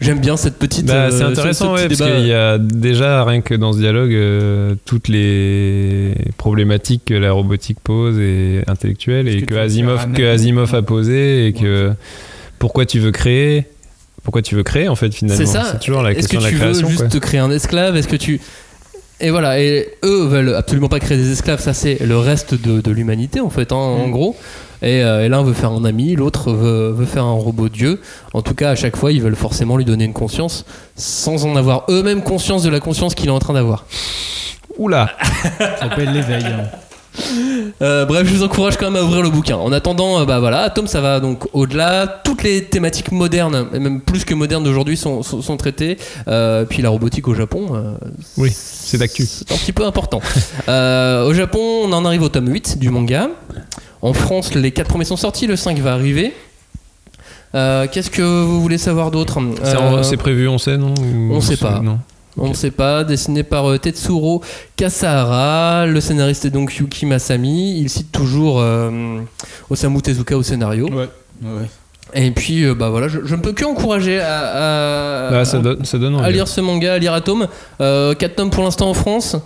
[0.00, 0.86] J'aime bien cette petite.
[0.86, 3.72] Bah, euh, c'est ce- intéressant, ce ouais, parce qu'il y a déjà, rien que dans
[3.72, 9.54] ce dialogue, euh, toutes les problématiques que la robotique pose et intellectuelle et que que,
[9.54, 10.22] Asimov, que.
[10.32, 11.92] Asimov a posé et que
[12.58, 13.66] pourquoi tu veux créer
[14.24, 15.44] pourquoi tu veux créer en fait finalement?
[15.44, 15.74] C'est ça.
[15.82, 17.08] toujours la Est-ce que question de la tu veux création juste quoi.
[17.08, 17.96] te créer un esclave?
[17.96, 18.40] Est-ce que tu
[19.20, 22.80] et voilà, et eux veulent absolument pas créer des esclaves, ça c'est le reste de,
[22.80, 24.10] de l'humanité en fait, hein, en Mm.
[24.12, 24.36] gros.
[24.82, 28.00] Et, euh, et l'un veut faire un ami, l'autre veut, veut faire un robot dieu.
[28.34, 30.64] En tout cas, à chaque fois, ils veulent forcément lui donner une conscience,
[30.96, 33.86] sans en avoir eux-mêmes conscience de la conscience qu'il est en train d'avoir.
[34.78, 35.10] Oula
[35.58, 36.44] Ça s'appelle l'éveil.
[36.44, 36.64] hein.
[37.82, 39.56] Euh, bref, je vous encourage quand même à ouvrir le bouquin.
[39.56, 42.06] En attendant, euh, bah voilà, Atom, ça va donc au-delà.
[42.24, 45.98] Toutes les thématiques modernes, et même plus que modernes d'aujourd'hui, sont, sont, sont traitées.
[46.26, 47.92] Euh, puis la robotique au Japon, euh,
[48.38, 49.26] Oui, c'est d'actu.
[49.26, 50.20] c'est un petit peu important.
[50.68, 53.28] Euh, au Japon, on en arrive au tome 8 du manga.
[54.02, 56.34] En France, les 4 premiers sont sortis, le 5 va arriver.
[57.54, 60.94] Euh, Qu'est-ce que vous voulez savoir d'autre C'est en- Euh, c'est prévu on sait non
[61.00, 61.80] Ou on sait c'est- pas.
[61.80, 61.98] non
[62.38, 64.42] On ne sait pas, dessiné par euh, Tetsuro
[64.76, 69.20] Kasahara, le scénariste est donc Yuki Masami, il cite toujours euh,
[69.68, 70.88] Osamu Tezuka au scénario.
[70.88, 71.08] Ouais.
[71.44, 71.68] ouais.
[72.14, 74.38] Et puis euh, bah voilà, je, ne peux que encourager à,
[75.28, 76.32] à- Ah, ça donne ça donne à envie.
[76.32, 77.46] lire ce manga, à lire Atom.
[77.78, 79.36] 4 tomes pour l'instant en France.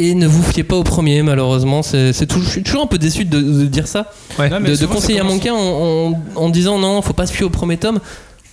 [0.00, 1.82] Et ne vous fiez pas au premier, malheureusement.
[1.82, 4.12] C'est je suis toujours un peu déçu de, de dire ça.
[4.38, 4.48] Ouais.
[4.48, 7.32] Non, mais De, conseiller un commence- manga en, en- en disant non, faut pas se
[7.32, 7.98] fier au premier tome.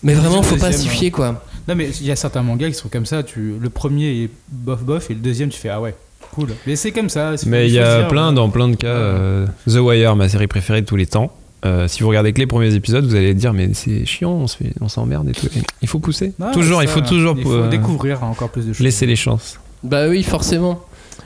[0.03, 1.43] Mais vraiment, faut pas s'y fier quoi.
[1.67, 3.23] Non, mais il y a certains mangas qui sont comme ça.
[3.23, 3.53] Tu...
[3.59, 5.95] Le premier est bof bof et le deuxième, tu fais ah ouais,
[6.33, 6.49] cool.
[6.67, 7.33] Mais c'est comme ça.
[7.47, 8.35] Mais il y a choisir, plein, ouais.
[8.35, 11.31] dans plein de cas, euh, The Wire, ma série préférée de tous les temps.
[11.65, 14.45] Euh, si vous regardez que les premiers épisodes, vous allez dire mais c'est chiant,
[14.81, 15.47] on s'emmerde et tout.
[15.55, 16.33] Et il faut pousser.
[16.37, 18.83] Non, toujours, ça, il faut toujours il faut euh, découvrir encore plus de choses.
[18.83, 19.59] laisser les chances.
[19.83, 20.81] Bah oui, forcément.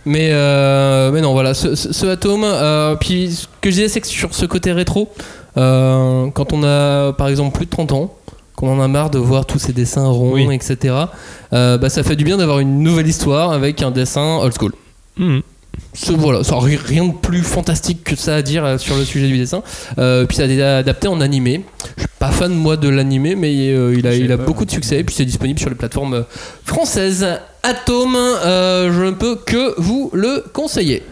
[0.06, 4.08] Mais, euh, mais non, voilà, ce, ce- euh, puis ce que je disais, c'est que
[4.08, 5.10] sur ce côté rétro,
[5.58, 8.14] euh, quand on a par exemple plus de 30 ans,
[8.56, 10.48] qu'on en a marre de voir tous ces dessins ronds, Oui.
[10.54, 10.94] etc.,
[11.52, 14.74] bah, ça fait du bien d'avoir une nouvelle histoire avec un dessin old school.
[15.18, 15.42] Mhm.
[15.94, 19.04] Ce- voilà, ça ri- rien de plus fantastique que ça à dire euh, sur le
[19.04, 19.64] sujet du dessin.
[19.98, 21.66] Euh, puis ça a été adapté en animé.
[21.98, 24.38] Je suis pas fan moi de l'animé, mais euh, il a, Je sais il a
[24.38, 24.46] pas.
[24.46, 25.00] beaucoup de succès.
[25.00, 26.26] Et puis c'est disponible sur les plateformes
[26.64, 27.26] françaises.
[27.64, 31.04] Atom, euh, je ne peux que vous le conseiller.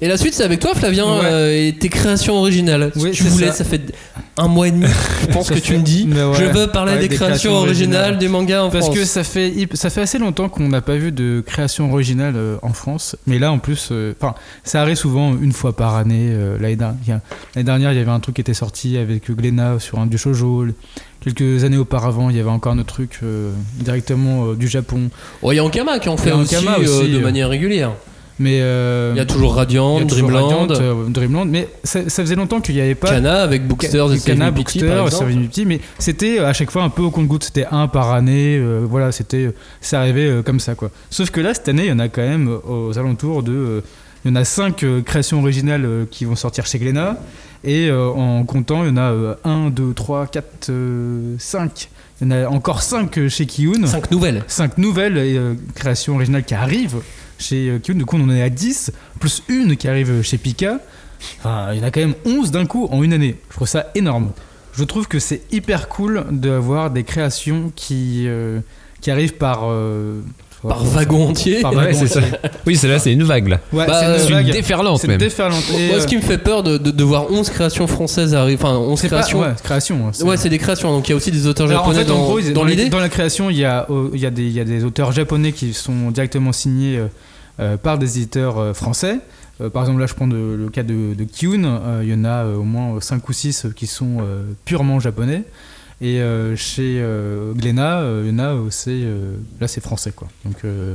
[0.00, 1.20] Et la suite, c'est avec toi, Flavien, Ouais.
[1.24, 2.92] euh, et tes créations originales.
[2.96, 3.52] Oui, tu voulais, ça.
[3.52, 3.64] ça.
[3.64, 3.80] fait
[4.36, 4.86] un mois et demi,
[5.22, 6.06] je pense que tu me dis.
[6.10, 8.18] Ouais, je veux parler ouais, des, des créations, créations originales, originales.
[8.18, 8.96] du manga en Parce France.
[8.98, 12.34] que ça fait, hip- ça fait assez longtemps qu'on n'a pas vu de création originale
[12.36, 13.16] euh, en France.
[13.26, 14.12] Mais là, en plus, euh,
[14.64, 16.28] ça arrive souvent une fois par année.
[16.32, 17.20] euh, L'année dernière, il y a-
[17.54, 20.18] l'année dernière, il y avait un truc qui était sorti avec Glénat sur un du
[20.18, 20.66] shoujo.
[21.20, 25.08] Quelques années auparavant, il y avait encore un autre truc euh, directement euh, du Japon.
[25.42, 27.92] Oh, Il y a Ankama qui en fait aussi, euh, aussi, de manière régulière.
[28.38, 31.46] Mais euh, Il y a toujours Radiant, a toujours Dreamland, Radiant, euh, Dreamland.
[31.48, 33.08] Mais ça, ça faisait longtemps qu'il n'y avait pas.
[33.08, 35.24] Kana avec Booksters et Kana, Saving Pity, par Bookster, exemple.
[35.32, 37.44] Saving Pity, mais c'était euh, à chaque fois un peu au compte-goutte.
[37.44, 38.56] C'était un par année.
[38.58, 40.90] euh, voilà, c'était, ça arrivait comme ça, quoi.
[41.10, 43.82] Sauf que là, cette année, il y en a quand même aux alentours de.
[44.24, 47.18] il y en a 5 créations originales qui vont sortir chez Glénat.
[47.62, 50.70] Et en comptant, il y en a 1, 2, 3, 4,
[51.38, 51.88] 5.
[52.20, 53.86] Il y en a encore 5 chez Kiyun.
[53.86, 54.44] 5 nouvelles.
[54.46, 56.98] 5 nouvelles euh, créations originales qui arrivent
[57.44, 57.96] chez euh, Kiyun.
[57.98, 60.78] Du coup, on en est à 10, plus une qui arrive chez Pika.
[61.40, 63.36] Enfin, il y en a quand même 11 d'un coup en une année.
[63.50, 64.32] Je trouve ça énorme.
[64.76, 68.60] Je trouve que c'est hyper cool d'avoir des créations qui, euh,
[69.00, 69.60] qui arrivent par.
[69.70, 70.20] euh,
[70.66, 71.60] Par wagon entier.
[71.60, 72.20] Par Ouais, c'est ça.
[72.20, 72.30] entier.
[72.66, 73.60] Oui, c'est là, c'est une vague là.
[73.72, 74.50] Ouais, Bah, c'est une, une vague.
[74.52, 75.18] déferlante même.
[75.18, 75.62] déferlante.
[75.78, 78.34] Et, Moi, euh, ce qui me fait peur de, de, de voir 11 créations françaises
[78.34, 78.56] arriver.
[78.60, 79.40] Enfin, 11 c'est pas- créations.
[79.42, 80.08] ouais, création.
[80.08, 80.90] hein, c'est- Ouais, c'est des créations.
[80.90, 82.46] Donc il y a aussi des auteurs Alors, en japonais fait, en dans, gros, ils-
[82.52, 82.88] dans dans, la- l'idée.
[82.88, 85.12] dans la création, il y a, il y, a des- il y a des auteurs
[85.12, 87.06] japonais qui sont directement signés euh,
[87.76, 89.20] par des éditeurs euh, français.
[89.60, 91.24] Euh, par exemple, là, je prends le cas de, de.
[91.24, 95.00] Euh, il y en a euh, au moins 5 ou 6 qui sont euh, purement
[95.00, 95.44] japonais.
[96.00, 98.90] Et euh, chez euh, Glénat, euh, il y en a aussi.
[99.04, 100.28] euh, là, c'est français, quoi.
[100.44, 100.94] Donc, euh,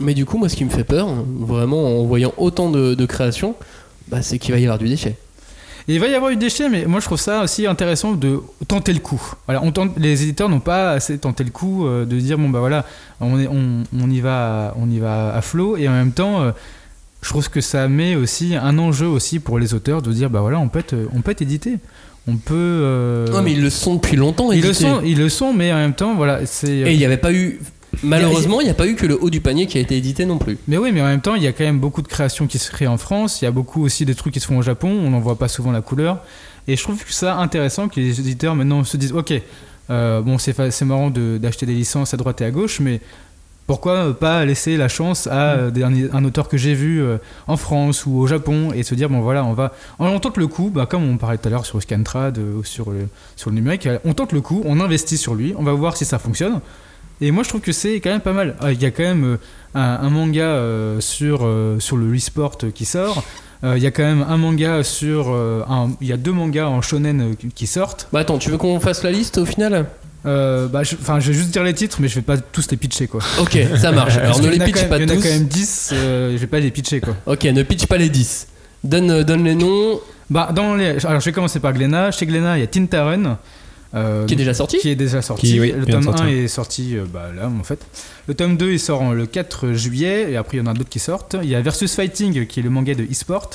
[0.00, 3.06] Mais du coup, moi, ce qui me fait peur, vraiment, en voyant autant de, de
[3.06, 3.54] créations,
[4.08, 5.16] bah, c'est qu'il va y avoir du déchet.
[5.86, 8.12] Et il va y avoir eu des déchets, mais moi je trouve ça aussi intéressant
[8.12, 9.20] de tenter le coup.
[9.46, 12.48] Voilà, on tente, les éditeurs n'ont pas assez tenté le coup euh, de dire bon
[12.48, 12.86] bah voilà,
[13.20, 16.40] on, est, on, on y va, on y va à flot, et en même temps,
[16.40, 16.52] euh,
[17.20, 20.40] je trouve que ça met aussi un enjeu aussi pour les auteurs de dire bah
[20.40, 21.76] voilà, on peut être, on peut être édité,
[22.26, 22.54] on peut.
[22.54, 24.52] euh, Non, mais ils le sont depuis longtemps.
[24.52, 26.68] ils le sont, ils le sont, mais en même temps voilà, c'est.
[26.72, 27.60] Et il n'y avait pas eu.
[28.02, 30.26] Malheureusement, il n'y a pas eu que le haut du panier qui a été édité
[30.26, 30.58] non plus.
[30.68, 32.58] Mais oui, mais en même temps, il y a quand même beaucoup de créations qui
[32.58, 33.40] se créent en France.
[33.42, 34.88] Il y a beaucoup aussi des trucs qui se font au Japon.
[34.88, 36.18] On n'en voit pas souvent la couleur.
[36.66, 39.32] Et je trouve que ça intéressant que les éditeurs maintenant se disent Ok,
[39.90, 43.00] euh, bon, c'est marrant de- d'acheter des licences à droite et à gauche, mais
[43.66, 47.16] pourquoi pas laisser la chance à euh, des- un, auteur que j'ai vu euh,
[47.46, 49.72] en France ou au Japon et se dire Bon, voilà, on va.
[49.98, 52.64] On tente le coup, bah, comme on parlait tout à l'heure sur Scantrad euh, ou
[52.64, 55.72] sur le, sur le numérique, on tente le coup, on investit sur lui, on va
[55.72, 56.60] voir si ça fonctionne.
[57.20, 58.56] Et moi, je trouve que c'est quand même pas mal.
[58.60, 59.38] Ah, Il y a quand même
[59.74, 60.58] un, un manga
[61.00, 61.48] sur,
[61.78, 63.22] sur le e-sport qui sort.
[63.62, 65.34] Euh, Il y a quand même un manga sur.
[66.00, 68.08] Il y a deux mangas en shonen euh, qui- sortent.
[68.12, 69.86] Bah attends, tu veux qu'on fasse la liste au final?
[70.26, 72.70] Euh, bah, je, enfin, je vais juste dire les titres, mais je vais pas tous
[72.70, 73.20] les pitcher quoi.
[73.40, 74.16] Ok, ça marche.
[74.16, 75.22] Alors ne les pitch pas même- Il y en a tous.
[75.28, 77.14] quand même 10, euh, je vais pas les pitcher quoi.
[77.26, 78.48] Ok, ne pitch pas les 10.
[78.84, 80.00] Donne, euh, donne les noms.
[80.30, 81.04] Bah, dans les...
[81.06, 82.10] Alors je vais commencer par Glenna.
[82.10, 83.36] Chez Glenna, il y a Tintaren.
[83.94, 85.46] Euh, Qui est déjà sorti Qui est déjà sorti.
[85.52, 86.26] Qui, oui, le tome 1 sortir.
[86.26, 87.78] est sorti euh, bah, là en fait.
[88.28, 90.74] Le tome 2 il sort en- le 4 juillet et après il y en a
[90.74, 91.36] d'autres qui sortent.
[91.42, 93.50] Il y a Versus Fighting qui est le manga de e-sport.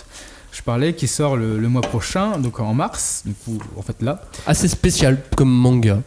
[0.51, 3.97] Je parlais qui sort le, le mois prochain, donc en mars, du coup en fait
[4.01, 4.21] là.
[4.47, 5.99] Assez spécial comme manga.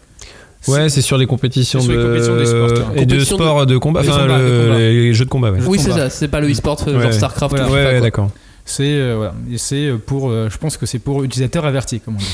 [0.69, 2.93] Ouais, c'est sur les compétitions de, sur les compétitions d'e-sport, hein.
[2.97, 5.51] et de Compétitions de- sport de, combat, de enfin combat, le- les jeux de combat.
[5.51, 6.09] Ouais, Oui, c'est ça.
[6.09, 7.03] C'est pas le e-sport euh, Ouais.
[7.03, 8.31] genre Starcraft ou ouais, d'accord.
[8.65, 12.19] C'est euh, voilà, Et c'est pour, je pense que c'est pour utilisateurs avertis comme on
[12.19, 12.25] dit.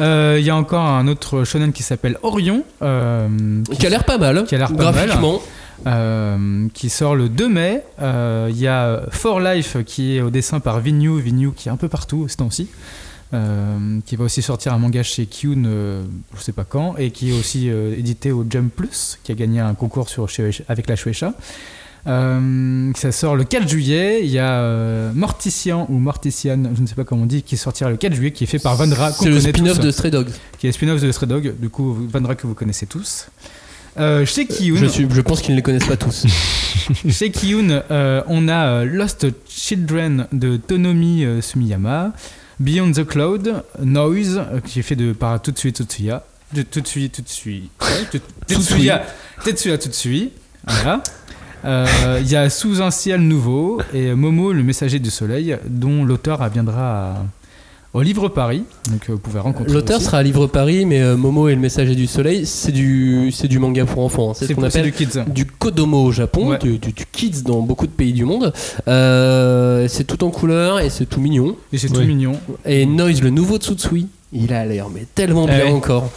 [0.00, 3.28] Euh, Il y a encore un autre shonen qui s'appelle Orion, euh,
[3.78, 4.44] Qui a l'air pas mal.
[4.44, 5.06] Qui a l'air pas mal.
[5.06, 5.40] Graphiquement.
[5.86, 7.82] euh, qui sort le 2 mai.
[8.00, 11.72] Euh, Il y a For Life qui est au dessin par Vignew, Vignew qui est
[11.72, 12.68] un peu partout ce temps-ci.
[13.34, 16.04] euh, qui va aussi sortir un manga chez Kyun, euh,
[16.36, 19.34] je sais pas quand, et qui est aussi euh, édité au Jump Plus, qui a
[19.34, 21.32] gagné un concours sur, chez- avec la Shueisha.
[22.06, 24.20] Euh, ça sort le 4 juillet.
[24.22, 27.56] Il y a euh, Mortician ou Mortician, je ne sais pas comment on dit, qui
[27.56, 29.12] sortira le 4 juillet, qui est fait par Vandra.
[29.12, 30.28] C'est le spin-off de Stray Dog.
[30.58, 33.26] Qui est le spin-off de Stray Dog, du coup, Vandra que vous connaissez tous.
[33.98, 36.26] Euh, chez Kiyun, Je, suis, je pense qu'ils ne les connaissent pas tous.
[37.08, 42.12] chez Kiyun, euh, on a euh, Lost Children de Tonomi euh, Sumiyama,
[42.60, 46.24] Beyond the Cloud, Noise, euh, qui est fait de, par Tutsui Tutsuya.
[46.52, 47.70] De Tutsui Tutsui.
[47.80, 49.78] Ouais, Tut- Tetsuya.
[49.78, 50.30] Tutsui.
[50.66, 51.02] Voilà.
[51.64, 51.86] Euh,
[52.20, 56.46] Il y a Sous un ciel nouveau et Momo, le messager du soleil, dont l'auteur
[56.48, 57.16] viendra à-
[57.92, 58.62] au Livre Paris.
[58.90, 59.72] Donc euh, vous pouvez rencontrer.
[59.72, 63.30] L'auteur sera à Livre Paris, mais euh, Momo et le Messager du Soleil, c'est du,
[63.32, 64.30] c'est du manga pour enfants.
[64.30, 64.34] hein.
[64.36, 65.20] C'est ce qu'on appelle du kids.
[65.28, 66.58] du Kodomo au Japon, Ouais.
[66.58, 68.52] du, du- du kids dans beaucoup de pays du monde.
[68.86, 71.56] Euh, c'est tout en couleur et c'est tout mignon.
[71.72, 72.32] Et c'est tout mignon.
[72.66, 75.72] Et Noise, le nouveau Tsutsui, il a l'air mais tellement bien Eh oui.
[75.72, 76.10] encore.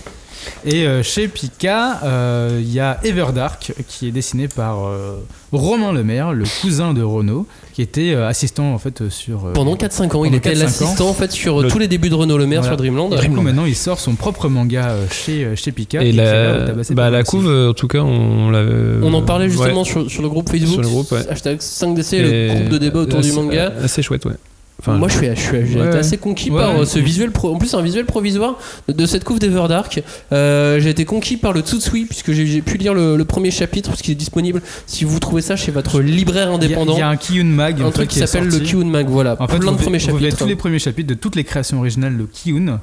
[0.65, 5.17] Et euh, chez Pika, euh, il y a Everdark qui est dessiné par euh,
[5.51, 9.45] Romain Lemaire, le cousin de Renault, qui était euh, assistant en fait sur.
[9.47, 10.59] euh, Pendant 4-5 ans, il était 4-5 ans.
[10.63, 12.75] l'assistant en fait sur Le- tous les débuts de Renault Le Maire Voilà.
[12.75, 13.13] sur Dreamland.
[13.13, 16.03] Et du coup, maintenant, il sort son propre manga euh, chez, chez Pika.
[16.03, 18.73] Et la, bah, la couve, en tout cas, on l'avait.
[19.03, 19.85] On en parlait justement ouais.
[19.89, 20.73] sur, sur le groupe Facebook.
[20.73, 21.27] Sur le groupe, ouais.
[21.29, 23.73] Hashtag 5DC, Et le groupe de débat autour du manga.
[23.83, 24.33] Assez chouette, ouais.
[24.79, 25.87] Enfin, Moi, je suis, je ouais.
[25.97, 26.79] assez conquis Ouais, par ouais.
[26.81, 28.57] euh, ce visuel, pro- en plus un visuel provisoire
[28.87, 30.01] de, de cette couve d'Everdark.
[30.31, 33.51] Euh, j'ai été conquis par le Tsutsui puisque j'ai j'ai pu lire le, le premier
[33.51, 36.55] chapitre parce qu'il est disponible si vous trouvez ça chez votre libraire Il y a-
[36.55, 36.93] indépendant.
[36.93, 38.59] Il y, a un Kiyun Mag un truc qui s'appelle le.
[38.59, 39.35] Kyun Mag, voilà.
[39.39, 40.37] En fait, plein de premiers vous avez chapitres.
[40.37, 42.79] tous les premiers chapitres de toutes les créations originales de Kiyun.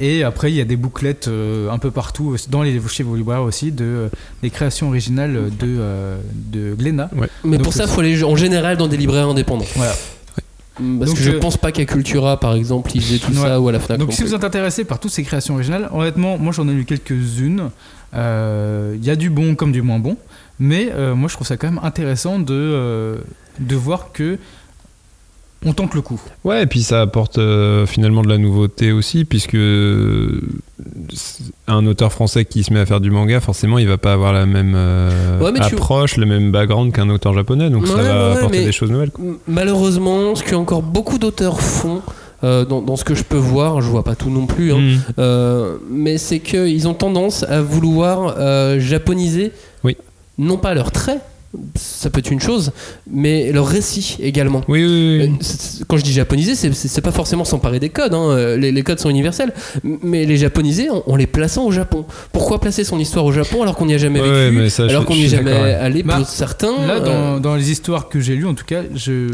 [0.00, 3.16] Et après, il y a des bouclettes euh, un peu partout, dans les, chez vos
[3.16, 4.08] libraires aussi, de, euh,
[4.42, 6.18] des créations originales de, euh,
[6.52, 7.10] de Glénat.
[7.42, 9.66] Mais Donc, pour ça, il faut aller en général dans des libraires indépendants.
[9.74, 9.92] Voilà.
[10.98, 13.48] Parce Donc, que je euh, pense pas qu'à Cultura, par exemple, ils faisaient tout Ouais.
[13.48, 13.98] ça ou à la Fnac.
[13.98, 16.84] Donc si vous êtes intéressé par toutes ces créations originales, honnêtement, moi j'en ai lu
[16.84, 17.70] quelques-unes.
[18.14, 20.16] Euh, Il y a du bon comme du moins bon,
[20.58, 23.16] mais euh, moi je trouve ça quand même intéressant de, euh,
[23.60, 24.38] de voir que
[25.66, 26.20] on tente le coup.
[26.44, 30.40] Ouais, et puis ça apporte euh, finalement de la nouveauté aussi, puisque euh,
[31.66, 34.32] un auteur français qui se met à faire du manga, forcément, il va pas avoir
[34.32, 37.94] la même euh, Ouais, mais tu- approche, le même background qu'un auteur japonais, donc ça
[37.96, 39.10] Ouais, va apporter des choses nouvelles.
[39.10, 39.24] quoi.
[39.48, 42.02] Malheureusement, ce que encore beaucoup d'auteurs font,
[42.44, 44.78] euh, dans, dans ce que je peux voir, je vois pas tout non plus, hein,
[44.78, 44.96] Mm.
[45.18, 48.36] euh, mais c'est qu'ils ont tendance à vouloir
[48.78, 49.50] japoniser,
[49.82, 49.96] Oui.
[50.38, 51.20] non pas leurs traits,
[51.76, 52.72] ça peut être une chose,
[53.10, 54.60] mais leur récit également.
[54.68, 55.32] Oui, oui, oui.
[55.40, 58.12] Euh, Quand je dis japoniser, c'est- pas forcément s'emparer des codes.
[58.12, 61.70] hein, euh, Les, les codes sont universels, mais les japoniser en, en les plaçant au
[61.70, 62.04] Japon.
[62.32, 64.84] Pourquoi placer son histoire au Japon alors qu'on n'y a jamais Ouais, vécu, mais ça,
[64.84, 68.08] je- alors qu'on n'y est jamais allé Bah, pour certains Là, euh, dans, les histoires
[68.10, 69.28] que j'ai lues, en tout cas, je,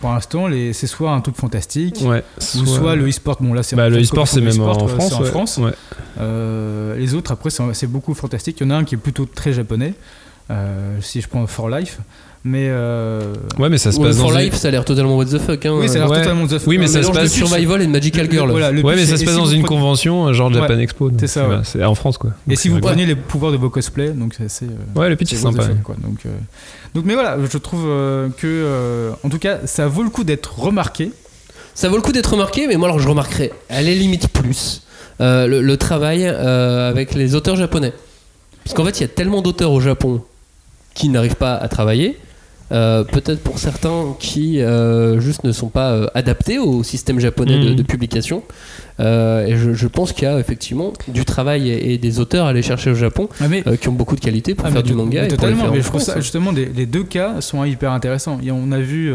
[0.00, 2.22] pour l'instant, c'est soit un truc fantastique, Ouais,
[2.60, 3.36] ou soit le e-sport.
[3.40, 5.08] Bon là, c'est bah, en le e-sport, c'est même en France.
[5.10, 5.28] c'est en ouais.
[5.28, 5.58] France.
[5.58, 5.72] Ouais.
[6.20, 8.58] Euh, les autres, après, c'est beaucoup fantastique.
[8.60, 9.94] Il y en a un qui est plutôt très japonais,
[10.52, 11.98] euh, si je prends For Life.
[12.44, 14.84] Mais euh, Ouais, mais ça se Ouais, passe For dans une- Life, ça a l'air
[14.84, 15.64] totalement what the fuck.
[15.64, 16.18] Hein, oui, ça a l'air Ouais.
[16.22, 18.50] totalement the Oui, mais ça se mélange de passe- Survival et de Magical Girl.
[18.50, 20.54] Voilà, le Ouais, but, mais ça se passe si dans une prenez- convention, genre Ouais.
[20.54, 21.10] Japan Expo.
[21.20, 21.60] C'est ça, c'est- ouais.
[21.62, 22.30] C'est en France, quoi.
[22.50, 22.80] Et si vous vrai.
[22.90, 24.64] prenez les pouvoirs de vos cosplays, donc c'est assez.
[24.64, 25.62] euh, Ouais, le pitch est what sympa.
[25.62, 25.94] fuck, quoi.
[26.02, 26.30] Donc, euh,
[26.96, 30.24] donc, mais voilà, je trouve euh, que, euh, en tout cas, ça vaut le coup
[30.24, 31.12] d'être remarqué.
[31.74, 34.82] Ça vaut le coup d'être remarqué, mais moi alors je remarquerais à la limite plus
[35.20, 37.92] euh, le, le travail euh, avec les auteurs japonais.
[38.64, 40.22] Parce qu'en fait, il y a tellement d'auteurs au Japon
[40.94, 42.16] qui n'arrivent pas à travailler
[42.70, 47.58] Euh, peut-être pour certains qui euh, juste ne sont pas euh, adaptés au système japonais
[47.62, 48.42] de, de publication.
[48.98, 52.48] Et je, je pense qu'il y a effectivement du travail et, et des auteurs à
[52.50, 54.94] aller chercher au Japon Ah, mais- qui ont beaucoup de qualité pour Ah, faire du
[54.94, 57.04] manga mais et pour les totalement, faire mais je trouve ça justement les, les deux
[57.04, 58.38] cas sont hyper intéressants.
[58.42, 59.12] Et on a vu,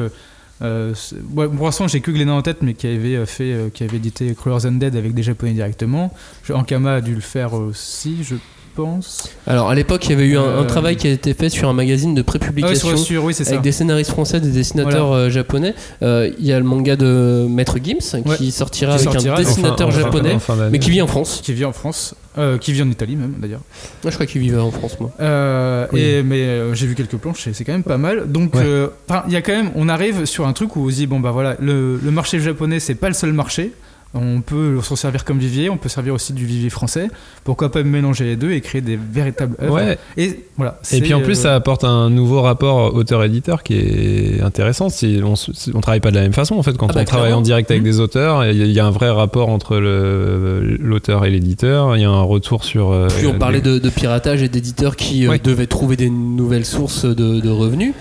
[0.62, 0.94] euh,
[1.36, 3.98] ouais, pour l'instant j'ai que Glénat en tête, mais qui avait fait, euh, qui avait
[3.98, 6.14] édité Crawlers Undead avec des japonais directement.
[6.54, 8.36] Ankama a dû le faire aussi, je
[8.78, 9.30] pense.
[9.48, 11.50] Alors à l'époque, il y avait eu un, un Euh, travail qui a été fait
[11.50, 12.88] sur un magazine de Ah ouais, prépublication.
[12.90, 13.52] sur, sur- oui c'est ça.
[13.52, 15.24] avec des scénaristes français, des dessinateurs Voilà.
[15.24, 15.74] euh, japonais.
[16.04, 18.38] Euh, Il y a le manga de Maître Gims Ouais.
[18.38, 20.38] qui sortira Qui avec sortira un dessinateur Enfin, japonais,
[20.72, 21.42] mais qui vit en France.
[21.44, 23.62] Qui vit en France, euh, qui vit en Italie même d'ailleurs.
[24.04, 25.12] Moi, je crois qu'il vivait en France, moi.
[25.20, 26.02] Euh, Oui.
[26.02, 28.32] et, mais euh, j'ai vu quelques planches et c'est quand même pas mal.
[28.32, 28.62] Donc, Ouais.
[28.64, 28.88] euh,
[29.28, 31.20] il y a quand même, on arrive sur un truc où on se dit bon
[31.20, 33.72] bah voilà, le, le marché japonais c'est pas le seul marché.
[34.14, 37.10] On peut s'en servir comme vivier, on peut servir aussi du vivier français.
[37.44, 39.98] Pourquoi pas mélanger les deux et créer des véritables œuvres Ouais.
[40.16, 40.80] Et voilà.
[40.92, 44.90] Et puis en plus, euh, ça apporte un nouveau rapport auteur-éditeur qui est intéressant.
[44.90, 47.02] Si on, s- on travaille pas de la même façon en fait quand Ah bah,
[47.02, 47.40] on travaille clairement.
[47.42, 47.90] en direct avec Mhm.
[47.90, 48.46] des auteurs.
[48.46, 51.96] Il y, a- il y a un vrai rapport entre l'auteur et l'éditeur.
[51.96, 52.92] Il y a un retour sur.
[52.92, 56.66] euh, Puis on parlait de, de piratage et d'éditeurs qui euh, devaient trouver des nouvelles
[56.66, 57.94] sources de, de revenus.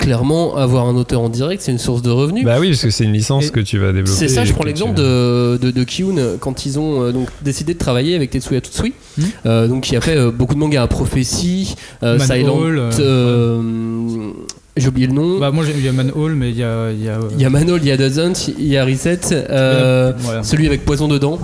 [0.00, 2.42] Clairement, avoir un auteur en direct, c'est une source de revenus.
[2.44, 4.10] Bah oui, parce que c'est une licence Et que tu vas développer.
[4.10, 7.28] C'est ça, je prends l'exemple tu- de, de, de Kiyun quand ils ont euh, donc
[7.42, 9.24] décidé de travailler avec Tetsuya Tutsui, Mhm.
[9.44, 14.30] euh, donc qui a fait euh, beaucoup de mangas, Prophétie, euh, Silent, euh, euh,
[14.76, 15.38] j'ai oublié le nom.
[15.38, 17.12] Bah moi j'ai- il y a Man Hall, mais il y a, il y a,
[17.18, 20.42] euh, Il y a Manol, il y a Doesn't, il y a Reset, euh, voilà.
[20.42, 21.38] celui avec Poison dedans.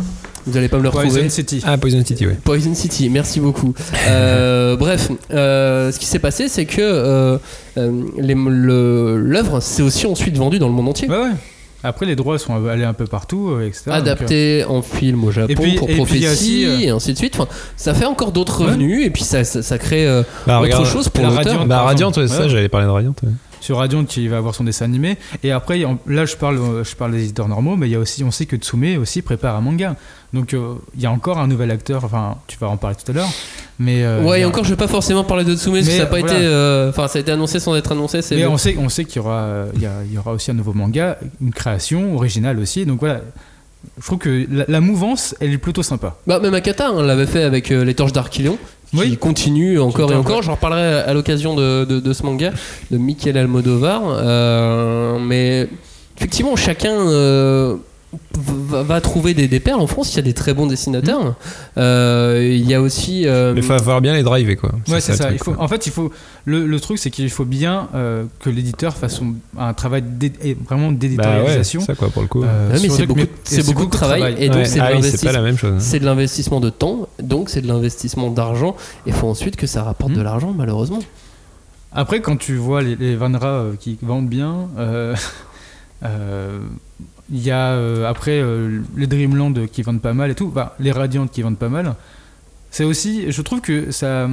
[0.46, 1.08] Vous allez pas me le retrouver.
[1.20, 1.60] Poison City.
[1.66, 2.36] Ah, Poison City, ouais.
[2.44, 3.74] Poison City, merci beaucoup.
[4.08, 7.38] Euh, bref, euh, ce qui s'est passé, c'est que euh,
[7.76, 11.08] l'œuvre s'est aussi ensuite vendue dans le monde entier.
[11.08, 11.30] Ouais ouais.
[11.84, 13.82] Après les droits sont allés un peu partout, etc.
[13.86, 16.88] donc, euh, Adapté en film au Japon Et puis- pour et prophétie aussi, euh, et
[16.88, 17.34] ainsi de suite.
[17.38, 18.70] Enfin, ça fait encore d'autres Ouais.
[18.70, 21.44] revenus et puis ça, ça, ça crée euh, Bah, autre regarde, chose pour la l'auteur.
[21.44, 22.26] Radiant, Bah par Radiant, exemple.
[22.28, 23.14] ouais, ça, j'allais parler de Radiant.
[23.22, 23.28] ouais.
[23.60, 27.12] Sur Radiant qui va avoir son dessin animé et après là je parle je parle
[27.12, 29.60] des éditeurs normaux mais il y a aussi on sait que Tsume aussi prépare un
[29.60, 29.96] manga
[30.32, 33.10] donc euh, il y a encore un nouvel acteur enfin tu vas en parler tout
[33.10, 33.28] à l'heure
[33.78, 36.02] mais euh, Ouais, et encore, je vais pas forcément parler de Tsume parce que ça
[36.04, 36.34] a pas voilà.
[36.34, 36.44] été.
[36.46, 38.20] euh, Enfin, ça a été annoncé sans être annoncé.
[38.30, 40.32] Mais le- on sait on sait qu'il y aura il y, a- il y aura
[40.32, 43.20] aussi un nouveau manga une création originale aussi donc voilà
[44.00, 47.26] je trouve que la, la mouvance elle est plutôt sympa Bah, même Akata hein, l'avait
[47.26, 48.58] fait avec euh, les torches d'Archilion.
[48.92, 49.16] Qui Oui.
[49.16, 50.42] continue encore et encore.
[50.42, 52.52] J'en reparlerai à l'occasion de, de- de ce manga
[52.92, 54.02] de Michael Almodovar.
[54.06, 55.68] Euh, mais
[56.16, 57.76] effectivement, chacun euh,
[58.34, 59.80] va, va trouver des, des perles.
[59.80, 61.22] En France, il y a des très bons dessinateurs.
[61.24, 61.34] Mmh.
[61.78, 63.26] Euh, il y a aussi.
[63.26, 64.70] euh, Il faut falloir bien les driver, quoi.
[64.88, 66.10] ouais c'est ça truc, il faut, en fait il faut
[66.44, 69.20] le, le truc c'est qu'il faut bien euh, que l'éditeur fasse
[69.58, 72.42] un travail d'é- et vraiment Bah ouais, d'éditorialisation c'est ça, quoi, pour le coup.
[72.44, 74.64] Euh, Ouais, mais sur c'est beaucoup, c'est beaucoup de travail, et donc Ouais.
[74.64, 75.30] c'est de Ah l'investissement.
[75.30, 75.72] pas la même chose.
[75.74, 75.80] hein.
[75.80, 78.76] C'est de l'investissement de temps, donc c'est de l'investissement d'argent.
[79.06, 80.16] Il faut ensuite que ça rapporte Hmm.
[80.16, 81.00] de l'argent, malheureusement.
[81.92, 85.14] Après, quand tu vois les, les Vanra euh, qui vendent bien, euh,
[86.04, 86.58] euh,
[87.32, 90.74] il y a euh, après euh, les Dreamland qui vendent pas mal et tout, bah,
[90.78, 91.94] les Radiant qui vendent pas mal.
[92.70, 94.28] C'est aussi, je trouve que ça,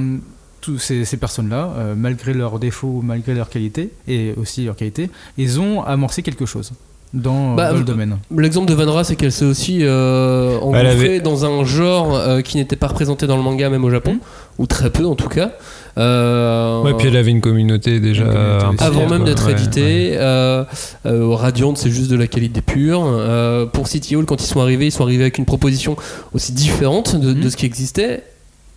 [0.60, 5.10] tous ces, ces personnes-là, euh, malgré leurs défauts, malgré leur qualité et aussi leur qualité,
[5.38, 6.72] ils ont amorcé quelque chose
[7.12, 8.18] dans, Bah, dans le domaine.
[8.36, 12.40] L'exemple de Vanra, c'est qu'elle s'est aussi euh, engouffrée Elle avait- dans un genre euh,
[12.42, 14.18] qui n'était pas représenté dans le manga, même au Japon,
[14.58, 15.52] ou très peu en tout cas.
[15.96, 18.24] Euh, Ouais, puis elle avait une communauté déjà.
[18.24, 20.10] Une communauté un peu, avant même d'être Ouais, édité.
[20.14, 20.64] Euh,
[21.06, 23.02] euh, Radiant, c'est juste de la qualité pure.
[23.06, 25.96] Euh, pour City Hall, quand ils sont arrivés, ils sont arrivés avec une proposition
[26.32, 27.50] aussi différente de, de Mhm.
[27.50, 28.24] ce qui existait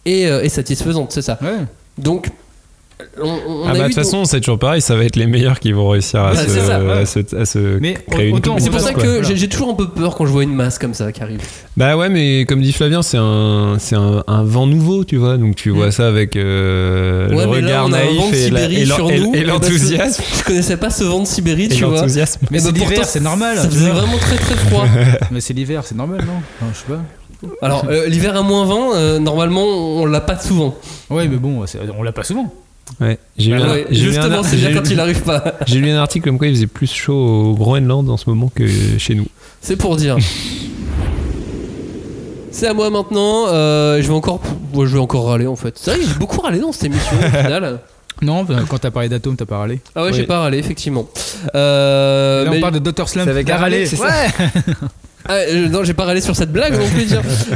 [0.05, 1.38] et, euh, et satisfaisante, c'est ça.
[1.41, 1.65] Ouais.
[1.97, 2.28] Donc,
[3.21, 5.59] on, on Ah bah de toute façon, c'est toujours pareil, ça va être les meilleurs
[5.59, 6.91] qui vont réussir à, Bah, se, ça, ouais.
[6.91, 9.03] à se, à se Mais créer une autant- c'est pour ça quoi.
[9.03, 9.35] que Voilà.
[9.35, 11.39] j'ai toujours un peu peur quand je vois une masse comme ça qui arrive.
[11.77, 15.37] Bah ouais, mais comme dit Flavien, c'est un, c'est un, un vent nouveau, tu vois.
[15.37, 15.91] Donc tu vois Mm.
[15.91, 18.95] ça avec euh, Ouais, le là, regard vent naïf de et la- Sibérie et l'en-
[18.95, 19.35] sur et- nous.
[19.35, 20.23] et Et parce que l'enthousiasme.
[20.39, 21.97] Je connaissais pas ce vent de Sibérie, Et tu vois.
[21.97, 22.41] l'enthousiasme.
[22.49, 23.57] Mais c'est bah, l'hiver, pourtant, c'est normal.
[23.57, 24.85] Ça faisait vraiment très très froid.
[25.31, 26.67] Mais c'est l'hiver, c'est normal, non?
[26.73, 27.01] Je sais pas.
[27.61, 30.75] Alors, euh, l'hiver à moins 20, euh, normalement, on l'a pas souvent.
[31.11, 32.51] Ouais, mais bon, c'est- on l'a pas souvent.
[32.99, 33.17] Ouais.
[33.38, 35.43] J'ai lu, Ah un- ouais, j'ai lu un justement, c'est bien quand il arrive pas.
[35.67, 38.51] j'ai lu un article comme quoi il faisait plus chaud au Groenland en ce moment
[38.53, 38.65] que
[38.97, 39.27] chez nous.
[39.61, 40.17] C'est pour dire.
[42.51, 43.47] C'est à moi maintenant.
[43.49, 44.41] euh, je vais encore,
[44.73, 45.75] ouais, je vais encore râler en fait.
[45.77, 47.79] C'est vrai, j'ai beaucoup râlé dans cette émission au final.
[48.23, 49.79] Non, bah, quand t'as parlé d'Atome, t'as pas râlé.
[49.95, 51.07] Ah ouais, j'ai pas râlé effectivement.
[51.53, 53.07] Euh, Là, mais- on parle de Dr.
[53.07, 53.25] Slump.
[53.25, 54.07] C'est avec râlé, c'est ouais.
[55.30, 57.07] Ah, euh, non, j'ai pas râlé sur cette blague non plus.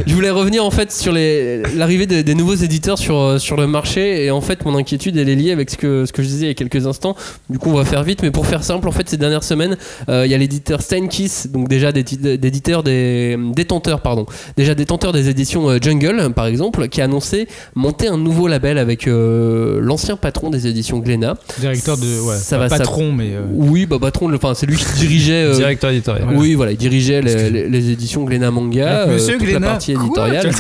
[0.06, 3.56] Je voulais revenir en fait sur les- l'arrivée des, des nouveaux éditeurs sur, euh, sur
[3.58, 6.22] le marché et en fait mon inquiétude elle est liée avec ce que, ce que
[6.24, 7.16] je disais il y a quelques instants.
[7.50, 9.78] Du coup on va faire vite mais pour faire simple en fait ces dernières semaines
[10.10, 14.26] euh, il y a l'éditeur Steinkiss donc déjà des tit- d'éditeurs des détenteurs pardon
[14.58, 18.78] déjà détenteur des éditions euh, Jungle par exemple qui a annoncé monter un nouveau label
[18.78, 21.38] avec euh, l'ancien patron des éditions Glénat.
[21.60, 22.04] Directeur de.
[22.28, 23.30] Ouais, Ça pas va patron, mais.
[23.34, 26.28] euh, Oui bah patron le- enfin c'est lui qui dirigeait euh, Directeur éditorial.
[26.36, 29.68] oui, voilà, il dirigeait les, les- les éditions Glénat Manga, euh, Monsieur toute Glénat, la
[29.74, 30.52] partie éditoriale.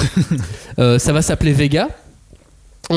[0.80, 1.90] Euh, ça va s'appeler Vega.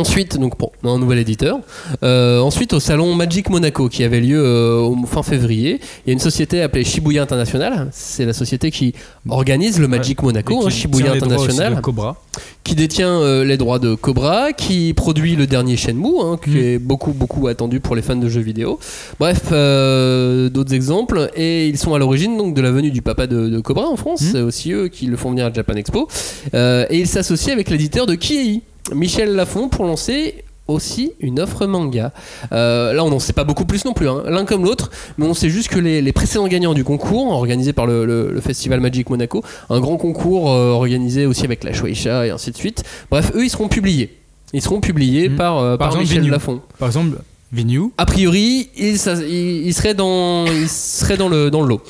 [0.00, 1.60] Ensuite, donc bon, un nouvel éditeur.
[2.02, 6.10] Euh, ensuite, au salon Magic Monaco qui avait lieu euh, au fin février, il y
[6.10, 7.88] a une société appelée Shibuya International.
[7.92, 8.94] C'est la société qui
[9.28, 12.16] organise le Magic Monaco, qui hein, Shibuya International Cobra.
[12.64, 16.56] qui détient euh, les droits de Cobra, qui produit le dernier Shenmue, hein, qui Mm.
[16.56, 18.78] est beaucoup beaucoup attendu pour les fans de jeux vidéo.
[19.20, 23.48] Bref, d'autres exemples, et ils sont à l'origine donc de la venue du papa de,
[23.48, 24.20] de Cobra en France.
[24.22, 24.28] Mm.
[24.32, 26.08] C'est aussi eux qui le font venir à Japan Expo,
[26.54, 28.62] et ils s'associent avec l'éditeur de Kiei,
[28.92, 32.12] Michel Lafon, pour lancer aussi une offre manga.
[32.52, 35.26] Euh, là, on n'en sait pas beaucoup plus non plus, hein, l'un comme l'autre, mais
[35.26, 38.40] on sait juste que les, les précédents gagnants du concours, organisé par le, le- le
[38.40, 42.56] Festival Magic Monaco, un grand concours euh, organisé aussi avec la Shueisha et ainsi de
[42.56, 42.82] suite.
[43.10, 44.16] Bref, eux, ils seront publiés.
[44.54, 45.36] Ils seront publiés Mhm.
[45.36, 46.32] par, euh, Par par, exemple, Michel Vigneault.
[46.32, 46.60] Lafon.
[46.78, 47.16] Par exemple,
[47.52, 47.92] Vigneault.
[47.98, 51.82] A priori, il, ça- il- il serait dans, le, dans le lot.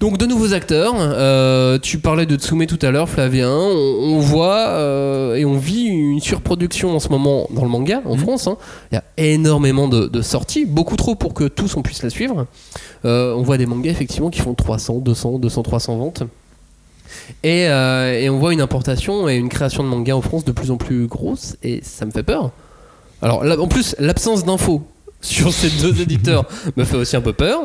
[0.00, 0.94] Donc de nouveaux acteurs.
[0.96, 3.50] Euh, tu parlais de Tsume tout à l'heure, Flavien.
[3.50, 8.00] On, on voit euh, et on vit une surproduction en ce moment dans le manga
[8.06, 8.46] en France.
[8.46, 8.56] hein.
[8.90, 12.08] Il y a énormément de, de sorties, beaucoup trop pour que tous on puisse la
[12.08, 12.46] suivre.
[13.04, 16.22] Euh, on voit des mangas effectivement qui font 300, 200, 200, 300 ventes.
[17.42, 20.70] Et, et on voit une importation et une création de manga en France de plus
[20.70, 22.52] en plus grosse et ça me fait peur.
[23.20, 24.82] Alors là, en plus, l'absence d'infos
[25.20, 26.46] sur ces deux éditeurs
[26.76, 27.60] me fait aussi un peu peur.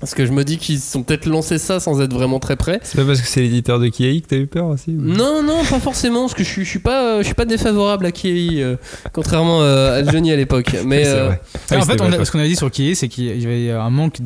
[0.00, 2.78] Parce que je me dis qu'ils sont peut-être lancés ça sans être vraiment très prêts.
[2.84, 5.42] C'est pas parce que c'est l'éditeur de Kiei que t'as eu peur aussi ou- Non,
[5.42, 8.12] non, pas forcément, parce que je suis, je suis pas, je suis pas défavorable à
[8.12, 8.76] Kiei, euh,
[9.12, 10.70] contrairement euh, à Johnny à l'époque.
[10.86, 11.40] Mais C'est euh, vrai.
[11.44, 13.46] Ah, Oui, en fait, on a- ce qu'on avait dit sur Kiei, c'est qu'il y
[13.46, 14.16] avait un manque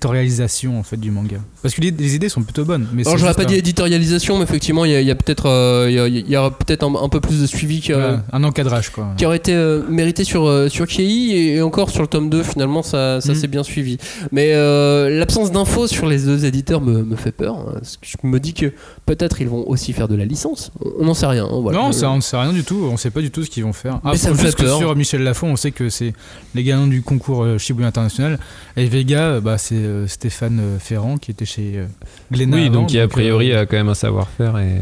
[0.00, 1.36] d'éditorialisation en fait du manga.
[1.62, 2.86] Parce que les, les idées sont plutôt bonnes.
[2.92, 5.14] Mais alors j'aurais pas un- dit éditorialisation, mais effectivement, il y a, il y a
[5.14, 7.80] peut-être, euh, il y a- il y aura peut-être un, un peu plus de suivi
[7.82, 9.08] que, Voilà, un encadrage quoi.
[9.16, 12.30] qui aurait été euh, mérité sur, euh, sur Kiei et, et encore sur le tome
[12.30, 13.38] 2 finalement ça, ça Mhm.
[13.38, 13.98] s'est bien suivi
[14.32, 18.06] mais euh, l'absence d'infos sur les deux éditeurs me, me fait peur hein, parce que
[18.06, 18.72] je me dis que
[19.06, 21.78] peut-être ils vont aussi faire de la licence on n'en sait rien hein, voilà.
[21.78, 22.88] Non, ça, on sait rien du tout.
[22.90, 24.00] On sait pas du tout ce qu'ils vont faire.
[24.04, 24.78] Mais ça me que peur.
[24.78, 26.12] sur Michel Lafon, on sait que c'est
[26.54, 28.38] les gagnants du concours euh, Shibuya International.
[28.80, 31.84] Et Vega, euh, bah, c'est euh, Stéphane euh, Ferrand qui était chez euh,
[32.32, 32.56] Glénat.
[32.56, 34.76] Oui, avant, donc qui a euh, priori a quand même un savoir-faire et.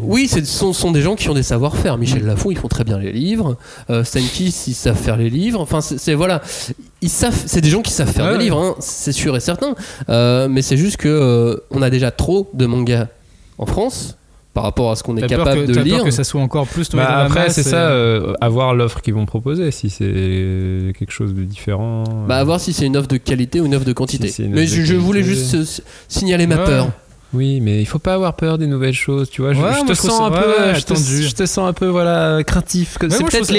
[0.00, 2.84] oui ce sont, sont des gens qui ont des savoir-faire Michel Lafon ils font très
[2.84, 3.56] bien les livres
[3.90, 6.40] euh, Steinkiss ils savent faire les livres enfin c'est voilà
[7.02, 8.44] ils savent c'est des gens qui savent faire Ouais, des ouais.
[8.44, 9.74] livres hein, c'est sûr et certain
[10.08, 13.08] Euh, mais c'est juste que euh, on a déjà trop de mangas
[13.58, 14.16] en France
[14.54, 16.40] par rapport à ce qu'on est capable que- de t'as peur lire que ça soit
[16.40, 19.24] encore plus tombé Bah, dans la après, c'est et- ça, euh, avoir l'offre qu'ils vont
[19.24, 20.04] proposer, si c'est
[20.98, 22.04] quelque chose de différent.
[22.28, 24.28] Bah, euh, à voir si c'est une offre de qualité ou une offre de quantité.
[24.28, 25.64] Si Mais je, voulais juste euh,
[26.08, 26.64] signaler ma Ouais.
[26.64, 26.90] peur.
[27.34, 29.54] Oui, mais il faut pas avoir peur des nouvelles choses, tu vois.
[29.54, 31.22] Je, Ouais, je moi, te sens ça- un peu, ouais, je, te, attendu.
[31.22, 32.98] je te sens un peu voilà craintif.
[33.00, 33.52] C'est peut-être ça-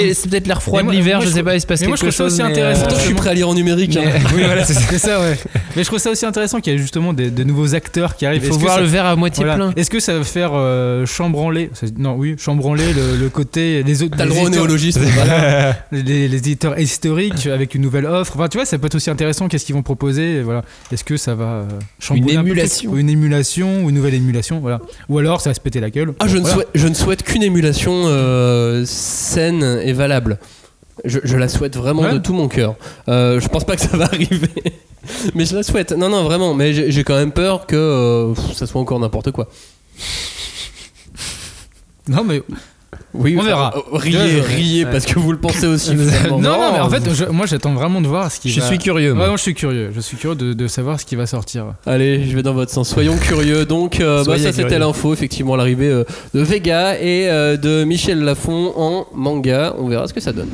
[0.46, 2.16] l'air froid de l'hiver, je je sais pas, il se passe mais moi, quelque je
[2.16, 2.82] trouve ça aussi intéressant.
[2.82, 3.96] euh, Pourtant, je suis prêt à lire en numérique.
[3.96, 4.02] hein.
[4.36, 5.20] oui, voilà, c'est ça.
[5.20, 5.36] Ouais.
[5.76, 8.24] Mais je trouve ça aussi intéressant qu'il y ait justement des, de nouveaux acteurs qui
[8.24, 8.42] Il arrivent.
[8.42, 9.56] faut Est-ce que voir ça- le verre à moitié Voilà.
[9.56, 9.72] plein.
[9.76, 14.16] Est-ce que ça va faire euh, chambranler Non, oui, chambranler le, le côté des autres.
[14.16, 15.00] T'as le droit néologisme.
[15.92, 18.34] les, éditeurs historiques avec une nouvelle offre.
[18.36, 19.48] Enfin, tu vois, ça peut être aussi intéressant.
[19.48, 20.62] Qu'est-ce qu'ils vont proposer Voilà.
[20.92, 21.64] Est-ce que ça va euh,
[21.98, 22.96] chambouler un peu le truc émulation.
[22.96, 24.60] Une émulation ou une nouvelle émulation.
[24.60, 24.80] Voilà.
[25.08, 26.14] Ou alors ça va se péter la gueule.
[26.20, 30.38] Ah, je ne, souhaite, je ne souhaite qu'une émulation euh, saine et valable.
[31.04, 32.12] Je, je la souhaite vraiment Ouais.
[32.12, 32.76] de tout mon cœur.
[33.08, 34.48] Euh, je pense pas que ça va arriver.
[35.34, 35.92] mais je la souhaite.
[35.92, 36.54] Non, non, vraiment.
[36.54, 39.48] Mais j'ai, quand même peur que euh, ça soit encore n'importe quoi.
[42.08, 42.42] Non, mais
[43.14, 43.72] Oui, On verra.
[43.76, 44.40] euh, riez, Ouais, ouais.
[44.40, 45.94] riez, parce que vous le pensez aussi.
[46.30, 48.66] non, non, mais en fait, je- moi j'attends vraiment de voir ce qui Je va.
[48.66, 49.12] suis curieux.
[49.12, 49.36] Ouais, moi.
[49.36, 49.90] je suis curieux.
[49.94, 51.66] Je suis curieux de, de savoir ce qui va sortir.
[51.86, 52.88] Allez, je vais dans votre sens.
[52.88, 53.64] Soyons curieux.
[53.66, 58.20] Donc, euh, bah, ça c'était l'info, effectivement, l'arrivée euh, de Vega et euh, de Michel
[58.22, 59.74] Lafon en manga.
[59.78, 60.48] On verra ce que ça donne.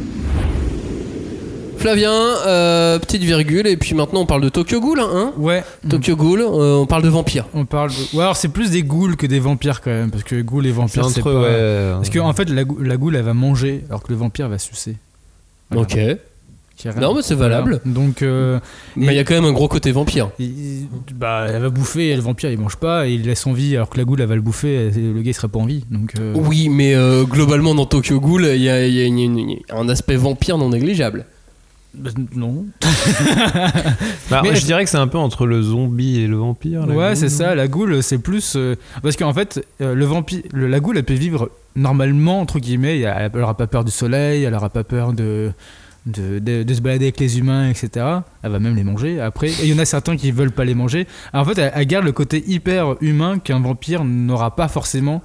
[1.80, 2.12] Flavien,
[2.46, 5.64] euh, petite virgule, et puis maintenant on parle de Tokyo Ghoul, hein Ouais.
[5.88, 7.46] Tokyo Ghoul, euh, on parle de vampires.
[7.54, 7.88] On parle.
[7.90, 8.16] De...
[8.16, 10.68] Ouais, alors c'est plus des ghouls que des vampires quand même, parce que ghouls et
[10.68, 11.40] C'est vampires, c'est entre pas.
[11.40, 11.92] ouais.
[11.94, 14.58] Parce qu'en en fait, la, la ghoul elle va manger, alors que le vampire va
[14.58, 14.96] sucer.
[15.70, 15.82] Voilà.
[15.84, 16.18] Ok.
[16.98, 17.80] Non, mais c'est valable.
[17.84, 18.22] Donc.
[18.22, 18.58] euh,
[18.96, 20.30] Mais il y a quand même un gros côté vampire.
[20.38, 23.52] il- bah, elle va bouffer, et le vampire il mange pas, et il laisse en
[23.54, 25.58] vie, alors que la ghoul elle va le bouffer, et le gars il serait pas
[25.58, 25.84] en vie.
[25.90, 26.12] Donc.
[26.18, 29.18] euh, Oui, mais euh, globalement dans Tokyo Ghoul, il y a, il y a une-
[29.18, 31.24] une- un aspect vampire non négligeable.
[31.94, 32.66] Bah, non.
[34.30, 36.86] Bah, Mais je dirais que c'est un peu entre le zombie et le vampire.
[36.86, 37.54] la Ouais, c'est ça.
[37.54, 41.04] La goule, c'est plus euh, parce qu'en fait, euh, le vampire, le- la goule, elle
[41.04, 43.00] peut vivre normalement entre guillemets.
[43.00, 45.50] Elle, elle aura pas peur du soleil, elle aura pas peur de
[46.06, 48.06] de, de- de se balader avec les humains, etc.
[48.42, 49.48] Elle va même les manger après.
[49.48, 51.06] Et il y en a certains qui veulent pas les manger.
[51.32, 55.22] Alors, en fait, elle, elle garde le côté hyper humain qu'un vampire n'aura pas forcément.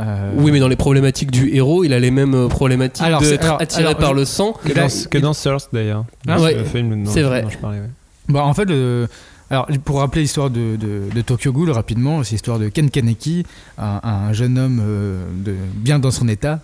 [0.00, 3.20] Euh, Oui, mais dans les problématiques du héros, il a les mêmes euh, problématiques Alors,
[3.20, 4.52] d'être alors- attiré alors, par je- le sang.
[4.64, 6.04] Que dans, il- que dans Thirst d'ailleurs.
[6.26, 6.56] Ah, Dans ouais.
[6.58, 7.42] ce film dont- C'est vrai.
[7.42, 7.90] dont je parlais, ouais.
[8.28, 9.08] Bah, en fait, le-
[9.50, 13.44] alors, pour rappeler l'histoire de, de- de Tokyo Ghoul rapidement, c'est l'histoire de Ken Kaneki,
[13.78, 16.60] un, un jeune homme euh, de, bien dans son état,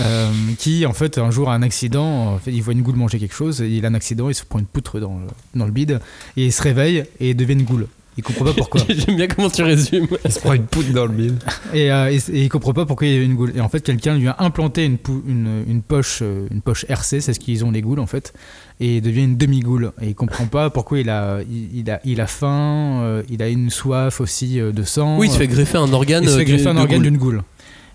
[0.00, 2.96] euh, qui en fait un jour a un accident, en fait, il voit une goule
[2.96, 5.26] manger quelque chose, il a un accident, il se prend une poutre dans le,
[5.58, 6.00] dans le bide,
[6.38, 7.86] et il se réveille et il devient une goule.
[8.18, 8.82] Il comprend pas pourquoi.
[8.88, 10.06] J'aime bien comment tu résumes.
[10.24, 11.38] Il se prend une poudre dans le bide.
[11.72, 13.52] Et, euh, et, et il comprend pas pourquoi il y a une goule.
[13.56, 16.84] Et en fait, quelqu'un lui a implanté une, pou- une, une poche, euh, une poche
[16.90, 18.34] RC, c'est ce qu'ils ont les goules en fait,
[18.80, 19.92] et il devient une demi-goule.
[20.02, 23.42] Et il comprend pas pourquoi il a, il, il a, il a faim, euh, il
[23.42, 25.16] a une soif aussi euh, de sang.
[25.18, 26.24] Oui, il se fait greffer un organe.
[26.24, 27.42] Il se fait greffer un organe d'une goule.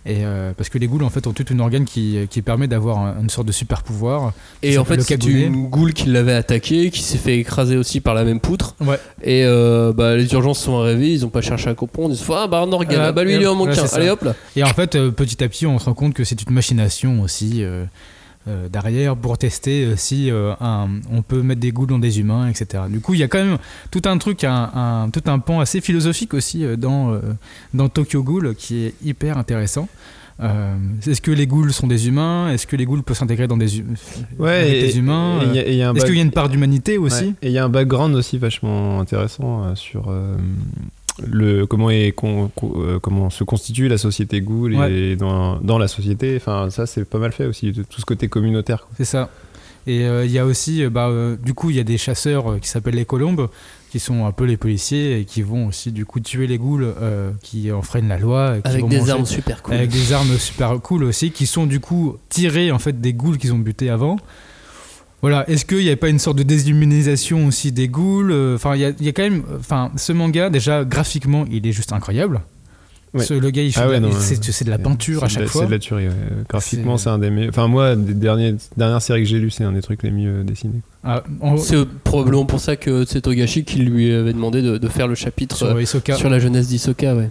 [0.09, 2.67] Et euh, parce que les goules en fait ont tout un organe qui, qui permet
[2.67, 4.31] d'avoir un- une sorte de super pouvoir.
[4.63, 8.13] Et en fait, c'est une goule qui l'avait attaqué, qui s'est fait écraser aussi par
[8.13, 8.75] la même poutre.
[8.79, 8.97] Ouais.
[9.21, 12.13] Et euh, bah, les urgences sont arrivées, ils ont pas cherché à comprendre.
[12.13, 13.85] Ils se dit, ah bah un organe, ah bah lui il lui en manque un.
[13.95, 14.33] Allez hop là.
[14.55, 17.21] Et en fait, euh, petit à petit, on se rend compte que c'est une machination
[17.21, 17.61] aussi
[18.47, 22.19] euh, derrière pour tester euh, si euh, un- on peut mettre des goules dans des
[22.19, 22.83] humains, etc.
[22.89, 23.57] Du coup, il y a quand même
[23.91, 27.19] tout un truc, un, un- tout un pan assez philosophique aussi dans,
[27.73, 29.87] dans Tokyo Ghoul qui est hyper intéressant.
[30.39, 30.75] Euh,
[31.07, 32.51] Est-ce que les ghouls sont des humains?
[32.51, 33.85] Est-ce que les ghouls peuvent s'intégrer dans des, hu-
[34.37, 37.23] Ouais, avec et- des humains Est-ce qu'il y a une part d'humanité aussi?
[37.25, 37.33] Ouais.
[37.41, 40.37] Et il y a un background aussi vachement intéressant sur euh,
[41.25, 45.15] le comment est con- con- euh, comment se constitue la société ghoul et Ouais.
[45.15, 46.35] dans, dans la société.
[46.37, 48.87] Enfin, ça c'est pas mal fait aussi, de tout ce côté communautaire.
[48.97, 49.29] C'est ça.
[49.87, 51.97] Et euh, il y a aussi, euh, bah, euh, du coup, il y a des
[51.97, 53.47] chasseurs qui s'appellent les colombes,
[53.89, 56.83] qui sont un peu les policiers et qui vont aussi, du coup, tuer les ghouls
[56.83, 58.57] euh, qui enfreignent la loi.
[58.57, 59.75] et qui Avec vont des manger- armes super cool.
[59.75, 63.37] Avec des armes super cool aussi, qui sont du coup tirées en fait des ghouls
[63.37, 64.17] qu'ils ont butés avant.
[65.21, 68.75] Voilà, est-ce qu'il n'y avait pas une sorte de déshumanisation aussi des ghouls Euh, Enfin,
[68.75, 69.43] il y a, il y a quand même.
[69.59, 72.41] Enfin, ce manga, déjà, graphiquement, il est juste incroyable.
[73.13, 73.23] Ouais.
[73.23, 74.13] Ce- le gars, il fait Ah ouais, il-
[74.53, 75.61] c'est de la peinture à chaque la- fois.
[75.61, 76.07] C'est de la tuerie.
[76.09, 76.13] ouais.
[76.49, 77.49] Graphiquement, C'est- c'est un des meilleurs.
[77.49, 80.43] Enfin, moi, des derniers, dernières séries que j'ai lues, c'est un des trucs les mieux
[80.43, 80.81] dessinés.
[81.03, 81.23] Ah,
[81.57, 85.15] C'est probablement pour ça que c'est Togashi qui lui avait demandé de, de faire le
[85.15, 87.15] chapitre euh, sur la jeunesse d'Isoka.
[87.15, 87.29] Ouais.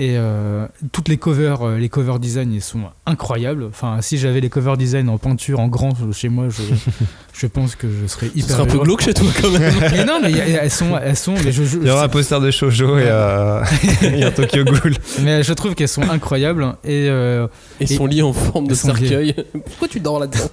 [0.00, 3.64] Et euh, toutes les covers, euh, les cover design, ils sont incroyables.
[3.64, 6.62] Enfin, si j'avais les cover design en peinture, en grand chez moi, je,
[7.32, 8.50] je pense que je serais Ce hyper.
[8.56, 9.72] serait un peu glauque chez toi quand même.
[9.92, 11.34] Mais non, mais y a- elles sont, elles sont.
[11.44, 13.62] Mais je, je- Il y aura un poster de Shoujo et, euh,
[14.02, 14.94] et un Tokyo Ghoul.
[15.22, 17.46] mais je trouve qu'elles sont incroyables et euh,
[17.78, 19.32] Et son lit en forme de cercueil.
[19.64, 20.50] Pourquoi tu dors là-dedans?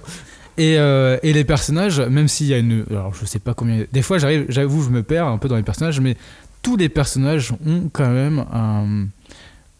[0.58, 3.86] Et, euh, et les personnages, même s'il y a une, alors je sais pas combien.
[3.90, 6.14] Des fois, j'arrive, j'avoue, je me perds un peu dans les personnages, mais
[6.62, 9.06] tous les personnages ont quand même un,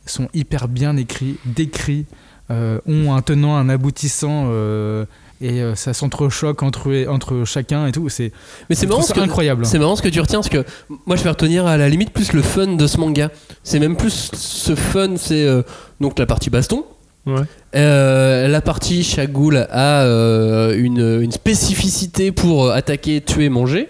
[0.07, 2.07] sont hyper bien écrits, décrits,
[2.51, 4.47] euh, ont un tenant, un aboutissant.
[4.51, 5.05] euh,
[5.45, 8.09] et euh, ça s'entrechoque entre, entre chacun et tout.
[8.09, 8.31] C'est
[8.71, 9.67] Mais c'est marrant, ce que- incroyable.
[9.67, 10.65] c'est marrant ce que tu retiens parce que
[11.05, 13.29] moi je vais retenir à la limite plus le fun de ce manga.
[13.65, 15.63] C'est même plus ce fun, c'est euh,
[16.01, 16.85] donc la partie baston.
[17.27, 17.43] Ouais.
[17.75, 23.89] Euh, la partie chaque ghoul a euh, une, une spécificité pour euh, attaquer, tuer, manger.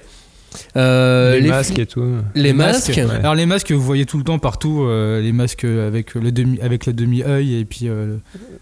[0.76, 2.04] Euh, les, les masques et tout.
[2.34, 2.92] les masques.
[2.96, 3.06] Ouais.
[3.20, 6.32] Alors les masques que vous voyez tout le temps partout, euh, les masques avec le
[6.32, 8.16] demi avec le demi œil et puis euh,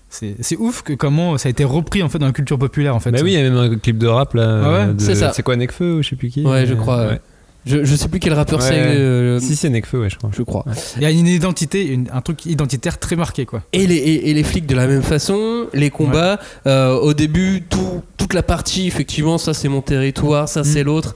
[0.09, 2.97] c'est c'est ouf que comment ça a été repris en fait dans la culture populaire
[2.97, 3.13] en fait.
[3.13, 4.61] Bah oui, il y a même un clip de rap là.
[4.65, 5.33] Ah ouais de- C'est ça.
[5.33, 7.07] C'est quoi Nekfeu ou je sais plus qui Ouais, je euh, crois.
[7.07, 7.21] ouais.
[7.67, 8.65] Je, je sais plus quel rappeur Ouais.
[8.67, 8.75] c'est.
[8.81, 10.31] euh, Si, c'est Nekfeu, ouais, je crois.
[10.35, 10.65] je crois.
[10.97, 13.63] Il y a une identité, une- un truc identitaire très marqué quoi.
[13.75, 17.63] Et les, et, et les flics de la même façon, les combats, euh, au début,
[17.69, 21.15] tout, toute la partie, effectivement, ça c'est mon territoire, ça c'est l'autre.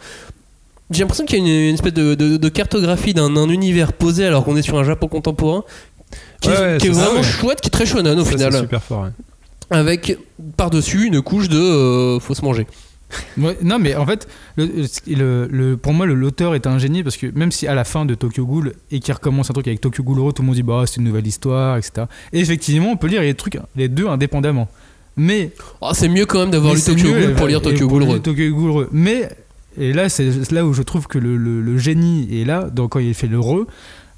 [0.94, 4.24] J'ai l'impression qu'il y a une, une espèce de, de- de cartographie d'un univers posé
[4.24, 5.64] alors qu'on est sur un Japon contemporain
[6.40, 7.26] qui, Ouais, est, ouais, qui est c'est ça, vraiment ouais.
[7.26, 8.52] chouette, qui est très shonen au Ça, final.
[8.52, 9.02] C'est super fort.
[9.02, 9.08] ouais.
[9.70, 10.16] Avec
[10.56, 12.66] par-dessus une couche de euh, faut se manger.
[13.38, 14.26] Ouais, non mais en fait,
[14.56, 14.66] le,
[15.06, 17.84] le- le- pour moi le- l'auteur est un génie parce que même si à la
[17.84, 20.54] fin de Tokyo Ghoul et qu'il recommence un truc avec Tokyo Ghoul tout le monde
[20.56, 22.06] dit bah c'est une nouvelle histoire, etc.
[22.32, 24.68] Et effectivement on peut lire les trucs les deux indépendamment.
[25.16, 28.20] Mais Oh, c'est mieux quand même d'avoir lu Tokyo Ghoul pour lire Tokyo Ghoul.
[28.20, 28.86] Tokyo Ghoul Re.
[28.90, 29.28] Mais,
[29.78, 32.98] et là, c'est là où je trouve que le, le- génie est là, donc quand
[32.98, 33.66] il fait le re,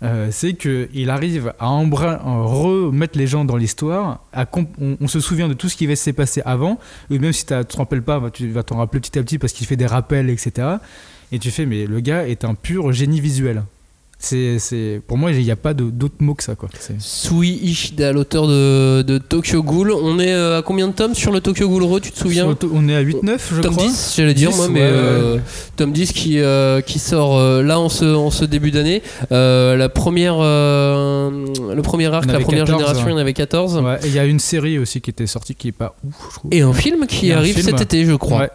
[0.02, 4.20] euh, c'est qu'il arrive à, remettre les gens dans l'histoire,
[5.00, 6.78] on, se souvient de tout ce qui va s'est passé avant,
[7.10, 9.22] et même si tu ne te rappelles pas, bah, tu vas t'en rappeler petit à
[9.22, 10.76] petit parce qu'il fait des rappels, etc.
[11.32, 13.62] Et tu fais, mais le gars est un pur génie visuel.
[14.18, 16.54] C'est, c'est, pour moi, il n'y a pas d'autre mot que ça.
[16.54, 16.70] Quoi.
[16.98, 19.92] Sui Ishida, l'auteur de, de Tokyo Ghoul.
[19.92, 22.56] On est euh, à combien de tomes sur le Tokyo Ghoul Ro, tu te souviens?
[22.72, 23.86] On est à 8-9, je Tome crois.
[23.86, 25.40] 10, j'allais dire 10, moi, mais ouais, euh, ouais.
[25.76, 29.02] tome 10 qui, euh, qui sort euh, là en ce, en ce début d'année.
[29.30, 33.78] La première, le premier arc, la première 14, génération, il y en avait 14.
[33.78, 36.14] Ouais, et il y a une série aussi qui était sortie qui est pas ouf,
[36.30, 36.54] je trouve.
[36.54, 37.66] Et un film qui arrive film.
[37.66, 38.48] cet été, je crois.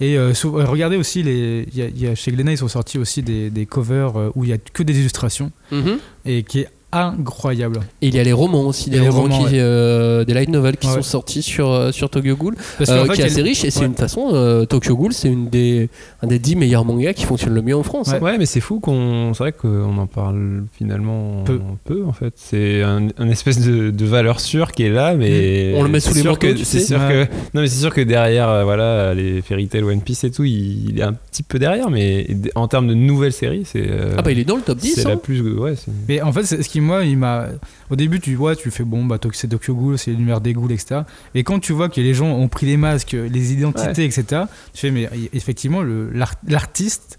[0.00, 2.68] Et euh, euh, regardez aussi, les, y a, il y a- chez Glénat, ils sont
[2.68, 5.98] sortis aussi des, des covers euh, où il y a que des illustrations Mhm.
[6.24, 7.80] et qui est incroyable.
[8.02, 9.60] Et il y a les romans aussi, des romans, romans, qui, ouais.
[9.60, 10.94] euh, des light novels qui Ouais.
[10.94, 13.64] sont sortis sur, euh, sur Tokyo Ghoul, Parce euh, fait, qui est assez riche.
[13.64, 13.86] Et c'est ouais.
[13.86, 15.88] une façon, euh, Tokyo Ghoul, c'est une des,
[16.22, 18.08] un des 10 meilleurs mangas qui fonctionne le mieux en France.
[18.12, 18.18] hein.
[18.20, 19.32] Ouais, mais c'est fou qu'on.
[19.34, 21.60] C'est vrai qu'on en parle finalement Peu.
[21.84, 22.32] peu, en fait.
[22.36, 25.72] C'est un, un espèce de, de valeur sûre qui est là, mais.
[25.74, 25.78] Mmh.
[25.78, 26.86] On le met sous les manteaux, que- tu C'est sais.
[26.86, 27.28] sûr Ouais.
[27.28, 27.32] que.
[27.54, 30.90] Non, mais c'est sûr que derrière, voilà, les Fairy Tail, One Piece et tout, il,
[30.90, 32.26] il est un petit peu derrière, mais
[32.56, 33.84] en termes de nouvelles séries, c'est.
[33.88, 34.94] euh, Ah bah il est dans le top 10.
[34.94, 35.10] c'est hein.
[35.10, 35.40] la plus.
[35.54, 35.74] Ouais,
[36.08, 37.46] Mais en fait, c'est- ce qui, moi, il m'a.
[37.90, 40.72] Au début, tu vois, tu fais bon, bah, c'est Tokyo Ghoul, c'est l'univers des ghouls,
[40.72, 41.02] etc.
[41.34, 44.42] Et quand tu vois que les gens ont pris les masques, les identités, etc.,
[44.72, 45.82] tu fais, mais effectivement,
[46.44, 47.18] l'artiste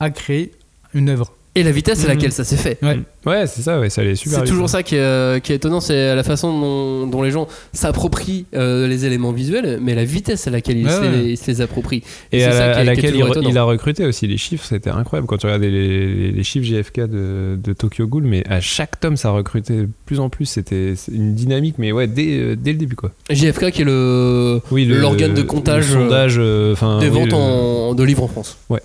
[0.00, 0.52] a créé
[0.94, 1.37] une œuvre.
[1.54, 2.08] Et la vitesse à Mhm.
[2.08, 2.78] laquelle ça s'est fait.
[2.82, 3.00] Ouais.
[3.26, 4.68] Ouais, c'est ça, ouais, ça allait super C'est toujours hein.
[4.68, 8.46] ça qui est, euh, qui est étonnant, c'est la façon dont, dont les gens s'approprient
[8.54, 11.10] euh, les éléments visuels, mais la vitesse à laquelle ils, Ouais, se, ouais.
[11.10, 12.02] les, ils se les approprient.
[12.32, 13.48] Et c'est à, ça qui est- à qui est laquelle il, re- étonnant.
[13.50, 16.64] il a recruté aussi les chiffres, c'était incroyable quand tu regardais les, les- les chiffres
[16.66, 20.46] JFK de, de Tokyo Ghoul, mais à chaque tome ça recrutait de plus en plus,
[20.46, 23.10] c'était une dynamique, mais ouais, dès, euh, dès le début quoi.
[23.30, 27.12] JFK qui est le Oui, le- l'organe de le comptage sondage, euh, enfin, des oui,
[27.18, 28.56] ventes le- en- de livres en France.
[28.70, 28.80] Ouais.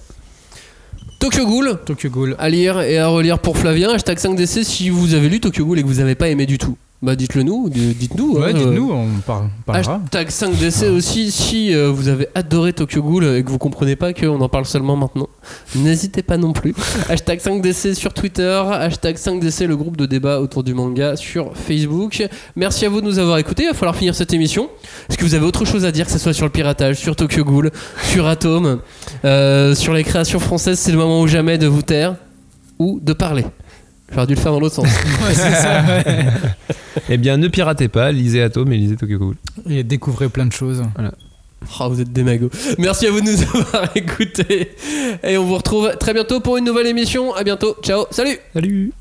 [1.23, 2.35] Tokyo Ghoul, Tokyo Ghoul.
[2.37, 3.91] à lire et à relire pour Flavien.
[3.91, 6.57] Hashtag 5DC si vous avez lu Tokyo Ghoul et que vous n'avez pas aimé du
[6.57, 6.75] tout.
[7.03, 8.38] Bah dites-le nous, dites-nous.
[8.38, 9.99] Ouais, hein, dites-nous, on par- parlera.
[10.05, 14.13] Hashtag 5DC aussi si euh, vous avez adoré Tokyo Ghoul et que vous comprenez pas
[14.13, 15.27] qu'on en parle seulement maintenant.
[15.75, 16.73] N'hésitez pas non plus.
[17.09, 22.25] hashtag 5DC sur Twitter, hashtag 5DC le groupe de débat autour du manga sur Facebook.
[22.55, 23.63] Merci à vous de nous avoir écoutés.
[23.63, 24.69] Il va falloir finir cette émission.
[25.09, 27.17] Est-ce que vous avez autre chose à dire, que ce soit sur le piratage, sur
[27.17, 27.71] Tokyo Ghoul,
[28.03, 28.80] sur Atom,
[29.25, 32.15] euh, sur les créations françaises C'est le moment ou jamais de vous taire
[32.80, 33.43] ou de parler.
[34.14, 34.88] J'aurais dû le faire dans l'autre sens.
[35.23, 36.06] Ouais, c'est ça, ouais.
[37.10, 39.35] Eh bien, ne piratez pas, lisez Atom et lisez Tokyo Ghoul.
[39.69, 40.84] Et découvrez plein de choses.
[41.80, 42.49] Oh, vous êtes des magots.
[42.77, 44.72] Merci à vous de nous avoir écoutés.
[45.23, 47.34] Et on vous retrouve très bientôt pour une nouvelle émission.
[47.34, 47.76] À bientôt.
[47.81, 48.06] Ciao.
[48.11, 48.38] Salut.
[48.53, 48.91] Salut